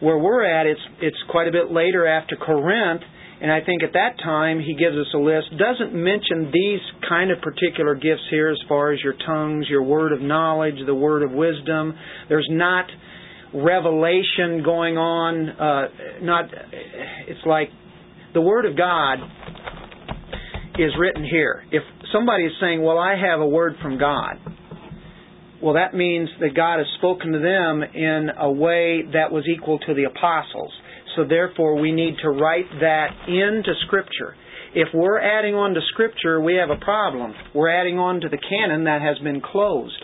where 0.00 0.18
we're 0.18 0.44
at, 0.44 0.66
it's 0.66 0.80
it's 1.00 1.16
quite 1.30 1.48
a 1.48 1.52
bit 1.52 1.70
later 1.70 2.06
after 2.06 2.36
Corinth, 2.36 3.02
And 3.40 3.52
I 3.52 3.60
think 3.60 3.82
at 3.82 3.92
that 3.92 4.16
time 4.22 4.60
he 4.60 4.74
gives 4.74 4.96
us 4.96 5.06
a 5.14 5.18
list, 5.18 5.48
doesn't 5.58 5.92
mention 5.92 6.50
these 6.52 6.80
kind 7.08 7.30
of 7.30 7.40
particular 7.42 7.94
gifts 7.94 8.22
here 8.30 8.50
as 8.50 8.58
far 8.68 8.92
as 8.92 9.00
your 9.02 9.14
tongues, 9.26 9.66
your 9.68 9.82
word 9.82 10.12
of 10.12 10.20
knowledge, 10.20 10.76
the 10.86 10.94
word 10.94 11.22
of 11.22 11.30
wisdom. 11.32 11.94
There's 12.28 12.48
not 12.50 12.86
revelation 13.54 14.62
going 14.64 14.98
on. 14.98 15.48
Uh, 15.48 15.88
not, 16.22 16.46
it's 17.28 17.46
like 17.46 17.68
the 18.34 18.40
word 18.40 18.66
of 18.66 18.76
God 18.76 19.18
is 20.78 20.90
written 20.98 21.24
here. 21.24 21.62
If 21.70 21.82
somebody 22.12 22.44
is 22.44 22.52
saying, 22.60 22.82
"Well, 22.82 22.98
I 22.98 23.14
have 23.16 23.40
a 23.40 23.46
word 23.46 23.76
from 23.80 23.98
God," 23.98 24.38
well, 25.62 25.74
that 25.74 25.94
means 25.94 26.28
that 26.40 26.54
God 26.54 26.78
has 26.78 26.86
spoken 26.98 27.32
to 27.32 27.38
them 27.38 27.82
in 27.82 28.30
a 28.38 28.50
way 28.50 29.02
that 29.12 29.32
was 29.32 29.44
equal 29.48 29.78
to 29.78 29.94
the 29.94 30.04
apostles. 30.04 30.72
So 31.16 31.24
therefore, 31.24 31.80
we 31.80 31.92
need 31.92 32.16
to 32.22 32.30
write 32.30 32.68
that 32.80 33.08
into 33.28 33.72
Scripture. 33.86 34.34
If 34.74 34.88
we're 34.92 35.20
adding 35.20 35.54
on 35.54 35.72
to 35.74 35.80
Scripture, 35.92 36.40
we 36.40 36.56
have 36.56 36.70
a 36.70 36.84
problem. 36.84 37.32
We're 37.54 37.70
adding 37.70 37.98
on 37.98 38.20
to 38.22 38.28
the 38.28 38.36
canon 38.36 38.84
that 38.84 39.00
has 39.00 39.18
been 39.20 39.40
closed. 39.40 40.03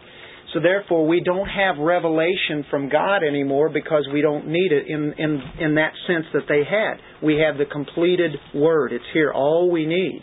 So 0.53 0.61
therefore, 0.61 1.07
we 1.07 1.21
don't 1.25 1.47
have 1.47 1.79
revelation 1.79 2.65
from 2.71 2.89
God 2.89 3.23
anymore 3.23 3.69
because 3.69 4.09
we 4.13 4.21
don't 4.21 4.49
need 4.49 4.73
it 4.73 4.89
in, 4.89 5.15
in, 5.17 5.43
in 5.61 5.75
that 5.77 5.93
sense 6.07 6.27
that 6.33 6.43
they 6.49 6.63
had. 6.69 6.95
We 7.23 7.37
have 7.37 7.57
the 7.57 7.67
completed 7.67 8.33
Word. 8.55 8.93
It's 8.93 9.05
here, 9.13 9.33
all 9.33 9.71
we 9.71 9.87
need. 9.87 10.23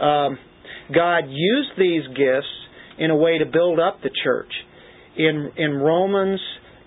Um, 0.00 0.38
God 0.92 1.24
used 1.28 1.70
these 1.78 2.06
gifts 2.08 2.48
in 2.98 3.10
a 3.10 3.16
way 3.16 3.38
to 3.38 3.46
build 3.46 3.78
up 3.78 4.00
the 4.02 4.10
church. 4.24 4.50
In, 5.16 5.50
in 5.56 5.76
Romans, 5.76 6.40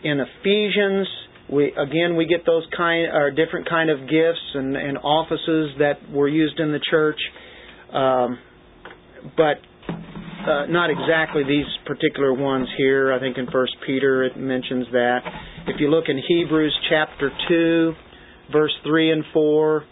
in 0.03 0.19
Ephesians, 0.19 1.07
we 1.51 1.73
again 1.77 2.15
we 2.15 2.25
get 2.25 2.45
those 2.45 2.63
kind 2.75 3.07
or 3.13 3.29
different 3.29 3.67
kind 3.67 3.89
of 3.89 3.99
gifts 4.01 4.39
and, 4.53 4.75
and 4.77 4.97
offices 4.97 5.71
that 5.79 6.09
were 6.09 6.29
used 6.29 6.59
in 6.59 6.71
the 6.71 6.79
church, 6.89 7.19
um, 7.93 8.39
but 9.35 9.57
uh, 10.47 10.65
not 10.67 10.89
exactly 10.89 11.43
these 11.43 11.65
particular 11.85 12.33
ones 12.33 12.67
here. 12.77 13.13
I 13.13 13.19
think 13.19 13.37
in 13.37 13.47
First 13.51 13.75
Peter 13.85 14.23
it 14.23 14.37
mentions 14.37 14.87
that. 14.91 15.19
If 15.67 15.79
you 15.79 15.89
look 15.89 16.05
in 16.07 16.21
Hebrews 16.27 16.77
chapter 16.89 17.31
two, 17.47 17.93
verse 18.51 18.73
three 18.83 19.11
and 19.11 19.23
four, 19.33 19.83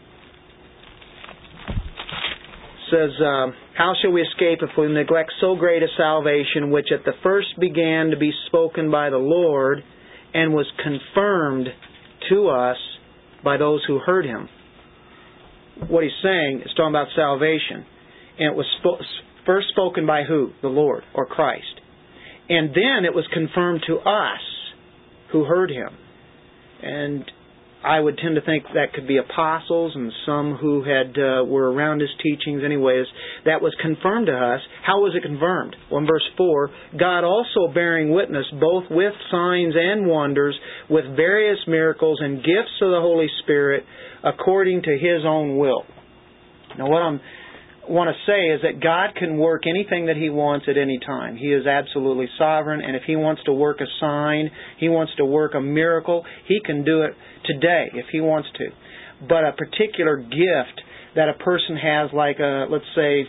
says, 2.92 3.12
um, 3.22 3.54
"How 3.78 3.94
shall 4.02 4.12
we 4.12 4.22
escape 4.22 4.60
if 4.62 4.70
we 4.78 4.88
neglect 4.88 5.32
so 5.40 5.56
great 5.56 5.84
a 5.84 5.88
salvation, 5.98 6.72
which 6.72 6.88
at 6.92 7.06
the 7.06 7.14
first 7.24 7.60
began 7.60 8.10
to 8.10 8.18
be 8.18 8.32
spoken 8.48 8.90
by 8.90 9.10
the 9.10 9.18
Lord?" 9.18 9.84
and 10.32 10.54
was 10.54 10.68
confirmed 10.84 11.68
to 12.30 12.50
us 12.50 12.78
by 13.44 13.58
those 13.58 13.84
who 13.88 13.98
heard 13.98 14.26
him. 14.26 14.48
What 15.88 16.04
he's 16.04 16.12
saying 16.22 16.62
is 16.66 16.72
talking 16.76 16.92
about 16.92 17.08
salvation. 17.16 17.86
And 18.38 18.54
it 18.54 18.56
was 18.56 18.68
first 19.50 19.70
spoken 19.70 20.06
by 20.06 20.22
who? 20.28 20.52
The 20.62 20.68
Lord 20.68 21.04
or 21.16 21.26
Christ. 21.26 21.82
And 22.50 22.70
then 22.70 23.04
it 23.04 23.16
was 23.16 23.26
confirmed 23.34 23.82
to 23.88 23.98
us 23.98 24.42
who 25.32 25.44
heard 25.44 25.72
him. 25.72 25.90
And 26.84 27.26
I 27.84 28.00
would 28.00 28.20
tend 28.20 28.36
to 28.36 28.42
think 28.42 28.66
that 28.76 28.94
could 28.94 29.08
be 29.08 29.18
apostles 29.18 29.94
and 29.96 30.12
some 30.24 30.56
who 30.62 30.84
had 30.84 31.18
uh, 31.18 31.46
were 31.46 31.72
around 31.72 32.02
his 32.02 32.12
teachings 32.22 32.62
anyways. 32.64 33.08
That 33.46 33.60
was 33.60 33.74
confirmed 33.82 34.28
to 34.28 34.34
us. 34.34 34.62
How 34.86 35.00
was 35.00 35.16
it 35.16 35.26
confirmed? 35.26 35.76
Well, 35.90 36.02
in 36.02 36.06
verse 36.08 36.30
4, 36.38 36.70
God 37.00 37.24
also 37.24 37.74
bearing 37.74 38.12
witness 38.14 38.46
both 38.60 38.84
with 38.92 39.14
signs 39.32 39.74
and 39.76 40.06
wonders, 40.06 40.56
with 40.92 41.06
various 41.16 41.58
miracles 41.68 42.20
and 42.22 42.38
gifts 42.38 42.78
of 42.84 42.92
the 42.92 43.02
Holy 43.02 43.28
Spirit 43.42 43.84
according 44.24 44.84
to 44.84 44.92
his 44.92 45.26
own 45.26 45.58
will. 45.58 45.86
Now 46.78 46.88
what 46.88 47.02
I'm 47.02 47.20
want 47.90 48.10
to 48.10 48.32
say 48.32 48.48
is 48.54 48.62
that 48.62 48.82
God 48.82 49.16
can 49.16 49.38
work 49.38 49.64
anything 49.68 50.06
that 50.06 50.16
He 50.16 50.30
wants 50.30 50.68
at 50.70 50.78
any 50.78 51.00
time. 51.00 51.36
He 51.36 51.48
is 51.48 51.66
absolutely 51.66 52.28
sovereign, 52.38 52.82
and 52.82 52.96
if 52.96 53.04
He 53.06 53.16
wants 53.16 53.42
to 53.46 53.54
work 53.54 53.82
a 53.82 53.90
sign, 54.00 54.52
He 54.80 54.90
wants 54.90 55.14
to 55.18 55.26
work 55.26 55.56
a 55.56 55.62
miracle, 55.62 56.24
He 56.48 56.60
can 56.64 56.86
do 56.86 57.02
it 57.02 57.14
today 57.46 57.88
if 57.94 58.06
He 58.12 58.22
wants 58.22 58.50
to. 58.58 58.68
But 59.28 59.44
a 59.44 59.54
particular 59.54 60.18
gift 60.18 60.82
that 61.16 61.30
a 61.30 61.34
person 61.34 61.76
has, 61.76 62.10
like 62.14 62.40
a, 62.40 62.68
let's 62.70 62.86
say, 62.96 63.26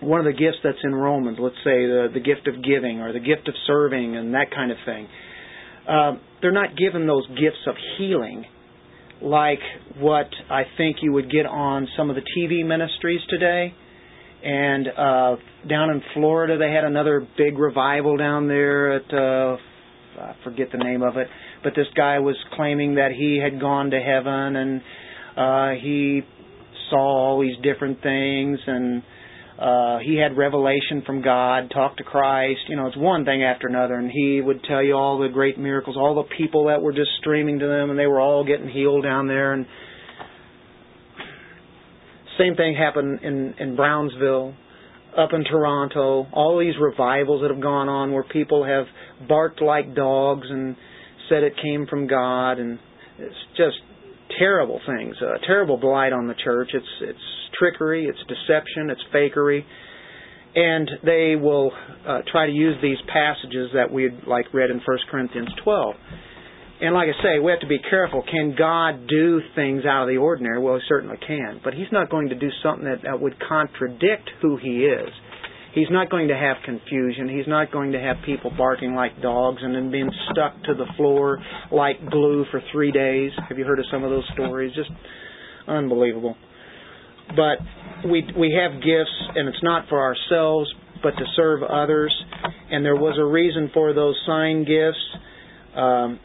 one 0.00 0.20
of 0.20 0.26
the 0.26 0.32
gifts 0.32 0.58
that's 0.62 0.78
in 0.84 0.94
Romans, 0.94 1.38
let's 1.40 1.56
say 1.64 1.86
the, 1.86 2.08
the 2.12 2.20
gift 2.20 2.46
of 2.46 2.62
giving 2.62 3.00
or 3.00 3.12
the 3.12 3.20
gift 3.20 3.48
of 3.48 3.54
serving 3.66 4.16
and 4.16 4.34
that 4.34 4.50
kind 4.54 4.70
of 4.70 4.78
thing, 4.84 5.08
uh, 5.88 6.12
they're 6.40 6.52
not 6.52 6.76
given 6.76 7.06
those 7.06 7.26
gifts 7.28 7.66
of 7.66 7.74
healing 7.98 8.44
like 9.22 9.60
what 9.98 10.28
I 10.50 10.62
think 10.76 10.98
you 11.02 11.12
would 11.12 11.30
get 11.30 11.46
on 11.46 11.88
some 11.96 12.10
of 12.10 12.16
the 12.16 12.22
TV 12.36 12.66
ministries 12.66 13.20
today. 13.28 13.72
And 14.44 14.86
uh, 14.88 15.36
down 15.68 15.90
in 15.90 16.02
Florida, 16.14 16.58
they 16.58 16.70
had 16.72 16.84
another 16.84 17.26
big 17.36 17.58
revival 17.58 18.16
down 18.16 18.48
there 18.48 18.96
at 18.96 19.12
uh, 19.12 19.56
I 20.20 20.34
forget 20.44 20.68
the 20.72 20.78
name 20.78 21.02
of 21.02 21.16
it, 21.16 21.28
but 21.62 21.74
this 21.76 21.86
guy 21.96 22.18
was 22.20 22.36
claiming 22.54 22.94
that 22.94 23.10
he 23.12 23.38
had 23.42 23.60
gone 23.60 23.90
to 23.90 24.00
heaven 24.00 24.56
and 24.56 24.80
uh, 25.36 25.80
he 25.82 26.22
saw 26.90 26.96
all 26.98 27.40
these 27.40 27.56
different 27.62 28.02
things 28.02 28.58
and 28.66 29.02
uh, 29.58 29.98
he 30.00 30.16
had 30.16 30.36
revelation 30.36 31.02
from 31.06 31.22
God, 31.22 31.70
talked 31.70 31.98
to 31.98 32.04
Christ. 32.04 32.60
You 32.68 32.76
know, 32.76 32.86
it's 32.86 32.96
one 32.96 33.24
thing 33.24 33.42
after 33.42 33.66
another, 33.66 33.94
and 33.94 34.10
he 34.10 34.40
would 34.40 34.62
tell 34.64 34.82
you 34.82 34.94
all 34.94 35.18
the 35.18 35.28
great 35.28 35.58
miracles, 35.58 35.96
all 35.96 36.14
the 36.14 36.36
people 36.36 36.66
that 36.66 36.82
were 36.82 36.92
just 36.92 37.10
streaming 37.20 37.58
to 37.60 37.66
them, 37.66 37.88
and 37.88 37.98
they 37.98 38.06
were 38.06 38.20
all 38.20 38.44
getting 38.44 38.68
healed 38.68 39.02
down 39.02 39.28
there. 39.28 39.54
And 39.54 39.66
same 42.38 42.54
thing 42.54 42.74
happened 42.74 43.20
in 43.22 43.54
in 43.58 43.76
Brownsville, 43.76 44.54
up 45.16 45.30
in 45.32 45.44
Toronto. 45.44 46.26
All 46.32 46.58
these 46.58 46.74
revivals 46.78 47.40
that 47.40 47.50
have 47.50 47.62
gone 47.62 47.88
on, 47.88 48.12
where 48.12 48.24
people 48.24 48.64
have 48.64 48.84
barked 49.26 49.62
like 49.62 49.94
dogs 49.94 50.46
and 50.50 50.76
said 51.30 51.42
it 51.42 51.54
came 51.62 51.86
from 51.86 52.06
God, 52.06 52.58
and 52.58 52.78
it's 53.18 53.34
just 53.56 53.76
terrible 54.38 54.80
things, 54.86 55.16
a 55.20 55.46
terrible 55.46 55.76
blight 55.76 56.12
on 56.12 56.26
the 56.26 56.34
church. 56.42 56.70
It's 56.74 56.86
it's 57.00 57.18
trickery, 57.58 58.06
it's 58.06 58.18
deception, 58.28 58.90
it's 58.90 59.02
fakery. 59.14 59.64
And 60.54 60.90
they 61.04 61.36
will 61.36 61.70
uh, 62.06 62.22
try 62.32 62.46
to 62.46 62.52
use 62.52 62.76
these 62.80 62.96
passages 63.12 63.70
that 63.74 63.92
we 63.92 64.10
like 64.26 64.54
read 64.54 64.70
in 64.70 64.78
1 64.78 64.84
Corinthians 65.10 65.50
12. 65.62 65.94
And 66.80 66.94
like 66.94 67.08
I 67.08 67.22
say, 67.22 67.38
we 67.38 67.50
have 67.50 67.60
to 67.60 67.66
be 67.66 67.78
careful. 67.90 68.22
Can 68.22 68.54
God 68.56 69.06
do 69.06 69.40
things 69.54 69.84
out 69.84 70.02
of 70.02 70.08
the 70.08 70.18
ordinary? 70.18 70.58
Well, 70.58 70.76
He 70.76 70.82
certainly 70.88 71.16
can. 71.26 71.60
But 71.62 71.74
He's 71.74 71.92
not 71.92 72.10
going 72.10 72.30
to 72.30 72.34
do 72.34 72.48
something 72.62 72.84
that, 72.84 73.02
that 73.04 73.20
would 73.20 73.36
contradict 73.40 74.30
who 74.40 74.56
He 74.56 74.84
is. 74.84 75.08
He's 75.76 75.90
not 75.90 76.08
going 76.08 76.28
to 76.28 76.34
have 76.34 76.56
confusion. 76.64 77.28
He's 77.28 77.46
not 77.46 77.70
going 77.70 77.92
to 77.92 78.00
have 78.00 78.16
people 78.24 78.50
barking 78.56 78.94
like 78.94 79.20
dogs 79.20 79.58
and 79.60 79.74
then 79.74 79.90
being 79.90 80.08
stuck 80.32 80.54
to 80.64 80.74
the 80.74 80.86
floor 80.96 81.38
like 81.70 81.98
glue 82.10 82.46
for 82.50 82.62
three 82.72 82.90
days. 82.90 83.30
Have 83.46 83.58
you 83.58 83.66
heard 83.66 83.78
of 83.78 83.84
some 83.90 84.02
of 84.02 84.08
those 84.08 84.24
stories? 84.32 84.74
Just 84.74 84.88
unbelievable. 85.68 86.34
But 87.28 87.58
we 88.08 88.26
we 88.38 88.58
have 88.58 88.80
gifts, 88.80 89.12
and 89.34 89.50
it's 89.50 89.62
not 89.62 89.86
for 89.90 90.00
ourselves, 90.00 90.72
but 91.02 91.10
to 91.10 91.24
serve 91.36 91.62
others. 91.62 92.14
And 92.70 92.82
there 92.82 92.96
was 92.96 93.18
a 93.20 93.24
reason 93.26 93.70
for 93.74 93.92
those 93.92 94.18
sign 94.26 94.64
gifts. 94.64 95.04
Um, 95.76 96.20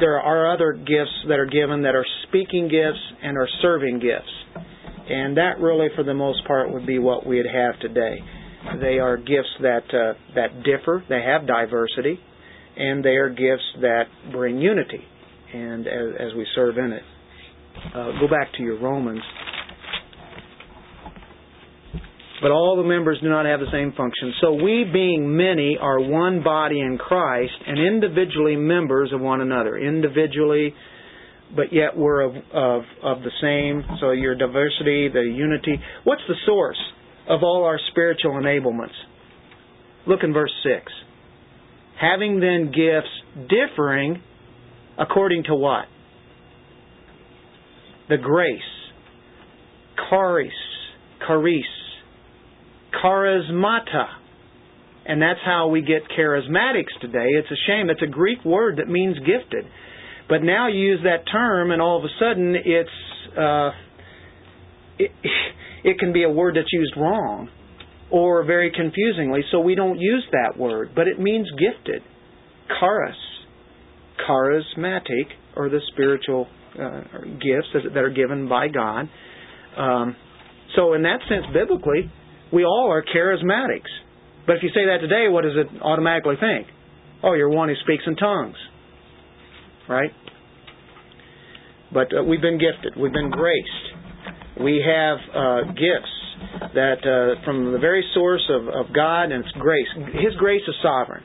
there 0.00 0.18
are 0.18 0.52
other 0.52 0.72
gifts 0.72 1.14
that 1.28 1.38
are 1.38 1.46
given 1.46 1.82
that 1.82 1.94
are 1.94 2.06
speaking 2.26 2.66
gifts 2.66 2.98
and 3.22 3.38
are 3.38 3.48
serving 3.60 4.00
gifts. 4.00 4.66
And 5.08 5.36
that 5.36 5.60
really, 5.60 5.86
for 5.94 6.02
the 6.02 6.14
most 6.14 6.44
part, 6.48 6.72
would 6.72 6.84
be 6.84 6.98
what 6.98 7.24
we'd 7.24 7.46
have 7.46 7.78
today. 7.78 8.18
They 8.80 8.98
are 8.98 9.16
gifts 9.16 9.54
that 9.60 9.82
uh, 9.92 10.14
that 10.34 10.62
differ. 10.62 11.04
They 11.08 11.22
have 11.22 11.46
diversity, 11.46 12.18
and 12.76 13.04
they 13.04 13.16
are 13.16 13.28
gifts 13.28 13.64
that 13.80 14.04
bring 14.30 14.58
unity. 14.58 15.04
And 15.52 15.86
as, 15.86 16.14
as 16.18 16.34
we 16.36 16.46
serve 16.54 16.78
in 16.78 16.92
it, 16.92 17.02
uh, 17.94 18.20
go 18.20 18.28
back 18.28 18.52
to 18.56 18.62
your 18.62 18.80
Romans 18.80 19.22
but 22.42 22.50
all 22.50 22.76
the 22.76 22.82
members 22.82 23.18
do 23.22 23.28
not 23.28 23.46
have 23.46 23.60
the 23.60 23.70
same 23.70 23.92
function. 23.92 24.34
So 24.40 24.52
we, 24.54 24.84
being 24.92 25.36
many, 25.36 25.78
are 25.80 26.00
one 26.00 26.42
body 26.42 26.80
in 26.80 26.98
Christ 26.98 27.54
and 27.64 27.78
individually 27.78 28.56
members 28.56 29.12
of 29.14 29.20
one 29.20 29.40
another. 29.40 29.78
Individually, 29.78 30.74
but 31.54 31.72
yet 31.72 31.96
we're 31.96 32.20
of, 32.22 32.34
of, 32.52 32.82
of 33.00 33.22
the 33.22 33.30
same. 33.40 33.96
So 34.00 34.10
your 34.10 34.34
diversity, 34.34 35.08
the 35.08 35.22
unity. 35.22 35.80
What's 36.02 36.22
the 36.26 36.34
source 36.44 36.78
of 37.28 37.42
all 37.42 37.64
our 37.64 37.78
spiritual 37.90 38.32
enablements? 38.32 38.94
Look 40.06 40.20
in 40.22 40.32
verse 40.32 40.52
6. 40.62 40.92
Having 42.00 42.40
then 42.40 42.66
gifts 42.66 43.48
differing 43.48 44.22
according 44.98 45.44
to 45.44 45.54
what? 45.54 45.84
The 48.08 48.16
grace. 48.16 48.60
Charis. 50.10 50.52
Charis 51.26 51.64
charismata. 53.02 54.06
And 55.04 55.20
that's 55.20 55.40
how 55.44 55.68
we 55.68 55.80
get 55.82 56.02
charismatics 56.16 57.00
today. 57.00 57.26
It's 57.30 57.50
a 57.50 57.58
shame. 57.66 57.90
It's 57.90 58.02
a 58.02 58.10
Greek 58.10 58.44
word 58.44 58.78
that 58.78 58.88
means 58.88 59.18
gifted. 59.18 59.64
But 60.28 60.42
now 60.42 60.68
you 60.68 60.78
use 60.78 61.00
that 61.04 61.30
term, 61.30 61.72
and 61.72 61.82
all 61.82 61.98
of 61.98 62.04
a 62.04 62.08
sudden 62.20 62.54
it's 62.54 62.88
uh, 63.36 63.70
it, 64.98 65.10
it 65.84 65.98
can 65.98 66.12
be 66.12 66.24
a 66.24 66.30
word 66.30 66.56
that's 66.56 66.72
used 66.72 66.94
wrong 66.96 67.48
or 68.10 68.44
very 68.44 68.70
confusingly, 68.70 69.40
so 69.50 69.60
we 69.60 69.74
don't 69.74 69.98
use 69.98 70.24
that 70.32 70.58
word. 70.58 70.90
But 70.94 71.08
it 71.08 71.18
means 71.18 71.48
gifted. 71.58 72.02
Charis. 72.78 73.16
Charismatic, 74.28 75.26
or 75.56 75.68
the 75.68 75.80
spiritual 75.92 76.46
uh, 76.78 77.00
gifts 77.40 77.68
that 77.94 78.02
are 78.02 78.10
given 78.10 78.48
by 78.48 78.68
God. 78.68 79.08
Um, 79.76 80.14
so, 80.76 80.92
in 80.92 81.02
that 81.02 81.20
sense, 81.28 81.44
biblically, 81.52 82.10
we 82.52 82.64
all 82.64 82.88
are 82.90 83.02
charismatics. 83.02 83.90
But 84.46 84.56
if 84.56 84.62
you 84.62 84.68
say 84.68 84.86
that 84.86 84.98
today, 85.00 85.28
what 85.28 85.42
does 85.42 85.56
it 85.56 85.82
automatically 85.82 86.36
think? 86.38 86.68
Oh, 87.22 87.32
you're 87.34 87.48
one 87.48 87.68
who 87.68 87.74
speaks 87.82 88.04
in 88.06 88.16
tongues. 88.16 88.56
Right? 89.88 90.10
But 91.92 92.08
uh, 92.16 92.22
we've 92.22 92.40
been 92.40 92.58
gifted. 92.58 93.00
We've 93.00 93.12
been 93.12 93.30
graced. 93.30 93.91
We 94.62 94.84
have 94.86 95.18
uh, 95.34 95.72
gifts 95.72 96.14
that 96.74 97.02
uh, 97.02 97.44
from 97.44 97.72
the 97.72 97.78
very 97.78 98.04
source 98.14 98.48
of, 98.50 98.68
of 98.68 98.94
God 98.94 99.32
and 99.32 99.44
its 99.44 99.52
grace. 99.58 99.88
His 100.14 100.34
grace 100.38 100.62
is 100.66 100.74
sovereign. 100.82 101.24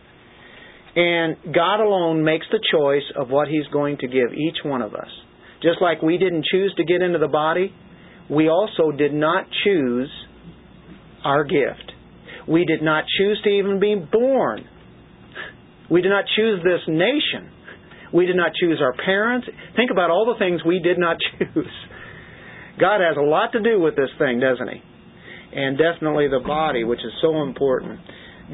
And 0.96 1.54
God 1.54 1.80
alone 1.80 2.24
makes 2.24 2.48
the 2.52 2.60
choice 2.72 3.04
of 3.16 3.30
what 3.30 3.48
He's 3.48 3.68
going 3.72 3.98
to 4.00 4.08
give 4.08 4.34
each 4.34 4.58
one 4.66 4.82
of 4.82 4.96
us. 4.96 5.10
Just 5.62 5.82
like 5.82 6.02
we 6.02 6.18
didn't 6.18 6.46
choose 6.52 6.74
to 6.78 6.84
get 6.84 7.02
into 7.02 7.20
the 7.20 7.28
body, 7.28 7.72
we 8.30 8.50
also 8.50 8.92
did 8.92 9.14
not 9.14 9.46
choose 9.64 10.10
our 11.24 11.44
gift. 11.44 11.92
We 12.48 12.66
did 12.66 12.82
not 12.82 13.04
choose 13.18 13.40
to 13.44 13.50
even 13.50 13.80
be 13.80 13.96
born. 13.96 14.66
We 15.92 16.02
did 16.02 16.10
not 16.10 16.26
choose 16.36 16.62
this 16.64 16.82
nation. 16.88 17.52
We 18.14 18.26
did 18.26 18.36
not 18.36 18.52
choose 18.60 18.80
our 18.82 18.94
parents. 19.06 19.48
Think 19.76 19.92
about 19.92 20.10
all 20.10 20.26
the 20.26 20.40
things 20.40 20.62
we 20.66 20.80
did 20.80 20.98
not 20.98 21.18
choose. 21.38 21.68
God 22.80 23.02
has 23.02 23.18
a 23.18 23.26
lot 23.26 23.52
to 23.54 23.62
do 23.62 23.80
with 23.80 23.96
this 23.96 24.10
thing, 24.18 24.40
doesn't 24.40 24.70
He? 24.70 24.82
And 25.54 25.78
definitely 25.78 26.28
the 26.28 26.44
body, 26.46 26.84
which 26.84 27.00
is 27.00 27.14
so 27.22 27.42
important. 27.42 28.00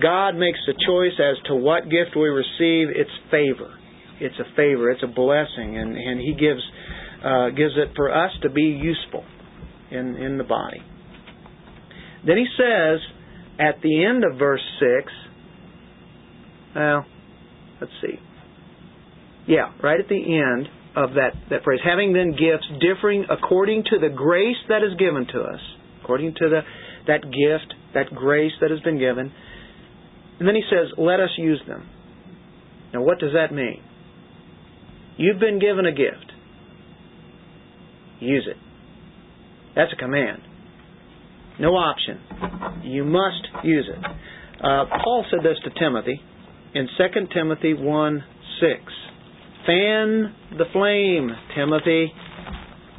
God 0.01 0.35
makes 0.35 0.59
the 0.65 0.73
choice 0.87 1.19
as 1.19 1.37
to 1.47 1.55
what 1.55 1.83
gift 1.83 2.15
we 2.15 2.29
receive. 2.29 2.89
It's 2.95 3.11
favor. 3.29 3.77
It's 4.19 4.35
a 4.39 4.55
favor. 4.55 4.89
It's 4.89 5.03
a 5.03 5.07
blessing, 5.07 5.77
and 5.77 5.97
and 5.97 6.19
He 6.19 6.33
gives 6.33 6.61
uh, 7.23 7.49
gives 7.49 7.73
it 7.77 7.95
for 7.95 8.13
us 8.13 8.31
to 8.43 8.49
be 8.49 8.61
useful 8.61 9.23
in 9.91 10.15
in 10.15 10.37
the 10.37 10.43
body. 10.43 10.81
Then 12.25 12.37
He 12.37 12.47
says 12.57 12.99
at 13.59 13.81
the 13.81 14.05
end 14.05 14.23
of 14.23 14.39
verse 14.39 14.63
six. 14.79 15.11
Well, 16.75 17.05
let's 17.81 17.93
see. 18.01 18.17
Yeah, 19.47 19.73
right 19.83 19.99
at 19.99 20.07
the 20.07 20.15
end 20.15 20.67
of 20.95 21.11
that, 21.11 21.33
that 21.49 21.63
phrase. 21.63 21.79
Having 21.83 22.13
then 22.13 22.31
gifts 22.31 22.67
differing 22.79 23.25
according 23.29 23.83
to 23.91 23.99
the 23.99 24.09
grace 24.09 24.57
that 24.69 24.83
is 24.83 24.97
given 24.97 25.25
to 25.33 25.41
us, 25.41 25.59
according 26.03 26.33
to 26.35 26.49
the, 26.49 26.61
that 27.07 27.21
gift, 27.23 27.73
that 27.93 28.13
grace 28.13 28.51
that 28.61 28.71
has 28.71 28.79
been 28.81 28.99
given. 28.99 29.31
And 30.39 30.47
then 30.47 30.55
he 30.55 30.63
says, 30.69 30.93
let 30.97 31.19
us 31.19 31.29
use 31.37 31.61
them. 31.67 31.89
Now, 32.93 33.01
what 33.01 33.19
does 33.19 33.33
that 33.33 33.53
mean? 33.53 33.81
You've 35.17 35.39
been 35.39 35.59
given 35.59 35.85
a 35.85 35.91
gift. 35.91 36.31
Use 38.19 38.47
it. 38.49 38.57
That's 39.75 39.91
a 39.93 39.95
command. 39.95 40.41
No 41.59 41.69
option. 41.69 42.81
You 42.83 43.03
must 43.03 43.63
use 43.63 43.89
it. 43.91 44.05
Uh, 44.63 44.85
Paul 45.03 45.25
said 45.29 45.39
this 45.43 45.57
to 45.63 45.79
Timothy 45.79 46.21
in 46.73 46.87
2 46.97 47.27
Timothy 47.33 47.73
1 47.73 48.23
6. 48.61 48.93
Fan 49.65 50.35
the 50.57 50.65
flame, 50.73 51.29
Timothy. 51.55 52.11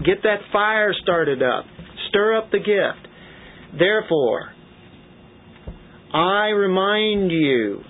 Get 0.04 0.22
that 0.22 0.38
fire 0.52 0.92
started 1.02 1.42
up. 1.42 1.64
Stir 2.08 2.36
up 2.36 2.50
the 2.50 2.58
gift. 2.58 3.08
Therefore, 3.78 4.50
I 6.12 6.48
remind 6.48 7.30
you 7.30 7.80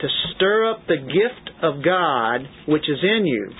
to 0.00 0.08
stir 0.34 0.70
up 0.70 0.86
the 0.86 0.96
gift 0.96 1.50
of 1.62 1.84
God 1.84 2.40
which 2.66 2.82
is 2.88 2.98
in 3.02 3.26
you 3.26 3.50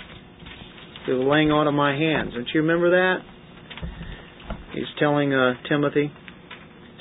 through 1.05 1.25
the 1.25 1.31
laying 1.31 1.51
on 1.51 1.67
of 1.67 1.75
my 1.75 1.93
hands. 1.93 2.33
Don't 2.35 2.49
you 2.53 2.61
remember 2.61 2.91
that? 2.91 3.19
He's 4.75 4.85
telling 4.99 5.33
uh, 5.33 5.55
Timothy, 5.69 6.13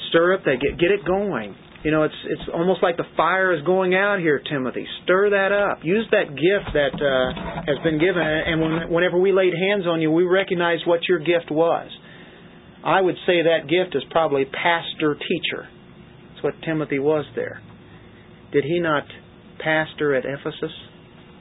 stir 0.09 0.33
up 0.33 0.43
that, 0.45 0.57
get, 0.61 0.79
get 0.79 0.91
it 0.91 1.05
going. 1.05 1.55
You 1.87 1.93
know, 1.93 2.03
it's 2.03 2.21
it's 2.25 2.41
almost 2.53 2.83
like 2.83 2.97
the 2.97 3.07
fire 3.15 3.53
is 3.53 3.63
going 3.63 3.95
out 3.95 4.19
here, 4.19 4.41
Timothy. 4.43 4.85
Stir 5.05 5.29
that 5.29 5.53
up. 5.53 5.85
Use 5.85 6.05
that 6.11 6.35
gift 6.35 6.73
that 6.73 6.91
uh, 6.99 7.63
has 7.65 7.77
been 7.81 7.97
given, 7.97 8.21
and 8.21 8.59
when, 8.59 8.91
whenever 8.91 9.17
we 9.17 9.31
laid 9.31 9.53
hands 9.53 9.87
on 9.87 10.01
you, 10.01 10.11
we 10.11 10.23
recognized 10.23 10.83
what 10.85 11.07
your 11.07 11.19
gift 11.19 11.49
was. 11.49 11.89
I 12.83 12.99
would 12.99 13.15
say 13.25 13.43
that 13.43 13.69
gift 13.69 13.95
is 13.95 14.03
probably 14.11 14.43
pastor 14.43 15.15
teacher. 15.15 15.69
That's 16.33 16.43
what 16.43 16.55
Timothy 16.65 16.99
was 16.99 17.23
there. 17.37 17.61
Did 18.51 18.65
he 18.65 18.81
not 18.81 19.03
pastor 19.57 20.13
at 20.13 20.25
Ephesus? 20.25 20.75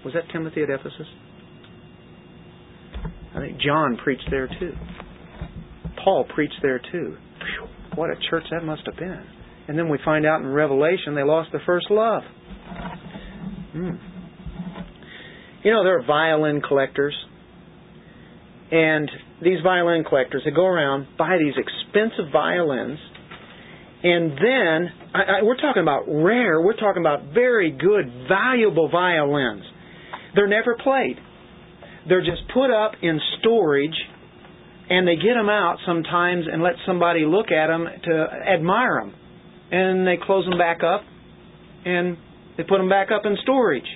Was 0.05 0.15
that 0.15 0.31
Timothy 0.33 0.63
at 0.63 0.71
Ephesus? 0.71 1.09
I 3.35 3.41
think 3.41 3.61
John 3.61 3.97
preached 3.97 4.29
there 4.31 4.47
too. 4.47 4.75
Paul 6.05 6.25
preached 6.33 6.61
there 6.63 6.79
too. 6.79 7.17
Whew, 7.41 7.69
what 7.97 8.11
a 8.11 8.17
church 8.31 8.45
that 8.53 8.63
must 8.63 8.83
have 8.87 8.97
been. 8.97 9.36
And 9.69 9.79
then 9.79 9.89
we 9.89 9.99
find 10.05 10.25
out 10.25 10.41
in 10.41 10.47
Revelation 10.47 11.15
they 11.15 11.25
lost 11.25 11.51
their 11.53 11.63
first 11.67 11.91
love. 11.91 12.23
Hmm. 13.73 13.91
You 15.65 15.73
know, 15.73 15.83
there 15.83 15.99
are 15.99 16.07
violin 16.07 16.63
collectors. 16.63 17.15
And 18.71 19.11
these 19.43 19.59
violin 19.63 20.05
collectors, 20.05 20.43
they 20.45 20.51
go 20.51 20.67
around, 20.67 21.07
buy 21.19 21.37
these 21.39 21.55
expensive 21.57 22.33
violins, 22.33 22.99
and 24.03 24.33
then, 24.33 24.93
I, 25.15 25.39
I, 25.39 25.43
we're 25.43 25.57
talking 25.57 25.83
about 25.83 26.05
rare, 26.07 26.61
we're 26.61 26.77
talking 26.77 27.03
about 27.03 27.35
very 27.35 27.71
good, 27.73 28.29
valuable 28.29 28.89
violins. 28.89 29.63
They're 30.35 30.49
never 30.49 30.77
played. 30.77 31.17
They're 32.09 32.25
just 32.25 32.43
put 32.53 32.71
up 32.71 32.93
in 33.03 33.19
storage, 33.41 33.97
and 34.91 35.09
they 35.09 35.17
get 35.17 35.35
them 35.35 35.49
out 35.49 35.79
sometimes 35.87 36.45
and 36.51 36.63
let 36.63 36.75
somebody 36.87 37.25
look 37.25 37.51
at 37.51 37.67
them 37.69 37.87
to 38.05 38.27
admire 38.49 39.01
them 39.01 39.15
and 39.71 40.07
they 40.07 40.17
close 40.23 40.45
them 40.49 40.59
back 40.59 40.83
up 40.83 41.03
and 41.85 42.17
they 42.57 42.63
put 42.63 42.79
them 42.79 42.89
back 42.89 43.09
up 43.11 43.23
in 43.25 43.37
storage. 43.43 43.87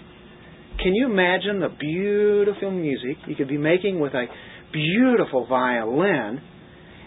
Can 0.82 0.94
you 0.94 1.06
imagine 1.06 1.60
the 1.60 1.68
beautiful 1.68 2.70
music 2.70 3.16
you 3.26 3.36
could 3.36 3.48
be 3.48 3.58
making 3.58 4.00
with 4.00 4.14
a 4.14 4.26
beautiful 4.72 5.46
violin 5.46 6.40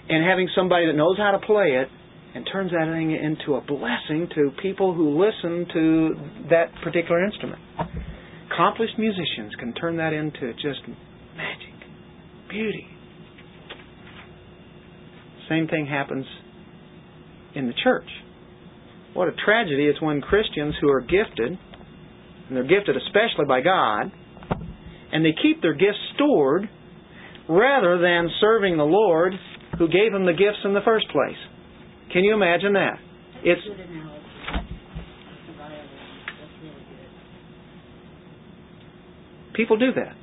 and 0.10 0.24
having 0.24 0.50
somebody 0.56 0.86
that 0.88 0.94
knows 0.94 1.18
how 1.18 1.32
to 1.32 1.40
play 1.46 1.80
it 1.82 1.88
and 2.36 2.48
turns 2.52 2.72
that 2.72 2.92
thing 2.92 3.12
into 3.12 3.56
a 3.56 3.62
blessing 3.62 4.28
to 4.36 4.52
people 4.62 4.94
who 4.94 5.20
listen 5.20 5.66
to 5.74 6.16
that 6.50 6.66
particular 6.84 7.24
instrument? 7.26 7.62
Accomplished 8.52 8.94
musicians 8.98 9.54
can 9.60 9.74
turn 9.74 9.98
that 9.98 10.14
into 10.14 10.54
just 10.54 10.82
magic, 11.36 11.74
beauty. 12.50 12.88
Same 15.50 15.68
thing 15.68 15.88
happens 15.88 16.26
in 17.56 17.68
the 17.68 17.74
church. 17.84 18.08
What 19.14 19.28
a 19.28 19.32
tragedy 19.46 19.86
it's 19.86 20.02
when 20.02 20.22
Christians 20.22 20.76
who 20.82 20.90
are 20.90 21.02
gifted, 21.02 21.58
and 22.48 22.58
they're 22.58 22.64
gifted 22.68 22.98
especially 22.98 23.46
by 23.48 23.62
God, 23.62 24.12
and 25.12 25.24
they 25.24 25.34
keep 25.40 25.62
their 25.62 25.74
gifts 25.76 26.00
stored 26.16 26.68
rather 27.48 28.00
than 28.00 28.30
serving 28.42 28.78
the 28.78 28.84
Lord 28.84 29.34
who 29.78 29.88
gave 29.88 30.12
them 30.12 30.26
the 30.26 30.34
gifts 30.34 30.60
in 30.64 30.74
the 30.74 30.82
first 30.84 31.08
place. 31.10 31.38
Can 32.12 32.24
you 32.24 32.34
imagine 32.34 32.74
that? 32.74 32.98
It's 33.44 33.62
people 39.54 39.78
do 39.78 39.92
that. 39.94 40.16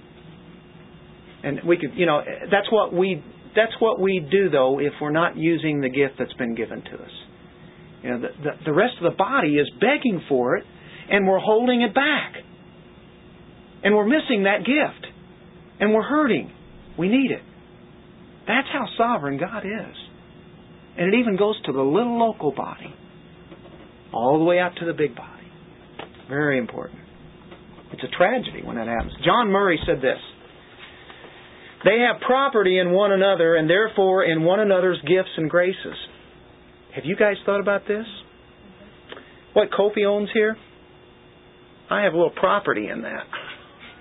And 1.43 1.61
we 1.67 1.79
could, 1.79 1.95
you 1.95 2.07
know, 2.07 2.23
that's 2.51 2.71
what 2.71 2.93
we 2.93 3.23
that's 3.55 3.73
what 3.81 4.01
we 4.01 4.27
do 4.31 4.51
though 4.51 4.79
if 4.79 4.93
we're 5.01 5.11
not 5.11 5.37
using 5.37 5.81
the 5.81 5.89
gift 5.89 6.15
that's 6.19 6.33
been 6.35 6.55
given 6.55 6.83
to 6.83 6.95
us. 6.95 7.11
You 8.03 8.11
know, 8.11 8.21
the, 8.21 8.29
the, 8.43 8.51
the 8.67 8.73
rest 8.73 8.95
of 9.01 9.11
the 9.13 9.17
body 9.17 9.57
is 9.57 9.69
begging 9.81 10.23
for 10.29 10.57
it, 10.57 10.65
and 11.11 11.27
we're 11.27 11.39
holding 11.39 11.83
it 11.83 11.95
back. 11.95 12.35
And 13.83 13.95
we're 13.95 14.07
missing 14.07 14.45
that 14.45 14.59
gift. 14.59 15.07
And 15.81 15.93
we're 15.93 16.03
hurting. 16.03 16.53
We 16.99 17.09
need 17.09 17.31
it. 17.31 17.43
That's 18.47 18.69
how 18.73 18.87
sovereign 18.97 19.39
God 19.39 19.65
is. 19.65 19.97
And 20.99 21.15
it 21.15 21.19
even 21.19 21.37
goes 21.37 21.61
to 21.67 21.73
the 21.73 21.83
little 21.83 22.19
local 22.19 22.53
body, 22.53 22.95
all 24.13 24.39
the 24.39 24.45
way 24.45 24.59
out 24.59 24.73
to 24.81 24.87
the 24.87 24.93
big 24.93 25.15
body. 25.15 25.47
Very 26.29 26.59
important. 26.59 27.01
It's 27.93 28.03
a 28.03 28.17
tragedy 28.17 28.63
when 28.65 28.77
that 28.77 28.87
happens. 28.87 29.13
John 29.25 29.51
Murray 29.51 29.79
said 29.87 29.99
this 29.99 30.19
They 31.85 32.05
have 32.07 32.21
property 32.21 32.79
in 32.79 32.93
one 32.93 33.13
another, 33.13 33.57
and 33.57 33.69
therefore 33.69 34.25
in 34.25 34.45
one 34.45 34.61
another's 34.61 35.01
gifts 35.03 35.31
and 35.37 35.49
graces. 35.49 35.97
Have 36.95 37.05
you 37.05 37.17
guys 37.17 37.37
thought 37.47 37.61
about 37.61 37.87
this? 37.87 38.07
What 39.53 39.69
Kofi 39.71 40.05
owns 40.07 40.29
here? 40.33 40.57
I 41.91 42.03
have 42.03 42.13
a 42.13 42.17
little 42.17 42.33
property 42.35 42.89
in 42.89 43.03
that. 43.03 43.25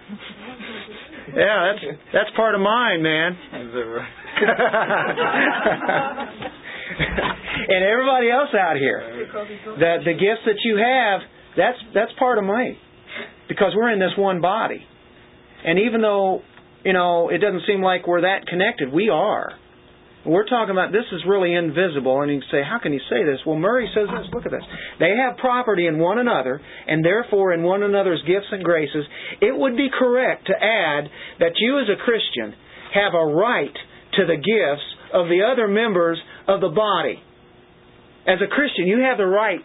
Yeah, 1.36 1.74
that's 1.74 1.86
that's 2.12 2.30
part 2.36 2.56
of 2.56 2.62
mine, 2.62 3.04
man. 3.04 3.38
and 7.70 7.86
everybody 7.86 8.32
else 8.32 8.50
out 8.58 8.78
here. 8.78 9.28
The 9.78 9.98
the 10.06 10.14
gifts 10.14 10.42
that 10.48 10.58
you 10.64 10.78
have, 10.78 11.22
that's 11.56 11.78
that's 11.94 12.12
part 12.18 12.40
of 12.40 12.46
me. 12.46 12.80
Because 13.48 13.74
we're 13.76 13.92
in 13.92 14.00
this 14.00 14.18
one 14.18 14.42
body. 14.42 14.84
And 15.66 15.78
even 15.80 16.02
though, 16.02 16.42
you 16.84 16.94
know, 16.94 17.30
it 17.30 17.40
doesn't 17.40 17.64
seem 17.68 17.82
like 17.82 18.08
we're 18.08 18.22
that 18.22 18.48
connected, 18.48 18.92
we 18.92 19.10
are. 19.10 19.52
We're 20.26 20.48
talking 20.48 20.72
about 20.72 20.92
this 20.92 21.08
is 21.14 21.22
really 21.26 21.56
invisible, 21.56 22.22
and 22.22 22.32
you 22.32 22.42
say, 22.52 22.62
how 22.62 22.80
can 22.80 22.92
you 22.92 23.00
say 23.10 23.24
this? 23.24 23.40
Well, 23.46 23.56
Murray 23.56 23.90
says 23.96 24.08
this. 24.12 24.28
Look 24.34 24.46
at 24.46 24.52
this. 24.52 24.64
They 25.00 25.16
have 25.16 25.38
property 25.38 25.88
in 25.88 25.98
one 25.98 26.20
another, 26.20 26.60
and 26.88 27.04
therefore 27.04 27.54
in 27.54 27.64
one 27.64 27.84
another's 27.84 28.22
gifts 28.28 28.48
and 28.52 28.64
graces. 28.64 29.06
It 29.42 29.58
would 29.58 29.78
be 29.78 29.88
correct 29.98 30.48
to 30.48 30.54
add 30.54 31.10
that 31.40 31.54
you 31.58 31.80
as 31.80 31.88
a 31.88 32.04
Christian 32.04 32.54
have 32.94 33.14
a 33.14 33.26
right 33.26 33.74
to 34.18 34.26
the 34.26 34.36
gifts 34.36 34.86
of 35.14 35.28
the 35.28 35.48
other 35.50 35.68
members 35.68 36.20
of 36.48 36.60
the 36.60 36.70
body. 36.70 37.24
As 38.28 38.40
a 38.44 38.48
Christian, 38.48 38.88
you 38.88 39.00
have 39.00 39.18
the 39.18 39.26
right, 39.26 39.62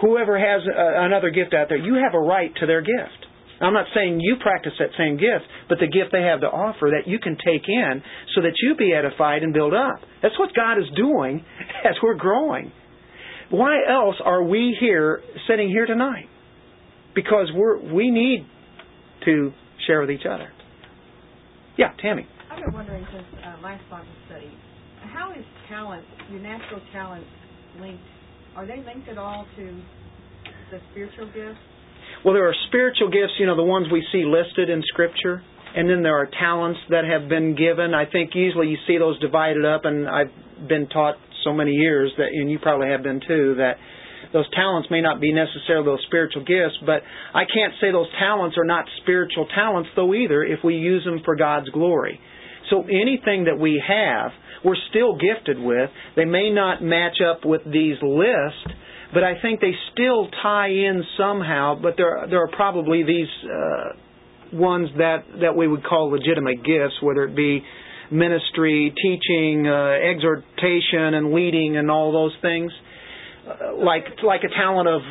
whoever 0.00 0.38
has 0.38 0.62
uh, 0.68 1.04
another 1.06 1.30
gift 1.30 1.54
out 1.54 1.68
there, 1.70 1.78
you 1.78 1.94
have 1.94 2.14
a 2.14 2.20
right 2.20 2.54
to 2.60 2.66
their 2.66 2.82
gift. 2.82 3.23
I'm 3.60 3.72
not 3.72 3.86
saying 3.94 4.20
you 4.20 4.36
practice 4.40 4.72
that 4.78 4.90
same 4.98 5.16
gift, 5.16 5.46
but 5.68 5.78
the 5.78 5.86
gift 5.86 6.10
they 6.12 6.22
have 6.22 6.40
to 6.40 6.46
offer 6.46 6.90
that 6.90 7.08
you 7.08 7.18
can 7.18 7.36
take 7.36 7.68
in 7.68 8.02
so 8.34 8.42
that 8.42 8.52
you 8.60 8.74
be 8.76 8.92
edified 8.92 9.42
and 9.42 9.52
build 9.52 9.74
up. 9.74 10.00
That's 10.22 10.38
what 10.38 10.50
God 10.54 10.78
is 10.78 10.86
doing 10.96 11.44
as 11.84 11.94
we're 12.02 12.16
growing. 12.16 12.72
Why 13.50 13.76
else 13.88 14.16
are 14.24 14.42
we 14.42 14.76
here, 14.80 15.22
sitting 15.48 15.68
here 15.68 15.86
tonight? 15.86 16.26
Because 17.14 17.50
we're, 17.54 17.78
we 17.94 18.10
need 18.10 18.46
to 19.24 19.52
share 19.86 20.00
with 20.00 20.10
each 20.10 20.26
other. 20.28 20.50
Yeah, 21.78 21.92
Tammy. 22.00 22.26
I've 22.50 22.64
been 22.64 22.74
wondering 22.74 23.06
since 23.12 23.24
uh, 23.44 23.62
last 23.62 23.82
Bible 23.90 24.06
study, 24.26 24.50
how 25.12 25.32
is 25.32 25.44
talent, 25.68 26.04
your 26.30 26.40
natural 26.40 26.80
talents, 26.92 27.28
linked? 27.80 28.02
Are 28.56 28.66
they 28.66 28.82
linked 28.84 29.08
at 29.08 29.18
all 29.18 29.46
to 29.56 29.82
the 30.70 30.80
spiritual 30.92 31.26
gifts? 31.26 31.58
Well, 32.24 32.32
there 32.32 32.48
are 32.48 32.56
spiritual 32.68 33.10
gifts, 33.10 33.34
you 33.38 33.44
know, 33.44 33.54
the 33.54 33.62
ones 33.62 33.88
we 33.92 34.02
see 34.10 34.24
listed 34.24 34.70
in 34.70 34.82
Scripture, 34.88 35.42
and 35.76 35.90
then 35.90 36.02
there 36.02 36.16
are 36.16 36.26
talents 36.40 36.80
that 36.88 37.04
have 37.04 37.28
been 37.28 37.54
given. 37.54 37.92
I 37.92 38.06
think 38.10 38.30
usually 38.34 38.68
you 38.68 38.78
see 38.86 38.96
those 38.96 39.20
divided 39.20 39.66
up, 39.66 39.84
and 39.84 40.08
I've 40.08 40.32
been 40.66 40.88
taught 40.88 41.16
so 41.44 41.52
many 41.52 41.72
years 41.72 42.10
that, 42.16 42.28
and 42.32 42.50
you 42.50 42.58
probably 42.58 42.88
have 42.88 43.02
been 43.02 43.20
too, 43.28 43.56
that 43.58 43.76
those 44.32 44.48
talents 44.54 44.88
may 44.90 45.02
not 45.02 45.20
be 45.20 45.34
necessarily 45.34 45.84
those 45.84 46.02
spiritual 46.06 46.44
gifts, 46.44 46.78
but 46.86 47.02
I 47.34 47.44
can't 47.44 47.74
say 47.78 47.92
those 47.92 48.08
talents 48.18 48.56
are 48.56 48.64
not 48.64 48.86
spiritual 49.02 49.46
talents 49.54 49.90
though 49.94 50.14
either 50.14 50.42
if 50.42 50.64
we 50.64 50.76
use 50.76 51.04
them 51.04 51.20
for 51.26 51.36
God's 51.36 51.68
glory. 51.68 52.18
So 52.70 52.84
anything 52.84 53.44
that 53.44 53.58
we 53.60 53.82
have, 53.86 54.32
we're 54.64 54.80
still 54.88 55.18
gifted 55.18 55.58
with. 55.58 55.90
They 56.16 56.24
may 56.24 56.50
not 56.50 56.82
match 56.82 57.18
up 57.20 57.44
with 57.44 57.60
these 57.64 57.96
lists, 58.02 58.80
but 59.14 59.22
I 59.24 59.40
think 59.40 59.60
they 59.60 59.72
still 59.92 60.28
tie 60.42 60.68
in 60.68 61.02
somehow. 61.16 61.78
But 61.80 61.94
there 61.96 62.26
there 62.28 62.42
are 62.42 62.50
probably 62.50 63.02
these 63.04 63.30
uh, 63.44 64.58
ones 64.58 64.88
that 64.98 65.24
that 65.40 65.56
we 65.56 65.68
would 65.68 65.84
call 65.84 66.10
legitimate 66.10 66.64
gifts, 66.64 67.00
whether 67.00 67.24
it 67.24 67.34
be 67.36 67.62
ministry, 68.10 68.92
teaching, 69.02 69.66
uh, 69.66 69.96
exhortation, 70.10 71.14
and 71.14 71.32
leading, 71.32 71.76
and 71.76 71.90
all 71.90 72.12
those 72.12 72.34
things. 72.42 72.70
Uh, 73.44 73.76
like 73.76 74.04
like 74.24 74.40
a 74.42 74.52
talent 74.56 74.88
of 74.88 75.02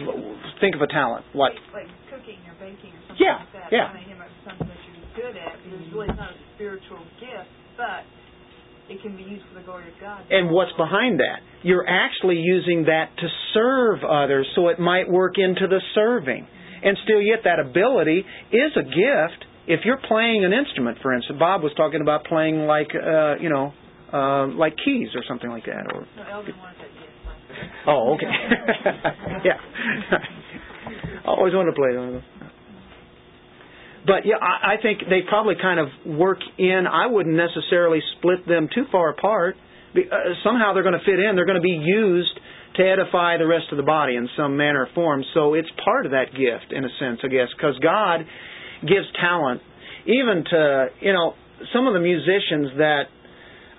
think 0.60 0.74
of 0.76 0.82
a 0.82 0.88
talent 0.88 1.24
like 1.36 1.54
like 1.74 1.86
cooking 2.10 2.42
or 2.50 2.56
baking 2.58 2.90
or 2.90 3.02
something 3.14 3.22
Yeah, 3.22 3.38
like 3.46 3.54
that. 3.54 3.70
yeah. 3.72 3.94
I 3.94 3.94
mean, 3.94 4.10
it's 4.10 4.42
something 4.42 4.68
that 4.68 4.82
you're 4.90 5.30
good 5.30 5.38
at 5.38 5.54
because 5.62 5.86
really 5.94 6.10
it's 6.10 6.18
not 6.18 6.34
a 6.34 6.40
spiritual 6.58 6.98
gift, 7.22 7.46
but 7.78 8.02
it 8.94 9.02
can 9.02 9.18
be 9.18 9.24
used 9.24 9.44
for 9.50 9.60
the 9.60 9.66
glory 9.66 9.88
of 9.90 10.00
God. 10.00 10.24
And 10.30 10.52
what's 10.52 10.72
behind 10.78 11.20
that? 11.20 11.42
You're 11.64 11.88
actually 11.88 12.38
using 12.38 12.86
that 12.86 13.10
to 13.18 13.28
serve 13.54 14.04
others, 14.04 14.48
so 14.56 14.68
it 14.70 14.80
might 14.80 15.10
work 15.10 15.36
into 15.38 15.68
the 15.68 15.80
serving. 15.96 16.48
And 16.84 16.98
still, 17.04 17.22
yet, 17.22 17.40
that 17.46 17.60
ability 17.60 18.26
is 18.52 18.72
a 18.76 18.84
gift. 18.84 19.46
If 19.66 19.82
you're 19.86 20.02
playing 20.08 20.44
an 20.44 20.52
instrument, 20.52 20.98
for 21.02 21.14
instance, 21.14 21.40
Bob 21.40 21.64
was 21.64 21.72
talking 21.78 22.02
about 22.02 22.26
playing 22.26 22.68
like, 22.68 22.92
uh, 22.94 23.36
you 23.40 23.50
know, 23.50 23.74
uh, 24.12 24.48
like 24.48 24.76
keys 24.84 25.10
or 25.16 25.24
something 25.28 25.50
like 25.50 25.66
that. 25.66 25.88
Or 25.94 26.06
No, 26.18 26.24
Elvin 26.30 26.54
wanted 26.60 26.78
that 26.80 26.92
gift. 26.94 27.10
Oh, 27.88 28.16
okay, 28.16 28.26
yeah. 29.46 29.58
I 31.24 31.28
always 31.28 31.54
wanted 31.54 31.72
to 31.72 31.76
play 31.76 31.96
one 31.96 32.08
of 32.08 32.14
those. 32.16 32.24
But 34.06 34.26
yeah, 34.26 34.36
I, 34.42 34.74
I 34.74 34.82
think 34.82 35.00
they 35.10 35.22
probably 35.28 35.56
kind 35.62 35.80
of 35.80 35.88
work 36.06 36.40
in. 36.58 36.86
I 36.88 37.08
wouldn't 37.08 37.36
necessarily 37.36 38.00
split 38.18 38.48
them 38.48 38.68
too 38.74 38.86
far 38.92 39.10
apart. 39.10 39.56
Uh, 39.96 40.34
somehow 40.44 40.74
they're 40.74 40.84
going 40.84 40.98
to 40.98 41.06
fit 41.06 41.20
in. 41.20 41.36
They're 41.36 41.46
going 41.46 41.62
to 41.62 41.64
be 41.64 41.80
used 41.82 42.40
to 42.76 42.84
edify 42.84 43.38
the 43.38 43.48
rest 43.48 43.66
of 43.72 43.78
the 43.78 43.84
body 43.84 44.16
in 44.16 44.28
some 44.36 44.58
manner 44.58 44.84
or 44.84 44.90
form. 44.96 45.24
So 45.34 45.54
it's 45.54 45.70
part 45.86 46.06
of 46.06 46.12
that 46.12 46.34
gift, 46.34 46.74
in 46.74 46.84
a 46.84 46.90
sense, 47.00 47.20
I 47.24 47.28
guess, 47.28 47.48
because 47.56 47.78
God 47.80 48.26
gives 48.82 49.08
talent, 49.22 49.62
even 50.06 50.44
to 50.50 50.88
you 51.00 51.14
know 51.14 51.36
some 51.72 51.88
of 51.88 51.94
the 51.94 52.02
musicians 52.02 52.76
that 52.78 53.04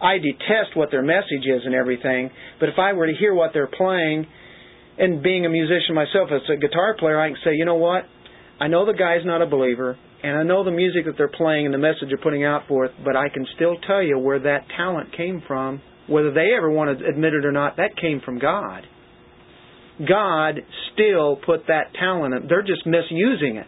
I 0.00 0.18
detest 0.18 0.76
what 0.76 0.90
their 0.90 1.02
message 1.02 1.44
is 1.44 1.62
and 1.64 1.74
everything. 1.74 2.30
But 2.60 2.68
if 2.68 2.78
I 2.78 2.92
were 2.92 3.06
to 3.06 3.14
hear 3.18 3.34
what 3.34 3.50
they're 3.52 3.66
playing, 3.66 4.26
and 4.98 5.22
being 5.22 5.44
a 5.44 5.48
musician 5.48 5.94
myself 5.94 6.30
as 6.30 6.42
a 6.48 6.56
guitar 6.56 6.94
player, 6.98 7.20
I 7.20 7.28
can 7.28 7.38
say, 7.44 7.54
you 7.54 7.64
know 7.64 7.74
what? 7.74 8.04
I 8.60 8.68
know 8.68 8.86
the 8.86 8.92
guy's 8.92 9.24
not 9.24 9.42
a 9.42 9.46
believer, 9.46 9.98
and 10.24 10.38
I 10.38 10.42
know 10.42 10.64
the 10.64 10.70
music 10.70 11.04
that 11.04 11.18
they're 11.18 11.28
playing 11.28 11.66
and 11.66 11.74
the 11.74 11.78
message 11.78 12.08
they're 12.08 12.16
putting 12.16 12.44
out 12.44 12.66
forth, 12.66 12.92
but 13.04 13.14
I 13.14 13.28
can 13.28 13.46
still 13.56 13.76
tell 13.86 14.02
you 14.02 14.18
where 14.18 14.38
that 14.38 14.64
talent 14.74 15.14
came 15.14 15.42
from. 15.46 15.82
Whether 16.08 16.32
they 16.32 16.54
ever 16.56 16.70
want 16.70 16.98
to 16.98 17.06
admit 17.06 17.34
it 17.34 17.44
or 17.44 17.52
not, 17.52 17.76
that 17.76 17.90
came 18.00 18.22
from 18.24 18.38
God. 18.38 18.86
God 20.08 20.60
still 20.94 21.36
put 21.36 21.66
that 21.68 21.92
talent 22.00 22.34
in. 22.34 22.48
They're 22.48 22.62
just 22.62 22.86
misusing 22.86 23.56
it. 23.56 23.66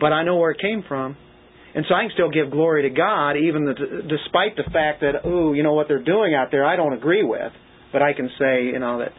But 0.00 0.14
I 0.14 0.24
know 0.24 0.36
where 0.36 0.52
it 0.52 0.60
came 0.62 0.82
from. 0.88 1.18
And 1.74 1.84
so 1.86 1.94
I 1.94 2.04
can 2.04 2.10
still 2.14 2.30
give 2.30 2.50
glory 2.50 2.88
to 2.88 2.90
God, 2.90 3.32
even 3.32 3.66
the, 3.66 3.74
despite 4.08 4.56
the 4.56 4.64
fact 4.72 5.02
that, 5.02 5.28
ooh, 5.28 5.52
you 5.52 5.62
know 5.62 5.74
what 5.74 5.88
they're 5.88 6.02
doing 6.02 6.34
out 6.34 6.48
there, 6.50 6.64
I 6.64 6.76
don't 6.76 6.94
agree 6.94 7.22
with. 7.22 7.52
But 7.92 8.00
I 8.00 8.14
can 8.14 8.30
say, 8.38 8.64
you 8.64 8.78
know, 8.78 9.00
that 9.00 9.12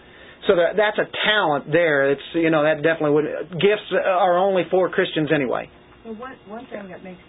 so 0.48 0.56
that 0.56 0.74
that's 0.76 0.98
a 0.98 1.06
talent 1.24 1.72
there. 1.72 2.12
It's 2.12 2.22
you 2.34 2.50
know 2.50 2.64
that 2.64 2.82
definitely 2.82 3.12
would 3.12 3.52
gifts 3.62 3.94
are 3.94 4.40
only 4.40 4.64
for 4.72 4.90
Christians 4.90 5.30
anyway. 5.34 5.70
Well, 6.06 6.16
one 6.16 6.36
one 6.48 6.66
thing 6.68 6.88
that 6.90 7.04
makes 7.04 7.22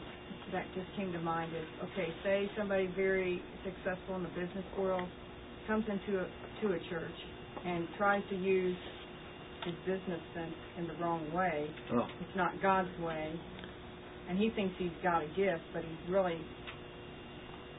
that 0.52 0.64
just 0.74 0.86
came 0.96 1.12
to 1.12 1.18
mind 1.20 1.52
is 1.54 1.66
okay, 1.92 2.08
say 2.24 2.50
somebody 2.58 2.88
very 2.96 3.42
successful 3.64 4.16
in 4.16 4.22
the 4.22 4.28
business 4.30 4.64
world 4.78 5.08
comes 5.66 5.84
into 5.88 6.20
a 6.20 6.26
to 6.62 6.72
a 6.72 6.78
church 6.90 7.18
and 7.64 7.86
tries 7.96 8.22
to 8.30 8.36
use 8.36 8.76
his 9.64 9.74
business 9.86 10.20
sense 10.34 10.54
in 10.78 10.86
the 10.88 10.94
wrong 10.94 11.32
way. 11.32 11.68
Oh. 11.92 12.06
It's 12.20 12.36
not 12.36 12.60
God's 12.60 12.88
way, 13.00 13.32
and 14.28 14.36
he 14.38 14.50
thinks 14.50 14.74
he's 14.78 14.90
got 15.02 15.22
a 15.22 15.28
gift, 15.36 15.62
but 15.72 15.82
he's 15.84 16.10
really, 16.12 16.38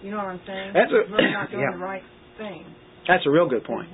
you 0.01 0.11
know 0.11 0.17
what 0.17 0.27
I'm 0.27 0.41
saying? 0.47 0.71
That's 0.73 0.91
a- 0.91 1.03
he's 1.03 1.11
really 1.11 1.31
not 1.33 1.51
doing 1.51 1.63
yeah. 1.71 1.77
the 1.77 1.83
right 1.83 2.03
thing. 2.37 2.65
That's 3.07 3.25
a 3.27 3.29
real 3.29 3.49
good 3.49 3.65
point. 3.65 3.89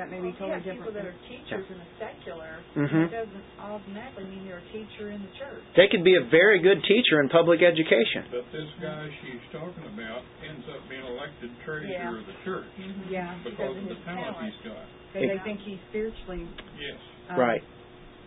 That 0.00 0.08
may 0.08 0.16
be 0.24 0.32
well, 0.32 0.48
totally 0.48 0.64
yeah, 0.64 0.72
people 0.80 0.96
different. 0.96 0.96
that 0.96 1.12
are 1.12 1.28
teachers 1.28 1.66
in 1.68 1.76
the 1.76 1.88
secular, 2.00 2.56
Mhm. 2.72 3.04
it 3.04 3.10
doesn't 3.12 3.44
automatically 3.60 4.24
mean 4.32 4.48
they're 4.48 4.64
a 4.64 4.72
teacher 4.72 5.10
in 5.12 5.20
the 5.20 5.28
church. 5.36 5.60
They 5.76 5.88
could 5.88 6.02
be 6.02 6.16
a 6.16 6.22
very 6.22 6.58
good 6.58 6.82
teacher 6.84 7.20
in 7.20 7.28
public 7.28 7.60
education. 7.60 8.24
But 8.32 8.50
this 8.50 8.70
guy 8.80 9.12
she's 9.20 9.44
talking 9.52 9.84
about 9.92 10.24
ends 10.42 10.64
up 10.72 10.88
being 10.88 11.04
elected 11.04 11.50
treasurer 11.68 11.92
Yeah. 11.92 12.16
of 12.16 12.24
the 12.24 12.32
church 12.48 12.64
yeah, 13.12 13.34
because 13.44 13.76
of 13.76 13.82
his 13.84 13.88
the 13.98 14.04
talent 14.08 14.24
talent. 14.40 14.54
he's 14.56 14.72
got. 14.72 14.86
because 15.12 15.28
they 15.28 15.38
think 15.44 15.60
he's 15.60 15.78
spiritually 15.90 16.48
Yes, 16.80 16.96
um, 17.28 17.36
Right. 17.36 17.62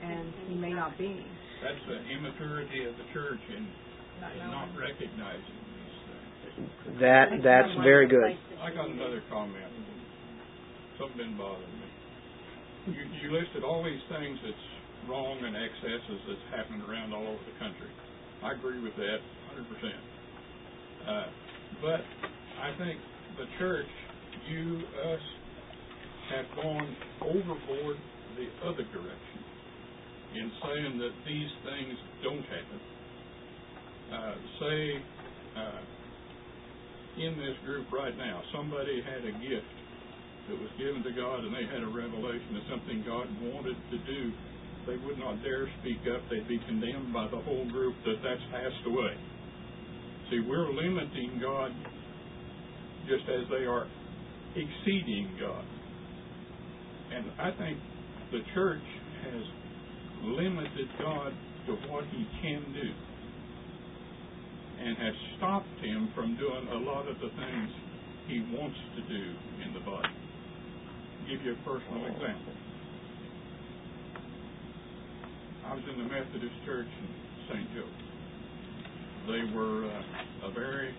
and 0.04 0.32
he 0.48 0.54
may 0.54 0.74
not 0.74 0.96
be. 1.00 1.26
that's 1.64 1.82
the 1.90 1.98
immaturity 2.14 2.86
of 2.86 2.96
the 3.02 3.06
church 3.14 3.42
in 3.50 3.66
Not 4.22 4.32
in 4.38 4.52
not 4.52 4.70
recognizing 4.78 5.58
these 5.74 5.98
things. 6.86 7.00
That 7.00 7.42
that's 7.42 7.74
very 7.82 8.06
good. 8.06 8.38
I 8.62 8.70
got 8.70 8.90
another 8.90 9.22
comment. 9.32 9.73
Something 11.04 11.36
been 11.36 11.38
bothering 11.38 11.80
me. 11.84 12.96
You, 12.96 13.04
you 13.20 13.28
listed 13.36 13.64
all 13.64 13.84
these 13.84 14.00
things 14.08 14.40
that's 14.40 14.68
wrong 15.12 15.36
and 15.44 15.52
excesses 15.52 16.20
that's 16.32 16.48
happening 16.56 16.80
around 16.80 17.12
all 17.12 17.28
over 17.28 17.44
the 17.44 17.60
country. 17.60 17.92
I 18.40 18.56
agree 18.56 18.80
with 18.80 18.96
that 18.96 19.20
100%. 19.52 19.68
Uh, 21.04 21.28
but 21.84 22.00
I 22.56 22.72
think 22.80 23.04
the 23.36 23.52
church, 23.60 23.92
you, 24.48 24.80
us, 25.12 25.20
have 26.32 26.64
gone 26.64 26.96
overboard 27.20 27.98
the 28.40 28.48
other 28.64 28.88
direction 28.96 29.44
in 30.40 30.52
saying 30.64 30.98
that 31.04 31.12
these 31.28 31.52
things 31.68 31.98
don't 32.24 32.48
happen. 32.48 32.80
Uh, 34.08 34.36
say, 34.62 35.04
uh, 35.60 35.82
in 37.28 37.36
this 37.36 37.60
group 37.66 37.92
right 37.92 38.16
now, 38.16 38.42
somebody 38.56 39.04
had 39.04 39.28
a 39.28 39.34
gift 39.44 39.83
that 40.50 40.60
was 40.60 40.72
given 40.78 41.04
to 41.04 41.12
God 41.16 41.44
and 41.44 41.56
they 41.56 41.66
had 41.66 41.84
a 41.84 41.92
revelation 41.92 42.58
of 42.60 42.64
something 42.70 43.04
God 43.08 43.28
wanted 43.54 43.78
to 43.92 43.98
do, 44.04 44.32
they 44.86 44.98
would 45.08 45.18
not 45.18 45.42
dare 45.44 45.70
speak 45.80 46.04
up. 46.12 46.22
They'd 46.30 46.48
be 46.48 46.60
condemned 46.68 47.14
by 47.14 47.28
the 47.32 47.40
whole 47.40 47.70
group 47.72 47.96
that 48.06 48.20
that's 48.24 48.44
passed 48.52 48.84
away. 48.86 49.16
See, 50.30 50.40
we're 50.44 50.68
limiting 50.72 51.40
God 51.42 51.72
just 53.08 53.24
as 53.30 53.48
they 53.50 53.64
are 53.66 53.88
exceeding 54.56 55.38
God. 55.40 55.66
And 57.14 57.26
I 57.40 57.52
think 57.58 57.78
the 58.32 58.42
church 58.54 58.84
has 59.24 59.44
limited 60.24 60.88
God 61.00 61.32
to 61.68 61.74
what 61.88 62.04
he 62.12 62.28
can 62.42 62.64
do 62.74 62.90
and 64.84 64.98
has 64.98 65.14
stopped 65.38 65.80
him 65.80 66.10
from 66.16 66.36
doing 66.38 66.68
a 66.72 66.80
lot 66.84 67.08
of 67.08 67.16
the 67.20 67.30
things 67.30 67.70
he 68.28 68.40
wants 68.52 68.78
to 68.96 69.02
do 69.08 69.36
in 69.66 69.74
the 69.74 69.80
body. 69.80 70.10
Give 71.30 71.42
you 71.42 71.54
a 71.54 71.56
personal 71.64 72.06
example. 72.06 72.54
I 75.66 75.74
was 75.74 75.84
in 75.90 75.98
the 75.98 76.10
Methodist 76.10 76.54
Church 76.66 76.88
in 76.88 77.08
St. 77.48 77.68
Joe. 77.74 77.88
They 79.28 79.56
were 79.56 79.86
uh, 79.86 80.48
a 80.50 80.52
very 80.52 80.94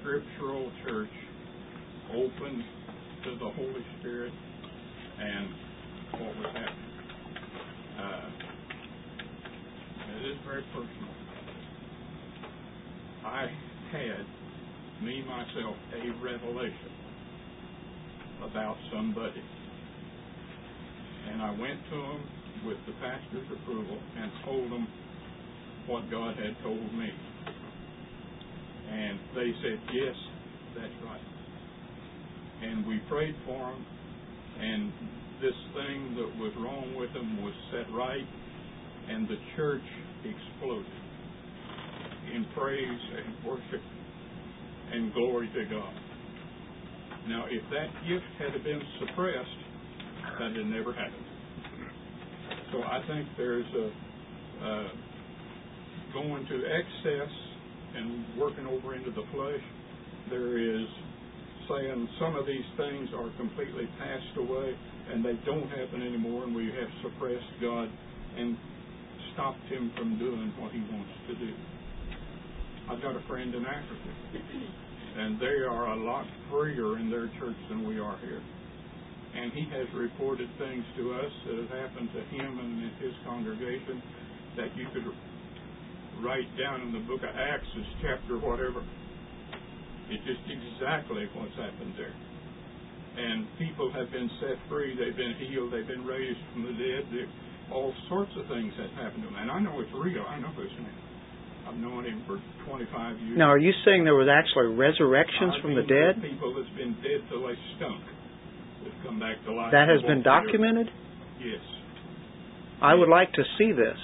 scriptural 0.00 0.72
church, 0.84 1.10
open 2.10 2.64
to 3.24 3.30
the 3.38 3.50
Holy 3.50 3.84
Spirit 4.00 4.32
and 5.20 5.48
what 6.20 6.36
was 6.38 6.46
happening. 6.52 6.90
Uh, 8.00 8.30
it 10.18 10.30
is 10.30 10.36
very 10.44 10.64
personal. 10.74 11.14
I 13.24 13.46
had, 13.92 14.26
me 15.04 15.22
myself, 15.22 15.76
a 15.94 16.10
revelation 16.20 17.01
about 18.52 18.76
somebody. 18.92 19.42
And 21.32 21.40
I 21.40 21.50
went 21.50 21.80
to 21.90 21.96
them 21.96 22.22
with 22.66 22.76
the 22.86 22.92
pastor's 23.00 23.48
approval 23.50 23.98
and 24.16 24.30
told 24.44 24.70
them 24.70 24.86
what 25.86 26.10
God 26.10 26.36
had 26.36 26.54
told 26.62 26.94
me. 26.94 27.08
And 28.90 29.18
they 29.34 29.50
said, 29.62 29.80
yes, 29.92 30.14
that's 30.76 30.92
right. 31.04 31.20
And 32.62 32.86
we 32.86 33.00
prayed 33.08 33.34
for 33.46 33.58
them, 33.58 33.86
and 34.60 34.92
this 35.40 35.56
thing 35.74 36.14
that 36.14 36.38
was 36.38 36.52
wrong 36.58 36.94
with 36.96 37.12
them 37.14 37.42
was 37.42 37.54
set 37.72 37.90
right, 37.92 38.26
and 39.08 39.26
the 39.26 39.38
church 39.56 39.82
exploded 40.22 40.86
in 42.34 42.46
praise 42.54 43.00
and 43.16 43.44
worship 43.44 43.82
and 44.92 45.12
glory 45.14 45.50
to 45.54 45.64
God. 45.74 46.01
Now, 47.28 47.46
if 47.48 47.62
that 47.70 47.88
gift 48.08 48.26
had 48.38 48.64
been 48.64 48.82
suppressed, 49.00 49.60
that 50.38 50.56
had 50.56 50.66
never 50.66 50.92
happened. 50.92 51.26
So 52.72 52.82
I 52.82 53.00
think 53.06 53.28
there's 53.36 53.66
a 53.74 53.90
uh, 54.64 54.88
going 56.12 56.46
to 56.46 56.56
excess 56.66 57.32
and 57.96 58.38
working 58.38 58.66
over 58.66 58.94
into 58.94 59.10
the 59.10 59.24
flesh. 59.32 59.62
There 60.30 60.58
is 60.58 60.86
saying 61.68 62.08
some 62.20 62.36
of 62.36 62.46
these 62.46 62.66
things 62.76 63.08
are 63.14 63.30
completely 63.36 63.86
passed 63.98 64.36
away 64.36 64.74
and 65.12 65.24
they 65.24 65.34
don't 65.44 65.68
happen 65.68 66.02
anymore, 66.02 66.44
and 66.44 66.54
we 66.54 66.66
have 66.66 66.88
suppressed 67.02 67.52
God 67.60 67.90
and 68.36 68.56
stopped 69.34 69.64
Him 69.68 69.92
from 69.96 70.18
doing 70.18 70.52
what 70.58 70.72
He 70.72 70.80
wants 70.80 71.12
to 71.28 71.34
do. 71.34 71.52
I've 72.88 73.02
got 73.02 73.16
a 73.16 73.22
friend 73.28 73.54
in 73.54 73.64
Africa, 73.64 74.10
and 75.16 75.38
they 75.40 75.60
are 75.68 75.92
a 75.92 76.04
lot 76.04 76.26
freer 76.50 76.98
in 76.98 77.10
their 77.10 77.28
church 77.38 77.56
than 77.68 77.86
we 77.86 77.98
are 77.98 78.18
here. 78.20 78.42
And 79.34 79.52
he 79.52 79.64
has 79.72 79.88
reported 79.94 80.48
things 80.58 80.84
to 80.96 81.14
us 81.14 81.32
that 81.46 81.56
have 81.56 81.72
happened 81.72 82.10
to 82.12 82.22
him 82.36 82.58
and 82.58 82.92
his 83.00 83.12
congregation 83.24 84.02
that 84.56 84.76
you 84.76 84.86
could 84.92 85.08
write 86.20 86.48
down 86.60 86.82
in 86.82 86.92
the 86.92 87.00
book 87.08 87.24
of 87.24 87.32
Acts 87.34 87.68
as 87.76 87.88
chapter 88.02 88.36
whatever. 88.38 88.84
It's 90.08 90.24
just 90.28 90.44
exactly 90.44 91.24
what's 91.32 91.56
happened 91.56 91.94
there. 91.96 92.12
And 93.16 93.48
people 93.58 93.92
have 93.92 94.10
been 94.12 94.28
set 94.40 94.56
free, 94.68 94.96
they've 94.96 95.16
been 95.16 95.36
healed, 95.48 95.72
they've 95.72 95.88
been 95.88 96.04
raised 96.04 96.40
from 96.52 96.64
the 96.64 96.72
dead. 96.72 97.04
All 97.72 97.92
sorts 98.08 98.32
of 98.36 98.46
things 98.48 98.72
have 98.76 98.92
happened 99.00 99.24
to 99.24 99.28
them. 99.28 99.36
And 99.40 99.50
I 99.50 99.60
know 99.60 99.80
it's 99.80 99.92
real. 99.96 100.24
I 100.28 100.40
know 100.40 100.52
his 100.52 100.72
name. 100.76 101.11
I've 101.68 101.78
known 101.78 102.04
him 102.04 102.22
for 102.26 102.38
25 102.66 103.18
years. 103.20 103.38
Now, 103.38 103.50
are 103.50 103.58
you 103.58 103.72
saying 103.84 104.04
there 104.04 104.18
was 104.18 104.28
actually 104.28 104.74
resurrections 104.74 105.54
I 105.58 105.62
from 105.62 105.74
the 105.74 105.86
dead? 105.86 106.22
People 106.22 106.54
that's 106.54 106.74
been 106.76 106.94
dead 107.02 107.22
till 107.30 107.46
they 107.46 107.56
stunk. 107.76 108.02
Have 108.82 108.98
come 109.06 109.18
back 109.20 109.38
to 109.46 109.52
life. 109.52 109.70
That 109.70 109.86
has 109.86 110.02
been 110.02 110.26
walked 110.26 110.26
the 110.26 110.30
earth. 110.30 110.46
documented? 110.46 110.88
Yes. 111.38 111.62
I 112.82 112.94
would 112.94 113.08
like 113.08 113.32
to 113.38 113.44
see 113.58 113.70
this. 113.70 113.98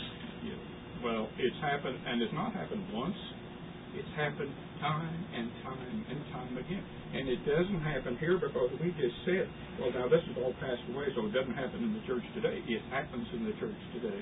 Well, 1.03 1.31
it's 1.39 1.57
happened, 1.63 1.95
and 1.95 2.23
it's 2.23 2.35
not 2.35 2.53
happened 2.55 2.83
once. 2.91 3.15
It's 3.95 4.13
happened 4.19 4.51
time 4.83 5.15
and 5.35 5.47
time 5.63 5.79
and 6.11 6.21
time 6.35 6.55
again. 6.59 6.83
And 7.15 7.29
it 7.31 7.43
doesn't 7.47 7.83
happen 7.83 8.19
here 8.19 8.39
because 8.39 8.71
we 8.83 8.91
just 8.99 9.15
said, 9.25 9.47
well, 9.79 9.91
now 9.95 10.07
this 10.11 10.23
is 10.27 10.37
all 10.39 10.55
passed 10.59 10.83
away, 10.91 11.07
so 11.15 11.27
it 11.27 11.35
doesn't 11.35 11.55
happen 11.55 11.83
in 11.83 11.95
the 11.95 12.03
church 12.07 12.23
today. 12.35 12.63
It 12.67 12.83
happens 12.91 13.27
in 13.33 13.47
the 13.47 13.55
church 13.63 13.79
today. 13.95 14.21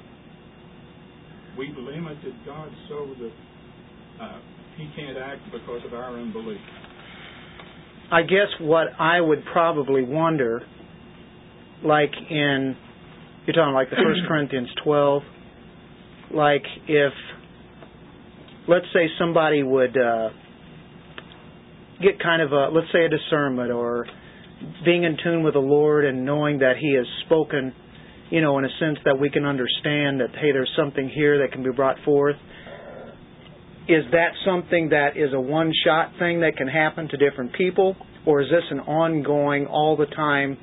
We've 1.59 1.76
limited 1.76 2.34
God 2.44 2.70
so 2.88 3.09
that 3.18 4.24
uh, 4.24 4.38
He 4.76 4.88
can't 4.94 5.16
act 5.16 5.40
because 5.52 5.80
of 5.86 5.94
our 5.94 6.18
unbelief. 6.18 6.61
I 8.11 8.22
guess 8.22 8.48
what 8.61 8.88
I 8.98 9.20
would 9.20 9.44
probably 9.52 10.02
wonder, 10.02 10.62
like 11.82 12.12
in, 12.30 12.76
you're 13.46 13.54
talking 13.54 13.74
like 13.74 13.90
the 13.90 13.96
First 13.96 14.20
Corinthians 14.28 14.68
12, 14.84 15.22
like 16.34 16.62
if, 16.86 17.12
let's 18.68 18.86
say 18.92 19.07
somebody 19.18 19.62
would 19.62 19.96
uh, 19.96 20.28
get 22.02 22.22
kind 22.22 22.42
of 22.42 22.52
a, 22.52 22.68
let's 22.68 22.88
say 22.92 23.07
a 23.07 23.09
discernment 23.09 23.72
or 23.72 24.07
being 24.84 25.04
in 25.04 25.16
tune 25.22 25.42
with 25.42 25.54
the 25.54 25.61
Lord 25.61 26.04
and 26.04 26.24
knowing 26.24 26.59
that 26.59 26.74
He 26.80 26.94
has 26.94 27.07
spoken, 27.24 27.72
you 28.31 28.41
know, 28.41 28.59
in 28.59 28.64
a 28.64 28.70
sense 28.81 28.99
that 29.05 29.18
we 29.18 29.31
can 29.31 29.45
understand 29.45 30.20
that, 30.20 30.31
hey, 30.33 30.53
there's 30.53 30.72
something 30.77 31.09
here 31.09 31.39
that 31.39 31.53
can 31.53 31.62
be 31.62 31.70
brought 31.70 31.97
forth. 32.05 32.37
Is 33.89 34.05
that 34.11 34.31
something 34.45 34.89
that 34.89 35.16
is 35.16 35.33
a 35.33 35.41
one 35.41 35.72
shot 35.85 36.12
thing 36.18 36.41
that 36.41 36.57
can 36.57 36.66
happen 36.66 37.09
to 37.09 37.16
different 37.16 37.53
people? 37.55 37.97
Or 38.27 38.43
is 38.43 38.49
this 38.51 38.64
an 38.70 38.81
ongoing, 38.81 39.66
all 39.66 39.97
the 39.97 40.07
time 40.07 40.59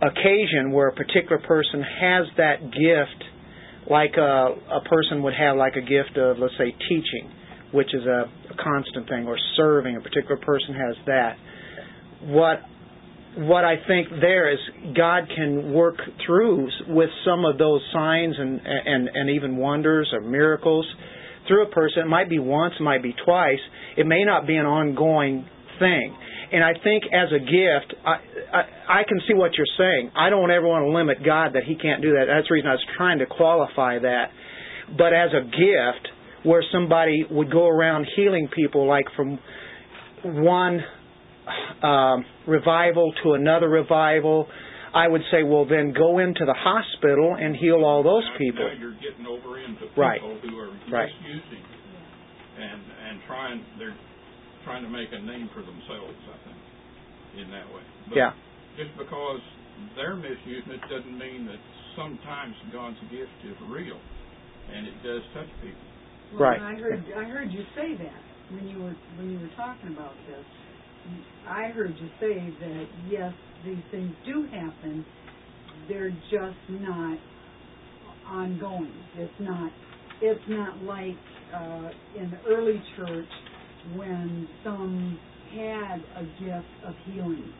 occasion 0.00 0.72
where 0.72 0.88
a 0.88 0.94
particular 0.94 1.38
person 1.38 1.82
has 1.82 2.26
that 2.36 2.62
gift, 2.70 3.24
like 3.90 4.14
a, 4.16 4.54
a 4.70 4.80
person 4.88 5.22
would 5.22 5.34
have 5.34 5.56
like 5.56 5.74
a 5.74 5.80
gift 5.80 6.16
of, 6.16 6.38
let's 6.38 6.54
say, 6.58 6.70
teaching, 6.88 7.30
which 7.72 7.92
is 7.92 8.06
a, 8.06 8.30
a 8.52 8.62
constant 8.62 9.08
thing, 9.08 9.26
or 9.26 9.36
serving, 9.56 9.96
a 9.96 10.00
particular 10.00 10.36
person 10.36 10.74
has 10.74 10.96
that. 11.06 11.36
What 12.22 12.60
what 13.36 13.64
I 13.64 13.76
think 13.86 14.08
there 14.20 14.52
is 14.52 14.58
God 14.96 15.24
can 15.34 15.72
work 15.72 15.96
through 16.26 16.68
with 16.88 17.08
some 17.24 17.44
of 17.44 17.58
those 17.58 17.80
signs 17.92 18.34
and 18.38 18.60
and 18.64 19.08
and 19.12 19.30
even 19.30 19.56
wonders 19.56 20.10
or 20.12 20.20
miracles 20.20 20.86
through 21.48 21.66
a 21.66 21.70
person. 21.70 22.02
It 22.02 22.08
might 22.08 22.28
be 22.28 22.38
once, 22.38 22.74
it 22.78 22.82
might 22.82 23.02
be 23.02 23.14
twice. 23.24 23.60
It 23.96 24.06
may 24.06 24.24
not 24.24 24.46
be 24.46 24.56
an 24.56 24.66
ongoing 24.66 25.46
thing. 25.78 26.16
And 26.52 26.62
I 26.62 26.72
think 26.84 27.04
as 27.12 27.32
a 27.32 27.38
gift, 27.38 27.94
I, 28.04 28.16
I 28.52 29.00
I 29.00 29.02
can 29.08 29.18
see 29.26 29.34
what 29.34 29.52
you're 29.56 29.66
saying. 29.78 30.10
I 30.14 30.28
don't 30.28 30.50
ever 30.50 30.68
want 30.68 30.84
to 30.84 30.90
limit 30.90 31.24
God 31.24 31.54
that 31.54 31.64
He 31.66 31.76
can't 31.76 32.02
do 32.02 32.12
that. 32.12 32.26
That's 32.28 32.48
the 32.48 32.54
reason 32.54 32.68
I 32.68 32.74
was 32.74 32.86
trying 32.96 33.18
to 33.20 33.26
qualify 33.26 33.98
that. 34.00 34.26
But 34.98 35.14
as 35.14 35.30
a 35.32 35.44
gift, 35.44 36.08
where 36.42 36.62
somebody 36.70 37.24
would 37.30 37.50
go 37.50 37.66
around 37.66 38.06
healing 38.14 38.48
people, 38.54 38.86
like 38.86 39.06
from 39.16 39.38
one 40.22 40.80
um, 41.82 42.24
revival 42.46 43.12
to 43.22 43.32
another 43.34 43.68
revival, 43.68 44.46
I 44.94 45.08
would 45.08 45.22
say, 45.30 45.42
well, 45.42 45.64
then 45.64 45.92
go 45.96 46.18
into 46.18 46.44
the 46.44 46.54
hospital 46.54 47.34
and 47.38 47.56
heal 47.56 47.82
all 47.84 48.02
those 48.02 48.28
people. 48.38 48.68
Now 48.68 48.78
you're 48.78 48.98
getting 49.00 49.26
over 49.26 49.58
into 49.58 49.80
people 49.88 50.02
Right. 50.02 50.20
who 50.20 50.58
are 50.58 50.70
Right. 50.90 51.10
misusing 51.22 51.64
and 52.58 52.80
and 53.08 53.20
trying 53.26 53.64
they're 53.78 53.96
trying 54.64 54.82
to 54.84 54.90
make 54.90 55.08
a 55.12 55.18
name 55.18 55.48
for 55.54 55.62
themselves. 55.62 56.14
I 56.28 56.36
think 56.44 56.60
in 57.46 57.50
that 57.50 57.66
way. 57.72 57.82
But 58.08 58.16
Yeah. 58.16 58.32
Just 58.76 58.96
because 58.96 59.40
they're 59.96 60.16
misusing 60.16 60.72
it 60.72 60.80
doesn't 60.88 61.18
mean 61.18 61.46
that 61.46 61.58
sometimes 61.96 62.54
God's 62.72 63.00
gift 63.10 63.32
is 63.44 63.56
real, 63.68 63.98
and 64.72 64.86
it 64.86 65.02
does 65.02 65.22
touch 65.34 65.48
people. 65.60 65.80
Well, 66.32 66.42
Right. 66.50 66.60
I 66.60 66.74
heard 66.74 67.02
I 67.16 67.24
heard 67.24 67.50
you 67.50 67.64
say 67.74 67.94
that 67.94 68.22
when 68.50 68.68
you 68.68 68.78
were 68.84 68.94
when 69.16 69.30
you 69.32 69.38
were 69.40 69.52
talking 69.56 69.88
about 69.96 70.14
this. 70.28 70.44
I 71.48 71.68
heard 71.68 71.94
you 71.98 72.08
say 72.20 72.54
that 72.60 72.86
yes, 73.08 73.32
these 73.64 73.82
things 73.90 74.14
do 74.24 74.46
happen. 74.52 75.04
They're 75.88 76.10
just 76.10 76.58
not 76.70 77.18
ongoing. 78.26 78.92
It's 79.16 79.32
not 79.40 79.72
it's 80.20 80.40
not 80.48 80.82
like 80.82 81.18
uh, 81.54 81.90
in 82.16 82.30
the 82.30 82.38
early 82.48 82.80
church 82.96 83.28
when 83.96 84.48
some 84.62 85.18
had 85.50 85.98
a 86.16 86.24
gift 86.38 86.72
of 86.86 86.94
healing. 87.06 87.52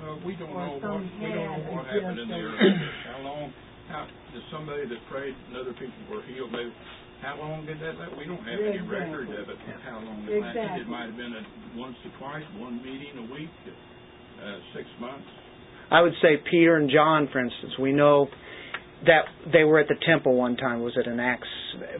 Well, 0.00 0.20
we 0.24 0.36
don't 0.36 0.50
Or 0.50 0.68
know 0.70 0.78
what 0.78 1.02
we 1.02 1.26
don't 1.26 1.34
know 1.34 1.72
what 1.74 1.86
happened 1.86 2.18
in 2.20 2.28
gift 2.28 2.28
the 2.28 2.34
early 2.34 2.56
church. 2.56 2.94
How 3.10 3.22
long 3.22 3.52
how, 3.90 4.06
does 4.32 4.42
somebody 4.54 4.86
that 4.86 4.98
prayed 5.10 5.34
and 5.50 5.58
other 5.58 5.74
people 5.74 5.98
were 6.08 6.22
healed, 6.22 6.52
maybe, 6.54 6.70
how 7.22 7.36
long 7.38 7.66
did 7.66 7.80
that, 7.80 7.98
last? 7.98 8.16
we 8.16 8.24
don't 8.24 8.38
have 8.44 8.60
any 8.60 8.80
Exactly. 8.80 8.88
record 8.88 9.28
of 9.30 9.48
it, 9.48 9.58
how 9.84 10.00
long 10.00 10.24
it 10.28 10.40
lasted. 10.40 10.60
Exactly. 10.60 10.80
It 10.82 10.88
might 10.88 11.06
have 11.06 11.16
been 11.16 11.34
a 11.36 11.44
once 11.78 11.96
or 12.04 12.12
twice, 12.18 12.44
one 12.58 12.76
meeting 12.82 13.18
a 13.18 13.32
week, 13.32 13.50
uh, 14.42 14.58
six 14.74 14.88
months. 15.00 15.26
I 15.90 16.00
would 16.02 16.14
say 16.22 16.40
Peter 16.50 16.76
and 16.76 16.90
John, 16.90 17.28
for 17.32 17.40
instance, 17.40 17.72
we 17.78 17.92
know 17.92 18.28
that 19.06 19.24
they 19.52 19.64
were 19.64 19.78
at 19.78 19.88
the 19.88 19.96
temple 20.06 20.36
one 20.36 20.56
time. 20.56 20.80
Was 20.82 20.92
it 20.96 21.06
in 21.06 21.18
Acts 21.20 21.48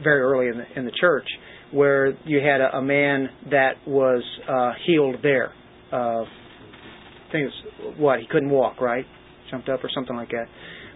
very 0.03 0.21
early 0.21 0.47
in 0.47 0.57
the, 0.57 0.79
in 0.79 0.85
the 0.85 0.91
church 0.99 1.27
where 1.71 2.13
you 2.25 2.39
had 2.39 2.61
a, 2.61 2.77
a 2.77 2.81
man 2.81 3.29
that 3.49 3.73
was 3.87 4.23
uh, 4.49 4.71
healed 4.85 5.17
there? 5.23 5.53
Uh, 5.91 6.23
I 6.23 7.31
think 7.31 7.47
it's 7.47 7.99
what 7.99 8.19
he 8.19 8.27
couldn't 8.29 8.49
walk, 8.49 8.79
right? 8.81 9.05
Jumped 9.49 9.69
up 9.69 9.83
or 9.83 9.89
something 9.93 10.15
like 10.15 10.29
that. 10.29 10.45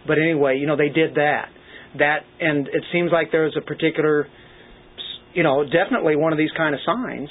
But 0.07 0.17
anyway, 0.19 0.57
you 0.57 0.67
know 0.67 0.77
they 0.77 0.89
did 0.89 1.15
that. 1.15 1.49
That 1.97 2.27
and 2.39 2.67
it 2.67 2.83
seems 2.91 3.11
like 3.11 3.31
there 3.31 3.43
was 3.45 3.55
a 3.57 3.63
particular, 3.63 4.27
you 5.33 5.43
know, 5.43 5.63
definitely 5.63 6.15
one 6.15 6.33
of 6.33 6.37
these 6.37 6.51
kind 6.57 6.75
of 6.75 6.81
signs. 6.85 7.29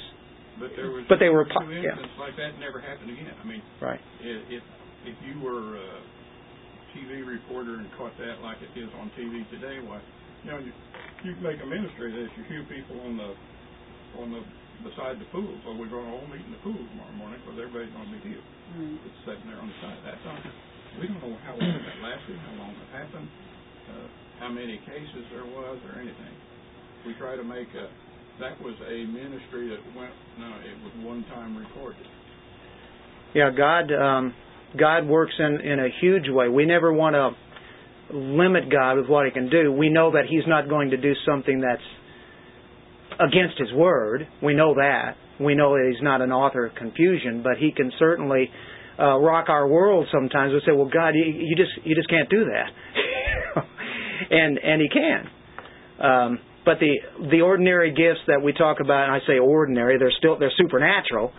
But 0.59 0.71
there 0.75 0.89
was. 0.89 1.03
But 1.09 1.19
they 1.19 1.29
were 1.29 1.45
two 1.45 1.53
po- 1.53 1.69
yeah. 1.69 1.93
instances 1.93 2.17
like 2.17 2.35
that 2.39 2.57
never 2.59 2.79
happened 2.79 3.11
again. 3.11 3.35
I 3.35 3.45
mean, 3.45 3.61
Right. 3.83 3.99
if, 4.23 4.61
if, 4.61 4.63
if 5.05 5.17
you 5.27 5.37
were 5.43 5.75
a 5.77 5.89
TV 6.95 7.27
reporter 7.27 7.75
and 7.77 7.91
caught 7.99 8.15
that 8.17 8.39
like 8.39 8.57
it 8.63 8.71
is 8.79 8.87
on 8.97 9.11
TV 9.19 9.43
today, 9.51 9.83
why, 9.83 9.99
you 10.47 10.49
know, 10.49 10.59
you, 10.63 10.71
you 11.27 11.35
can 11.35 11.43
make 11.43 11.59
a 11.59 11.67
ministry 11.67 12.09
that 12.15 12.29
you 12.39 12.43
hear 12.47 12.63
people 12.71 12.95
on 13.03 13.19
the, 13.19 13.31
on 14.15 14.27
the, 14.31 14.41
beside 14.87 15.19
the 15.19 15.27
pool. 15.35 15.51
So 15.67 15.75
we're 15.75 15.91
going 15.91 16.07
to 16.07 16.13
all 16.15 16.27
meet 16.31 16.41
in 16.41 16.55
the 16.55 16.61
pool 16.63 16.79
tomorrow 16.79 17.15
morning 17.19 17.43
because 17.43 17.59
everybody's 17.59 17.91
going 17.91 18.07
to 18.07 18.15
be 18.15 18.23
healed. 18.31 18.47
It's 19.03 19.19
sitting 19.27 19.43
there 19.51 19.59
on 19.59 19.67
the 19.67 19.77
side. 19.83 19.99
That's 20.07 20.23
not, 20.23 20.39
we 21.03 21.11
don't 21.11 21.19
know 21.19 21.35
how 21.43 21.59
long 21.59 21.75
that 21.83 21.99
lasted, 21.99 22.39
how 22.47 22.55
long 22.63 22.71
it 22.71 22.89
happened, 22.95 23.27
uh, 23.91 24.07
how 24.39 24.49
many 24.49 24.77
cases 24.85 25.23
there 25.31 25.45
was 25.45 25.79
or 25.89 25.99
anything. 25.99 26.35
We 27.05 27.13
try 27.19 27.35
to 27.35 27.43
make 27.43 27.67
a, 27.75 27.87
that 28.39 28.61
was 28.61 28.75
a 28.87 29.05
ministry 29.05 29.69
that 29.69 29.81
went, 29.95 30.11
no, 30.39 30.49
it 30.63 30.77
was 30.83 30.93
one 31.05 31.23
time 31.33 31.57
recorded. 31.57 32.05
Yeah, 33.33 33.51
God 33.51 33.91
um, 33.91 34.33
God 34.79 35.07
works 35.07 35.33
in 35.37 35.59
in 35.61 35.79
a 35.79 35.89
huge 36.01 36.29
way. 36.29 36.47
We 36.47 36.65
never 36.65 36.93
want 36.93 37.15
to 37.15 38.15
limit 38.15 38.71
God 38.71 38.97
with 38.97 39.07
what 39.07 39.25
He 39.25 39.31
can 39.31 39.49
do. 39.49 39.71
We 39.71 39.89
know 39.89 40.11
that 40.11 40.23
He's 40.29 40.47
not 40.47 40.69
going 40.69 40.91
to 40.91 40.97
do 40.97 41.13
something 41.27 41.59
that's 41.59 41.83
against 43.19 43.59
His 43.59 43.73
word. 43.73 44.27
We 44.41 44.53
know 44.53 44.75
that. 44.75 45.17
We 45.39 45.53
know 45.53 45.73
that 45.73 45.91
He's 45.91 46.01
not 46.01 46.21
an 46.21 46.31
author 46.31 46.65
of 46.65 46.75
confusion, 46.75 47.43
but 47.43 47.57
He 47.59 47.71
can 47.75 47.91
certainly 47.99 48.49
uh, 48.97 49.17
rock 49.17 49.49
our 49.49 49.67
world 49.67 50.07
sometimes. 50.13 50.53
We 50.53 50.61
say, 50.65 50.71
"Well, 50.71 50.89
God, 50.91 51.09
you, 51.15 51.25
you 51.25 51.55
just 51.55 51.71
you 51.83 51.95
just 51.95 52.09
can't 52.09 52.29
do 52.29 52.45
that," 52.45 52.71
and 54.29 54.57
and 54.57 54.81
He 54.81 54.89
can. 54.89 55.29
Um, 55.99 56.39
but 56.65 56.79
the 56.79 56.95
the 57.31 57.41
ordinary 57.41 57.91
gifts 57.91 58.21
that 58.27 58.41
we 58.41 58.53
talk 58.53 58.79
about, 58.79 59.05
and 59.05 59.13
I 59.13 59.19
say 59.27 59.37
ordinary, 59.39 59.97
they're 59.97 60.13
still 60.17 60.37
they're 60.39 60.53
supernatural 60.57 61.31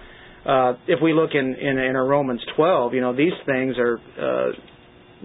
uh, 0.47 0.74
if 0.87 1.01
we 1.03 1.12
look 1.12 1.31
in, 1.35 1.55
in 1.55 1.79
in 1.79 1.97
Romans 1.97 2.41
12, 2.55 2.95
you 2.95 3.01
know 3.01 3.14
these 3.14 3.35
things 3.45 3.74
are 3.79 3.99
uh, 3.99 4.53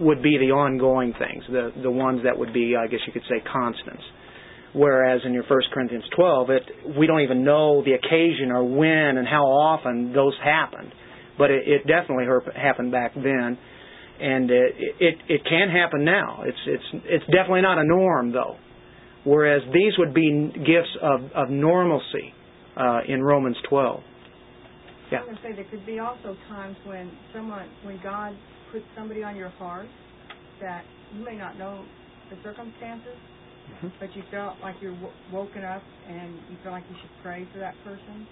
would 0.00 0.22
be 0.22 0.36
the 0.38 0.50
ongoing 0.50 1.14
things, 1.16 1.44
the 1.48 1.70
the 1.80 1.90
ones 1.90 2.22
that 2.24 2.36
would 2.36 2.52
be, 2.52 2.74
I 2.76 2.88
guess 2.88 3.00
you 3.06 3.12
could 3.12 3.22
say, 3.28 3.42
constants. 3.52 4.02
Whereas 4.74 5.20
in 5.26 5.34
your 5.34 5.44
1 5.44 5.60
Corinthians 5.72 6.04
12, 6.16 6.50
it 6.50 6.62
we 6.98 7.06
don't 7.06 7.20
even 7.20 7.44
know 7.44 7.84
the 7.84 7.92
occasion 7.92 8.50
or 8.50 8.64
when 8.64 9.16
and 9.16 9.28
how 9.28 9.44
often 9.44 10.12
those 10.12 10.34
happened, 10.42 10.92
but 11.38 11.50
it, 11.52 11.68
it 11.68 11.86
definitely 11.86 12.24
happened 12.56 12.90
back 12.90 13.14
then, 13.14 13.58
and 14.22 14.50
it, 14.50 14.74
it 15.00 15.14
it 15.28 15.40
can 15.44 15.68
happen 15.70 16.04
now. 16.04 16.42
It's 16.46 16.58
it's 16.66 17.02
it's 17.04 17.24
definitely 17.26 17.62
not 17.62 17.78
a 17.78 17.84
norm 17.84 18.32
though. 18.32 18.56
Whereas 19.24 19.62
these 19.72 19.92
would 19.98 20.14
be 20.14 20.52
gifts 20.54 20.96
of 21.02 21.20
of 21.34 21.50
normalcy 21.50 22.32
uh, 22.76 23.00
in 23.08 23.22
Romans 23.22 23.56
12. 23.68 24.00
Yeah. 25.10 25.18
I 25.18 25.20
was 25.20 25.26
going 25.26 25.36
to 25.36 25.42
say 25.42 25.52
there 25.62 25.70
could 25.70 25.84
be 25.84 25.98
also 25.98 26.36
times 26.48 26.76
when 26.84 27.10
someone, 27.34 27.68
when 27.84 28.00
God 28.02 28.34
puts 28.72 28.84
somebody 28.96 29.22
on 29.22 29.36
your 29.36 29.50
heart 29.50 29.86
that 30.60 30.84
you 31.14 31.22
may 31.24 31.36
not 31.36 31.58
know 31.58 31.84
the 32.30 32.36
circumstances, 32.42 33.18
Mhm. 33.68 33.92
but 34.00 34.08
you 34.16 34.22
felt 34.30 34.56
like 34.62 34.74
you're 34.80 34.96
w- 35.04 35.12
woken 35.30 35.64
up 35.64 35.82
and 36.08 36.32
you 36.48 36.56
feel 36.62 36.72
like 36.72 36.84
you 36.88 36.96
should 37.00 37.10
pray 37.22 37.44
for 37.52 37.58
that 37.58 37.74
person. 37.84 38.26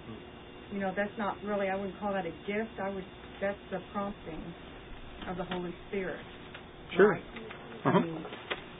You 0.72 0.80
know, 0.80 0.93
that's 0.97 1.16
not 1.18 1.36
really, 1.45 1.68
I 1.68 1.76
wouldn't 1.76 1.99
call 2.01 2.12
that 2.14 2.24
a 2.24 2.32
gift. 2.47 2.72
I 2.82 2.88
would, 2.88 3.05
that's 3.43 3.61
the 3.70 3.80
prompting 3.93 4.41
of 5.29 5.37
the 5.37 5.45
Holy 5.45 5.75
Spirit. 5.89 6.21
Sure. 6.97 7.12
Right? 7.12 7.23
Uh-huh. 7.85 7.99
I 7.99 8.03
mean, 8.03 8.25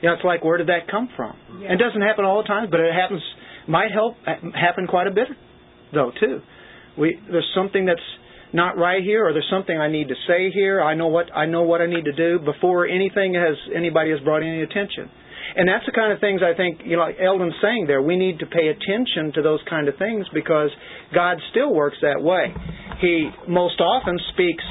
Yeah, 0.01 0.13
it's 0.13 0.23
like 0.23 0.43
where 0.43 0.57
did 0.57 0.67
that 0.67 0.89
come 0.89 1.09
from? 1.15 1.35
Yeah. 1.61 1.73
It 1.73 1.77
doesn't 1.77 2.01
happen 2.01 2.25
all 2.25 2.41
the 2.41 2.47
time, 2.47 2.69
but 2.69 2.79
it 2.79 2.93
happens. 2.93 3.21
Might 3.67 3.91
help 3.91 4.15
happen 4.25 4.87
quite 4.87 5.07
a 5.07 5.11
bit, 5.11 5.27
though 5.93 6.11
too. 6.19 6.41
We 6.97 7.19
there's 7.29 7.49
something 7.55 7.85
that's 7.85 8.01
not 8.53 8.77
right 8.77 9.01
here, 9.01 9.25
or 9.25 9.33
there's 9.33 9.47
something 9.49 9.77
I 9.77 9.89
need 9.89 10.09
to 10.09 10.15
say 10.27 10.51
here. 10.51 10.81
I 10.81 10.93
know 10.95 11.07
what 11.07 11.27
I 11.35 11.45
know 11.45 11.63
what 11.63 11.81
I 11.81 11.85
need 11.87 12.05
to 12.05 12.11
do 12.11 12.39
before 12.39 12.87
anything 12.87 13.33
has 13.35 13.55
anybody 13.75 14.11
has 14.11 14.19
brought 14.21 14.43
any 14.43 14.61
attention. 14.61 15.09
And 15.55 15.67
that's 15.67 15.85
the 15.85 15.91
kind 15.91 16.13
of 16.13 16.19
things 16.19 16.41
I 16.43 16.55
think 16.55 16.81
you 16.85 16.95
know, 16.95 17.03
like 17.03 17.17
Eldon's 17.19 17.55
saying 17.61 17.85
there. 17.87 18.01
We 18.01 18.15
need 18.15 18.39
to 18.39 18.45
pay 18.45 18.69
attention 18.69 19.33
to 19.35 19.41
those 19.41 19.59
kind 19.69 19.87
of 19.87 19.97
things 19.97 20.25
because 20.33 20.69
God 21.13 21.37
still 21.51 21.73
works 21.73 21.97
that 22.01 22.21
way. 22.21 22.53
He 23.01 23.29
most 23.47 23.79
often 23.81 24.17
speaks 24.33 24.63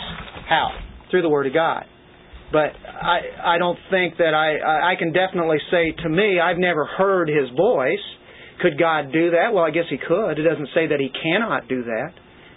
how 0.48 0.70
through 1.10 1.22
the 1.22 1.28
Word 1.28 1.46
of 1.46 1.54
God. 1.54 1.84
But 2.52 2.74
I 2.84 3.54
I 3.54 3.58
don't 3.58 3.78
think 3.90 4.18
that 4.18 4.34
I 4.34 4.92
I 4.92 4.94
can 4.98 5.12
definitely 5.12 5.58
say 5.70 5.92
to 6.02 6.08
me 6.08 6.40
I've 6.40 6.58
never 6.58 6.84
heard 6.84 7.28
His 7.28 7.48
voice. 7.56 8.02
Could 8.60 8.78
God 8.78 9.12
do 9.12 9.30
that? 9.30 9.54
Well, 9.54 9.64
I 9.64 9.70
guess 9.70 9.86
He 9.88 9.96
could. 9.96 10.38
It 10.38 10.42
doesn't 10.42 10.68
say 10.74 10.88
that 10.88 10.98
He 11.00 11.10
cannot 11.10 11.68
do 11.68 11.84
that, 11.84 12.12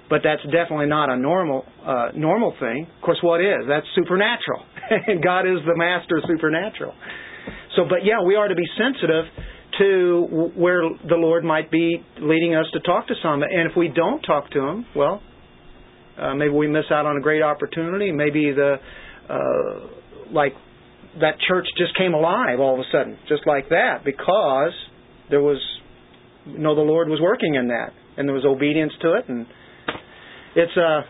but 0.10 0.22
that's 0.24 0.44
definitely 0.46 0.88
not 0.88 1.10
a 1.10 1.16
normal 1.18 1.66
uh, 1.86 2.10
normal 2.16 2.56
thing. 2.60 2.88
Of 2.96 3.02
course, 3.02 3.20
what 3.22 3.40
is 3.40 3.70
that's 3.70 3.88
supernatural, 3.96 4.66
and 5.08 5.24
God 5.24 5.46
is 5.46 5.62
the 5.66 5.78
master 5.78 6.18
of 6.18 6.24
supernatural. 6.28 6.94
So, 7.76 7.84
but 7.88 8.04
yeah, 8.04 8.22
we 8.26 8.36
are 8.36 8.48
to 8.48 8.56
be 8.56 8.68
sensitive 8.78 9.26
to 9.80 10.52
where 10.56 10.82
the 11.08 11.16
Lord 11.16 11.44
might 11.44 11.72
be 11.72 12.04
leading 12.20 12.56
us 12.56 12.66
to 12.74 12.80
talk 12.82 13.08
to 13.08 13.16
some. 13.24 13.42
And 13.42 13.70
if 13.70 13.78
we 13.78 13.90
don't 13.90 14.22
talk 14.22 14.50
to 14.52 14.60
Him, 14.60 14.86
well, 14.96 15.22
uh, 16.20 16.36
maybe 16.36 16.54
we 16.54 16.68
miss 16.68 16.86
out 16.92 17.06
on 17.06 17.18
a 17.18 17.22
great 17.22 17.42
opportunity. 17.42 18.12
Maybe 18.12 18.52
the 18.52 18.76
uh, 19.30 19.88
like 20.32 20.54
that 21.20 21.36
church 21.48 21.66
just 21.78 21.98
came 21.98 22.14
alive 22.14 22.60
all 22.60 22.74
of 22.74 22.80
a 22.80 22.90
sudden, 22.92 23.18
just 23.28 23.46
like 23.46 23.70
that, 23.70 24.02
because 24.06 24.74
there 25.30 25.42
was 25.42 25.62
you 26.46 26.60
know 26.60 26.76
the 26.76 26.82
Lord 26.82 27.10
was 27.10 27.20
working 27.22 27.56
in 27.56 27.68
that, 27.68 27.94
and 28.18 28.28
there 28.28 28.36
was 28.36 28.46
obedience 28.46 28.94
to 29.02 29.14
it, 29.14 29.26
and 29.28 29.46
it's 30.56 30.78
uh 30.78 31.02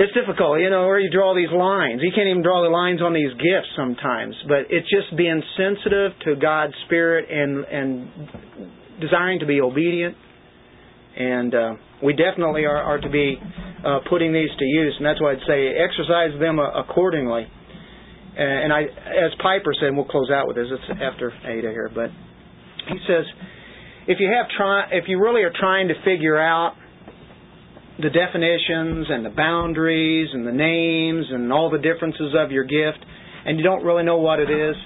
it's 0.00 0.14
difficult, 0.14 0.60
you 0.60 0.70
know, 0.70 0.86
where 0.86 0.98
you 0.98 1.10
draw 1.10 1.34
these 1.34 1.52
lines. 1.52 2.00
You 2.02 2.10
can't 2.14 2.28
even 2.28 2.42
draw 2.42 2.62
the 2.62 2.72
lines 2.72 3.02
on 3.02 3.12
these 3.12 3.32
gifts 3.36 3.68
sometimes, 3.76 4.34
but 4.48 4.72
it's 4.72 4.88
just 4.88 5.14
being 5.14 5.42
sensitive 5.60 6.12
to 6.24 6.36
God's 6.40 6.72
spirit 6.86 7.28
and 7.28 7.64
and 7.64 8.08
desiring 9.00 9.40
to 9.40 9.46
be 9.46 9.60
obedient. 9.60 10.16
And 11.16 11.54
uh, 11.54 11.74
we 12.02 12.12
definitely 12.12 12.64
are, 12.64 12.76
are 12.76 13.00
to 13.00 13.10
be 13.10 13.36
uh, 13.84 14.00
putting 14.08 14.32
these 14.32 14.50
to 14.58 14.64
use, 14.64 14.94
and 14.96 15.06
that's 15.06 15.20
why 15.20 15.32
I'd 15.32 15.46
say 15.46 15.74
exercise 15.76 16.38
them 16.38 16.58
uh, 16.58 16.80
accordingly. 16.80 17.46
And 18.36 18.72
I, 18.72 18.82
as 18.82 19.32
Piper 19.42 19.74
said, 19.80 19.90
we'll 19.92 20.06
close 20.06 20.30
out 20.30 20.46
with 20.46 20.56
this. 20.56 20.68
It's 20.70 21.00
after 21.02 21.32
Ada 21.44 21.68
here, 21.68 21.90
but 21.92 22.10
he 22.88 22.96
says, 23.06 23.26
if 24.06 24.18
you 24.18 24.32
have 24.34 24.46
try, 24.56 24.88
if 24.92 25.04
you 25.08 25.20
really 25.20 25.42
are 25.42 25.52
trying 25.52 25.88
to 25.88 25.94
figure 26.04 26.38
out 26.38 26.74
the 28.00 28.08
definitions 28.08 29.06
and 29.10 29.26
the 29.26 29.30
boundaries 29.30 30.30
and 30.32 30.46
the 30.46 30.52
names 30.52 31.26
and 31.30 31.52
all 31.52 31.70
the 31.70 31.78
differences 31.78 32.34
of 32.38 32.50
your 32.50 32.64
gift, 32.64 33.04
and 33.44 33.58
you 33.58 33.64
don't 33.64 33.84
really 33.84 34.04
know 34.04 34.18
what 34.18 34.38
it 34.38 34.48
is, 34.48 34.76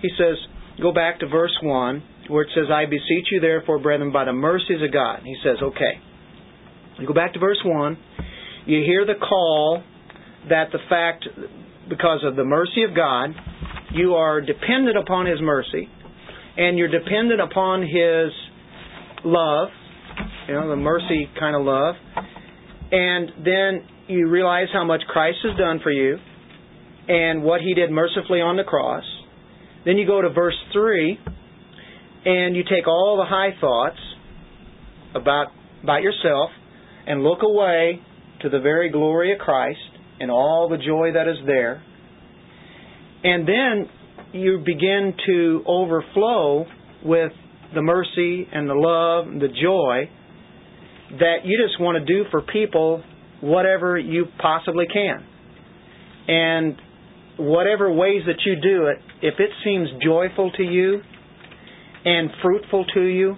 he 0.00 0.08
says, 0.16 0.36
go 0.80 0.92
back 0.92 1.20
to 1.20 1.26
verse 1.26 1.56
1 1.62 2.02
where 2.28 2.42
it 2.42 2.50
says, 2.54 2.64
I 2.72 2.86
beseech 2.86 3.28
you 3.30 3.40
therefore, 3.40 3.78
brethren, 3.78 4.12
by 4.12 4.24
the 4.24 4.32
mercies 4.32 4.82
of 4.82 4.92
God. 4.92 5.20
He 5.24 5.36
says, 5.42 5.56
okay. 5.62 6.00
You 6.98 7.06
go 7.06 7.14
back 7.14 7.34
to 7.34 7.38
verse 7.38 7.60
1, 7.64 7.98
you 8.66 8.82
hear 8.84 9.04
the 9.04 9.14
call 9.14 9.82
that 10.48 10.72
the 10.72 10.78
fact, 10.88 11.26
because 11.88 12.20
of 12.24 12.36
the 12.36 12.44
mercy 12.44 12.82
of 12.82 12.96
God, 12.96 13.30
you 13.92 14.14
are 14.14 14.40
dependent 14.40 14.96
upon 14.96 15.26
His 15.26 15.40
mercy, 15.40 15.88
and 16.56 16.78
you're 16.78 16.90
dependent 16.90 17.40
upon 17.40 17.82
His 17.82 18.32
love, 19.24 19.68
you 20.48 20.54
know, 20.54 20.68
the 20.68 20.76
mercy 20.76 21.28
kind 21.38 21.54
of 21.54 21.62
love, 21.62 21.94
and 22.90 23.30
then 23.44 23.88
you 24.08 24.28
realize 24.28 24.68
how 24.72 24.84
much 24.84 25.02
Christ 25.08 25.38
has 25.44 25.58
done 25.58 25.80
for 25.82 25.90
you 25.90 26.16
and 27.08 27.42
what 27.42 27.60
he 27.60 27.74
did 27.74 27.90
mercifully 27.90 28.40
on 28.40 28.56
the 28.56 28.64
cross. 28.64 29.04
Then 29.84 29.96
you 29.96 30.06
go 30.06 30.22
to 30.22 30.30
verse 30.30 30.56
3 30.72 31.18
and 32.26 32.56
you 32.56 32.64
take 32.64 32.88
all 32.88 33.16
the 33.16 33.24
high 33.24 33.58
thoughts 33.60 33.98
about 35.14 35.46
about 35.82 36.02
yourself 36.02 36.50
and 37.06 37.22
look 37.22 37.38
away 37.42 38.00
to 38.42 38.48
the 38.48 38.58
very 38.58 38.90
glory 38.90 39.32
of 39.32 39.38
Christ 39.38 39.78
and 40.18 40.30
all 40.30 40.68
the 40.68 40.76
joy 40.76 41.12
that 41.14 41.28
is 41.28 41.36
there. 41.46 41.82
And 43.22 43.46
then 43.46 43.88
you 44.32 44.58
begin 44.66 45.14
to 45.26 45.62
overflow 45.66 46.66
with 47.04 47.30
the 47.74 47.82
mercy 47.82 48.48
and 48.52 48.68
the 48.68 48.74
love 48.74 49.28
and 49.28 49.40
the 49.40 49.48
joy 49.48 50.10
that 51.18 51.44
you 51.44 51.64
just 51.64 51.80
want 51.80 52.04
to 52.04 52.04
do 52.04 52.24
for 52.32 52.42
people 52.42 53.04
whatever 53.40 53.96
you 53.96 54.26
possibly 54.40 54.86
can. 54.92 55.24
And 56.26 56.76
whatever 57.38 57.92
ways 57.92 58.22
that 58.26 58.44
you 58.44 58.56
do 58.60 58.86
it, 58.86 58.98
if 59.22 59.34
it 59.38 59.50
seems 59.62 59.88
joyful 60.02 60.50
to 60.56 60.62
you 60.64 61.02
and 62.06 62.30
fruitful 62.40 62.86
to 62.94 63.02
you, 63.02 63.36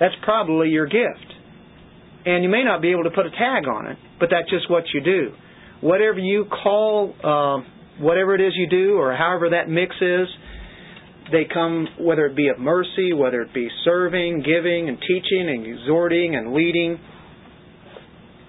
that's 0.00 0.14
probably 0.24 0.68
your 0.68 0.86
gift. 0.86 1.34
And 2.26 2.42
you 2.42 2.50
may 2.50 2.64
not 2.64 2.82
be 2.82 2.90
able 2.90 3.04
to 3.04 3.10
put 3.10 3.26
a 3.26 3.30
tag 3.30 3.66
on 3.66 3.86
it, 3.86 3.96
but 4.18 4.28
that's 4.30 4.50
just 4.50 4.68
what 4.68 4.84
you 4.92 5.00
do. 5.00 5.32
Whatever 5.80 6.18
you 6.18 6.46
call, 6.46 7.14
uh, 7.22 8.02
whatever 8.02 8.34
it 8.34 8.40
is 8.40 8.52
you 8.56 8.68
do, 8.68 8.94
or 8.98 9.16
however 9.16 9.50
that 9.50 9.70
mix 9.70 9.94
is, 10.00 10.26
they 11.30 11.44
come, 11.52 11.86
whether 12.00 12.26
it 12.26 12.36
be 12.36 12.48
of 12.48 12.58
mercy, 12.58 13.12
whether 13.12 13.40
it 13.42 13.54
be 13.54 13.68
serving, 13.84 14.42
giving, 14.44 14.88
and 14.88 14.98
teaching, 15.00 15.48
and 15.48 15.64
exhorting, 15.64 16.34
and 16.34 16.52
leading. 16.52 16.98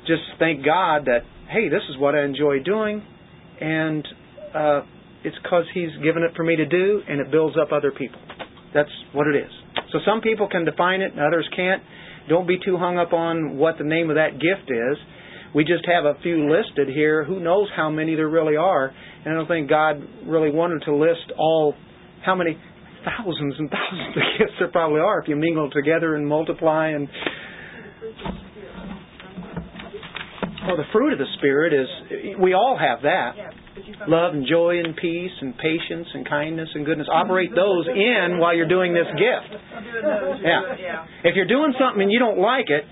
Just 0.07 0.23
thank 0.39 0.65
God 0.65 1.06
that, 1.06 1.19
hey, 1.48 1.69
this 1.69 1.84
is 1.91 1.98
what 1.99 2.15
I 2.15 2.23
enjoy 2.23 2.64
doing, 2.64 3.06
and 3.61 4.07
uh, 4.56 4.81
it's 5.23 5.38
because 5.43 5.65
He's 5.76 5.91
given 6.03 6.23
it 6.23 6.35
for 6.35 6.43
me 6.43 6.56
to 6.56 6.65
do, 6.65 7.02
and 7.07 7.22
it 7.22 7.30
builds 7.30 7.56
up 7.56 7.72
other 7.72 7.91
people. 7.91 8.19
That's 8.73 8.89
what 9.14 9.27
it 9.27 9.35
is. 9.35 9.52
So 9.91 9.99
some 10.06 10.22
people 10.22 10.48
can 10.49 10.65
define 10.65 11.02
it, 11.02 11.11
and 11.11 11.19
others 11.19 11.48
can't. 11.56 11.81
Don't 12.30 12.48
be 12.48 12.57
too 12.64 12.77
hung 12.77 12.98
up 12.98 13.14
on 13.14 13.57
what 13.57 13.77
the 13.77 13.84
name 13.84 14.10
of 14.10 14.15
that 14.15 14.34
gift 14.34 14.69
is. 14.69 14.98
We 15.53 15.65
just 15.65 15.85
have 15.85 16.06
a 16.06 16.15
few 16.23 16.49
listed 16.49 16.88
here. 16.88 17.26
Who 17.26 17.39
knows 17.39 17.68
how 17.76 17.89
many 17.89 18.15
there 18.15 18.30
really 18.30 18.56
are? 18.56 18.93
And 19.26 19.34
I 19.34 19.38
don't 19.38 19.48
think 19.48 19.69
God 19.69 20.02
really 20.26 20.49
wanted 20.49 20.84
to 20.85 20.95
list 20.95 21.31
all 21.38 21.73
how 22.26 22.35
many 22.35 22.57
thousands 23.03 23.56
and 23.57 23.69
thousands 23.69 24.15
of 24.15 24.23
gifts 24.38 24.53
there 24.60 24.72
probably 24.72 25.02
are 25.02 25.22
if 25.22 25.27
you 25.27 25.35
mingle 25.35 25.69
together 25.72 26.15
and 26.15 26.26
multiply 26.26 26.89
and 26.89 27.10
well 30.72 30.80
the 30.80 30.89
fruit 30.91 31.14
of 31.14 31.19
the 31.19 31.27
spirit 31.38 31.73
is 31.76 31.88
we 32.39 32.53
all 32.53 32.77
have 32.80 33.03
that. 33.03 33.35
Yeah, 33.35 33.52
but 33.76 33.85
you 33.85 33.93
love 34.07 34.34
and 34.34 34.48
joy 34.48 34.80
and 34.80 34.95
peace 34.95 35.35
and 35.41 35.57
patience 35.57 36.07
and 36.14 36.27
kindness 36.27 36.69
and 36.73 36.85
goodness. 36.85 37.07
Operate 37.11 37.52
mm-hmm. 37.52 37.60
those 37.60 37.88
in 37.88 38.39
while 38.39 38.56
you're 38.56 38.72
doing 38.72 38.93
this 38.93 39.07
gift. 39.19 39.52
Doing 39.52 40.03
those, 40.03 40.39
yeah. 40.43 40.61
yeah. 40.80 41.06
if 41.23 41.35
you're 41.35 41.49
doing 41.49 41.73
something 41.76 42.02
and 42.02 42.11
you 42.11 42.19
don't 42.19 42.39
like 42.39 42.69
it 42.69 42.85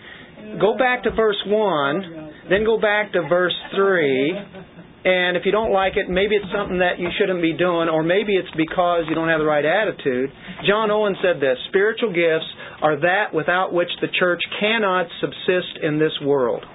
go 0.60 0.78
back 0.78 1.04
to 1.04 1.12
verse 1.12 1.40
1 1.46 2.50
then 2.50 2.64
go 2.64 2.80
back 2.80 3.14
to 3.14 3.22
verse 3.28 3.56
3 3.76 4.70
and 5.06 5.38
if 5.38 5.46
you 5.46 5.52
don't 5.52 5.72
like 5.72 5.96
it, 5.96 6.10
maybe 6.10 6.36
it's 6.36 6.52
something 6.52 6.80
that 6.80 7.00
you 7.00 7.08
shouldn't 7.18 7.42
be 7.42 7.56
doing, 7.56 7.88
or 7.88 8.04
maybe 8.04 8.36
it's 8.36 8.52
because 8.58 9.08
you 9.08 9.16
don't 9.16 9.30
have 9.30 9.40
the 9.40 9.48
right 9.48 9.64
attitude. 9.64 10.30
John 10.68 10.92
Owen 10.92 11.16
said 11.24 11.40
this 11.40 11.56
Spiritual 11.70 12.12
gifts 12.12 12.52
are 12.82 13.00
that 13.00 13.34
without 13.34 13.72
which 13.72 13.88
the 14.02 14.08
church 14.20 14.42
cannot 14.60 15.08
subsist 15.22 15.80
in 15.82 16.00
this 16.00 16.12
world, 16.22 16.66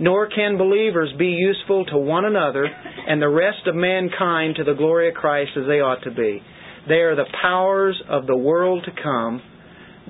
nor 0.00 0.28
can 0.28 0.56
believers 0.56 1.12
be 1.18 1.26
useful 1.26 1.84
to 1.86 1.98
one 1.98 2.24
another 2.24 2.64
and 2.64 3.20
the 3.20 3.28
rest 3.28 3.66
of 3.66 3.74
mankind 3.74 4.56
to 4.56 4.64
the 4.64 4.74
glory 4.74 5.08
of 5.08 5.14
Christ 5.14 5.50
as 5.56 5.66
they 5.66 5.80
ought 5.80 6.02
to 6.04 6.10
be. 6.10 6.40
They 6.88 7.00
are 7.00 7.16
the 7.16 7.26
powers 7.42 8.00
of 8.08 8.26
the 8.26 8.36
world 8.36 8.84
to 8.84 9.02
come, 9.02 9.42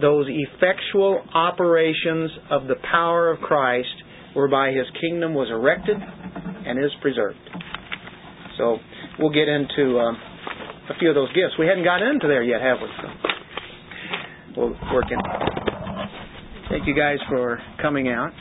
those 0.00 0.26
effectual 0.28 1.22
operations 1.34 2.30
of 2.50 2.68
the 2.68 2.76
power 2.90 3.30
of 3.30 3.40
Christ 3.40 3.88
whereby 4.34 4.70
his 4.70 4.86
kingdom 5.00 5.34
was 5.34 5.48
erected 5.50 5.96
and 5.96 6.78
is 6.78 6.92
preserved. 7.00 7.38
So 8.58 8.78
we'll 9.18 9.32
get 9.32 9.48
into 9.48 9.98
um, 9.98 10.16
a 10.90 10.98
few 10.98 11.08
of 11.08 11.14
those 11.14 11.32
gifts. 11.32 11.54
We 11.58 11.66
hadn't 11.66 11.84
gotten 11.84 12.08
into 12.08 12.28
there 12.28 12.42
yet, 12.42 12.60
have 12.60 12.78
we? 12.80 12.88
So 13.00 13.08
we'll 14.56 14.94
work 14.94 15.06
in. 15.10 15.18
Thank 16.68 16.86
you 16.86 16.94
guys 16.94 17.18
for 17.30 17.58
coming 17.80 18.08
out. 18.08 18.32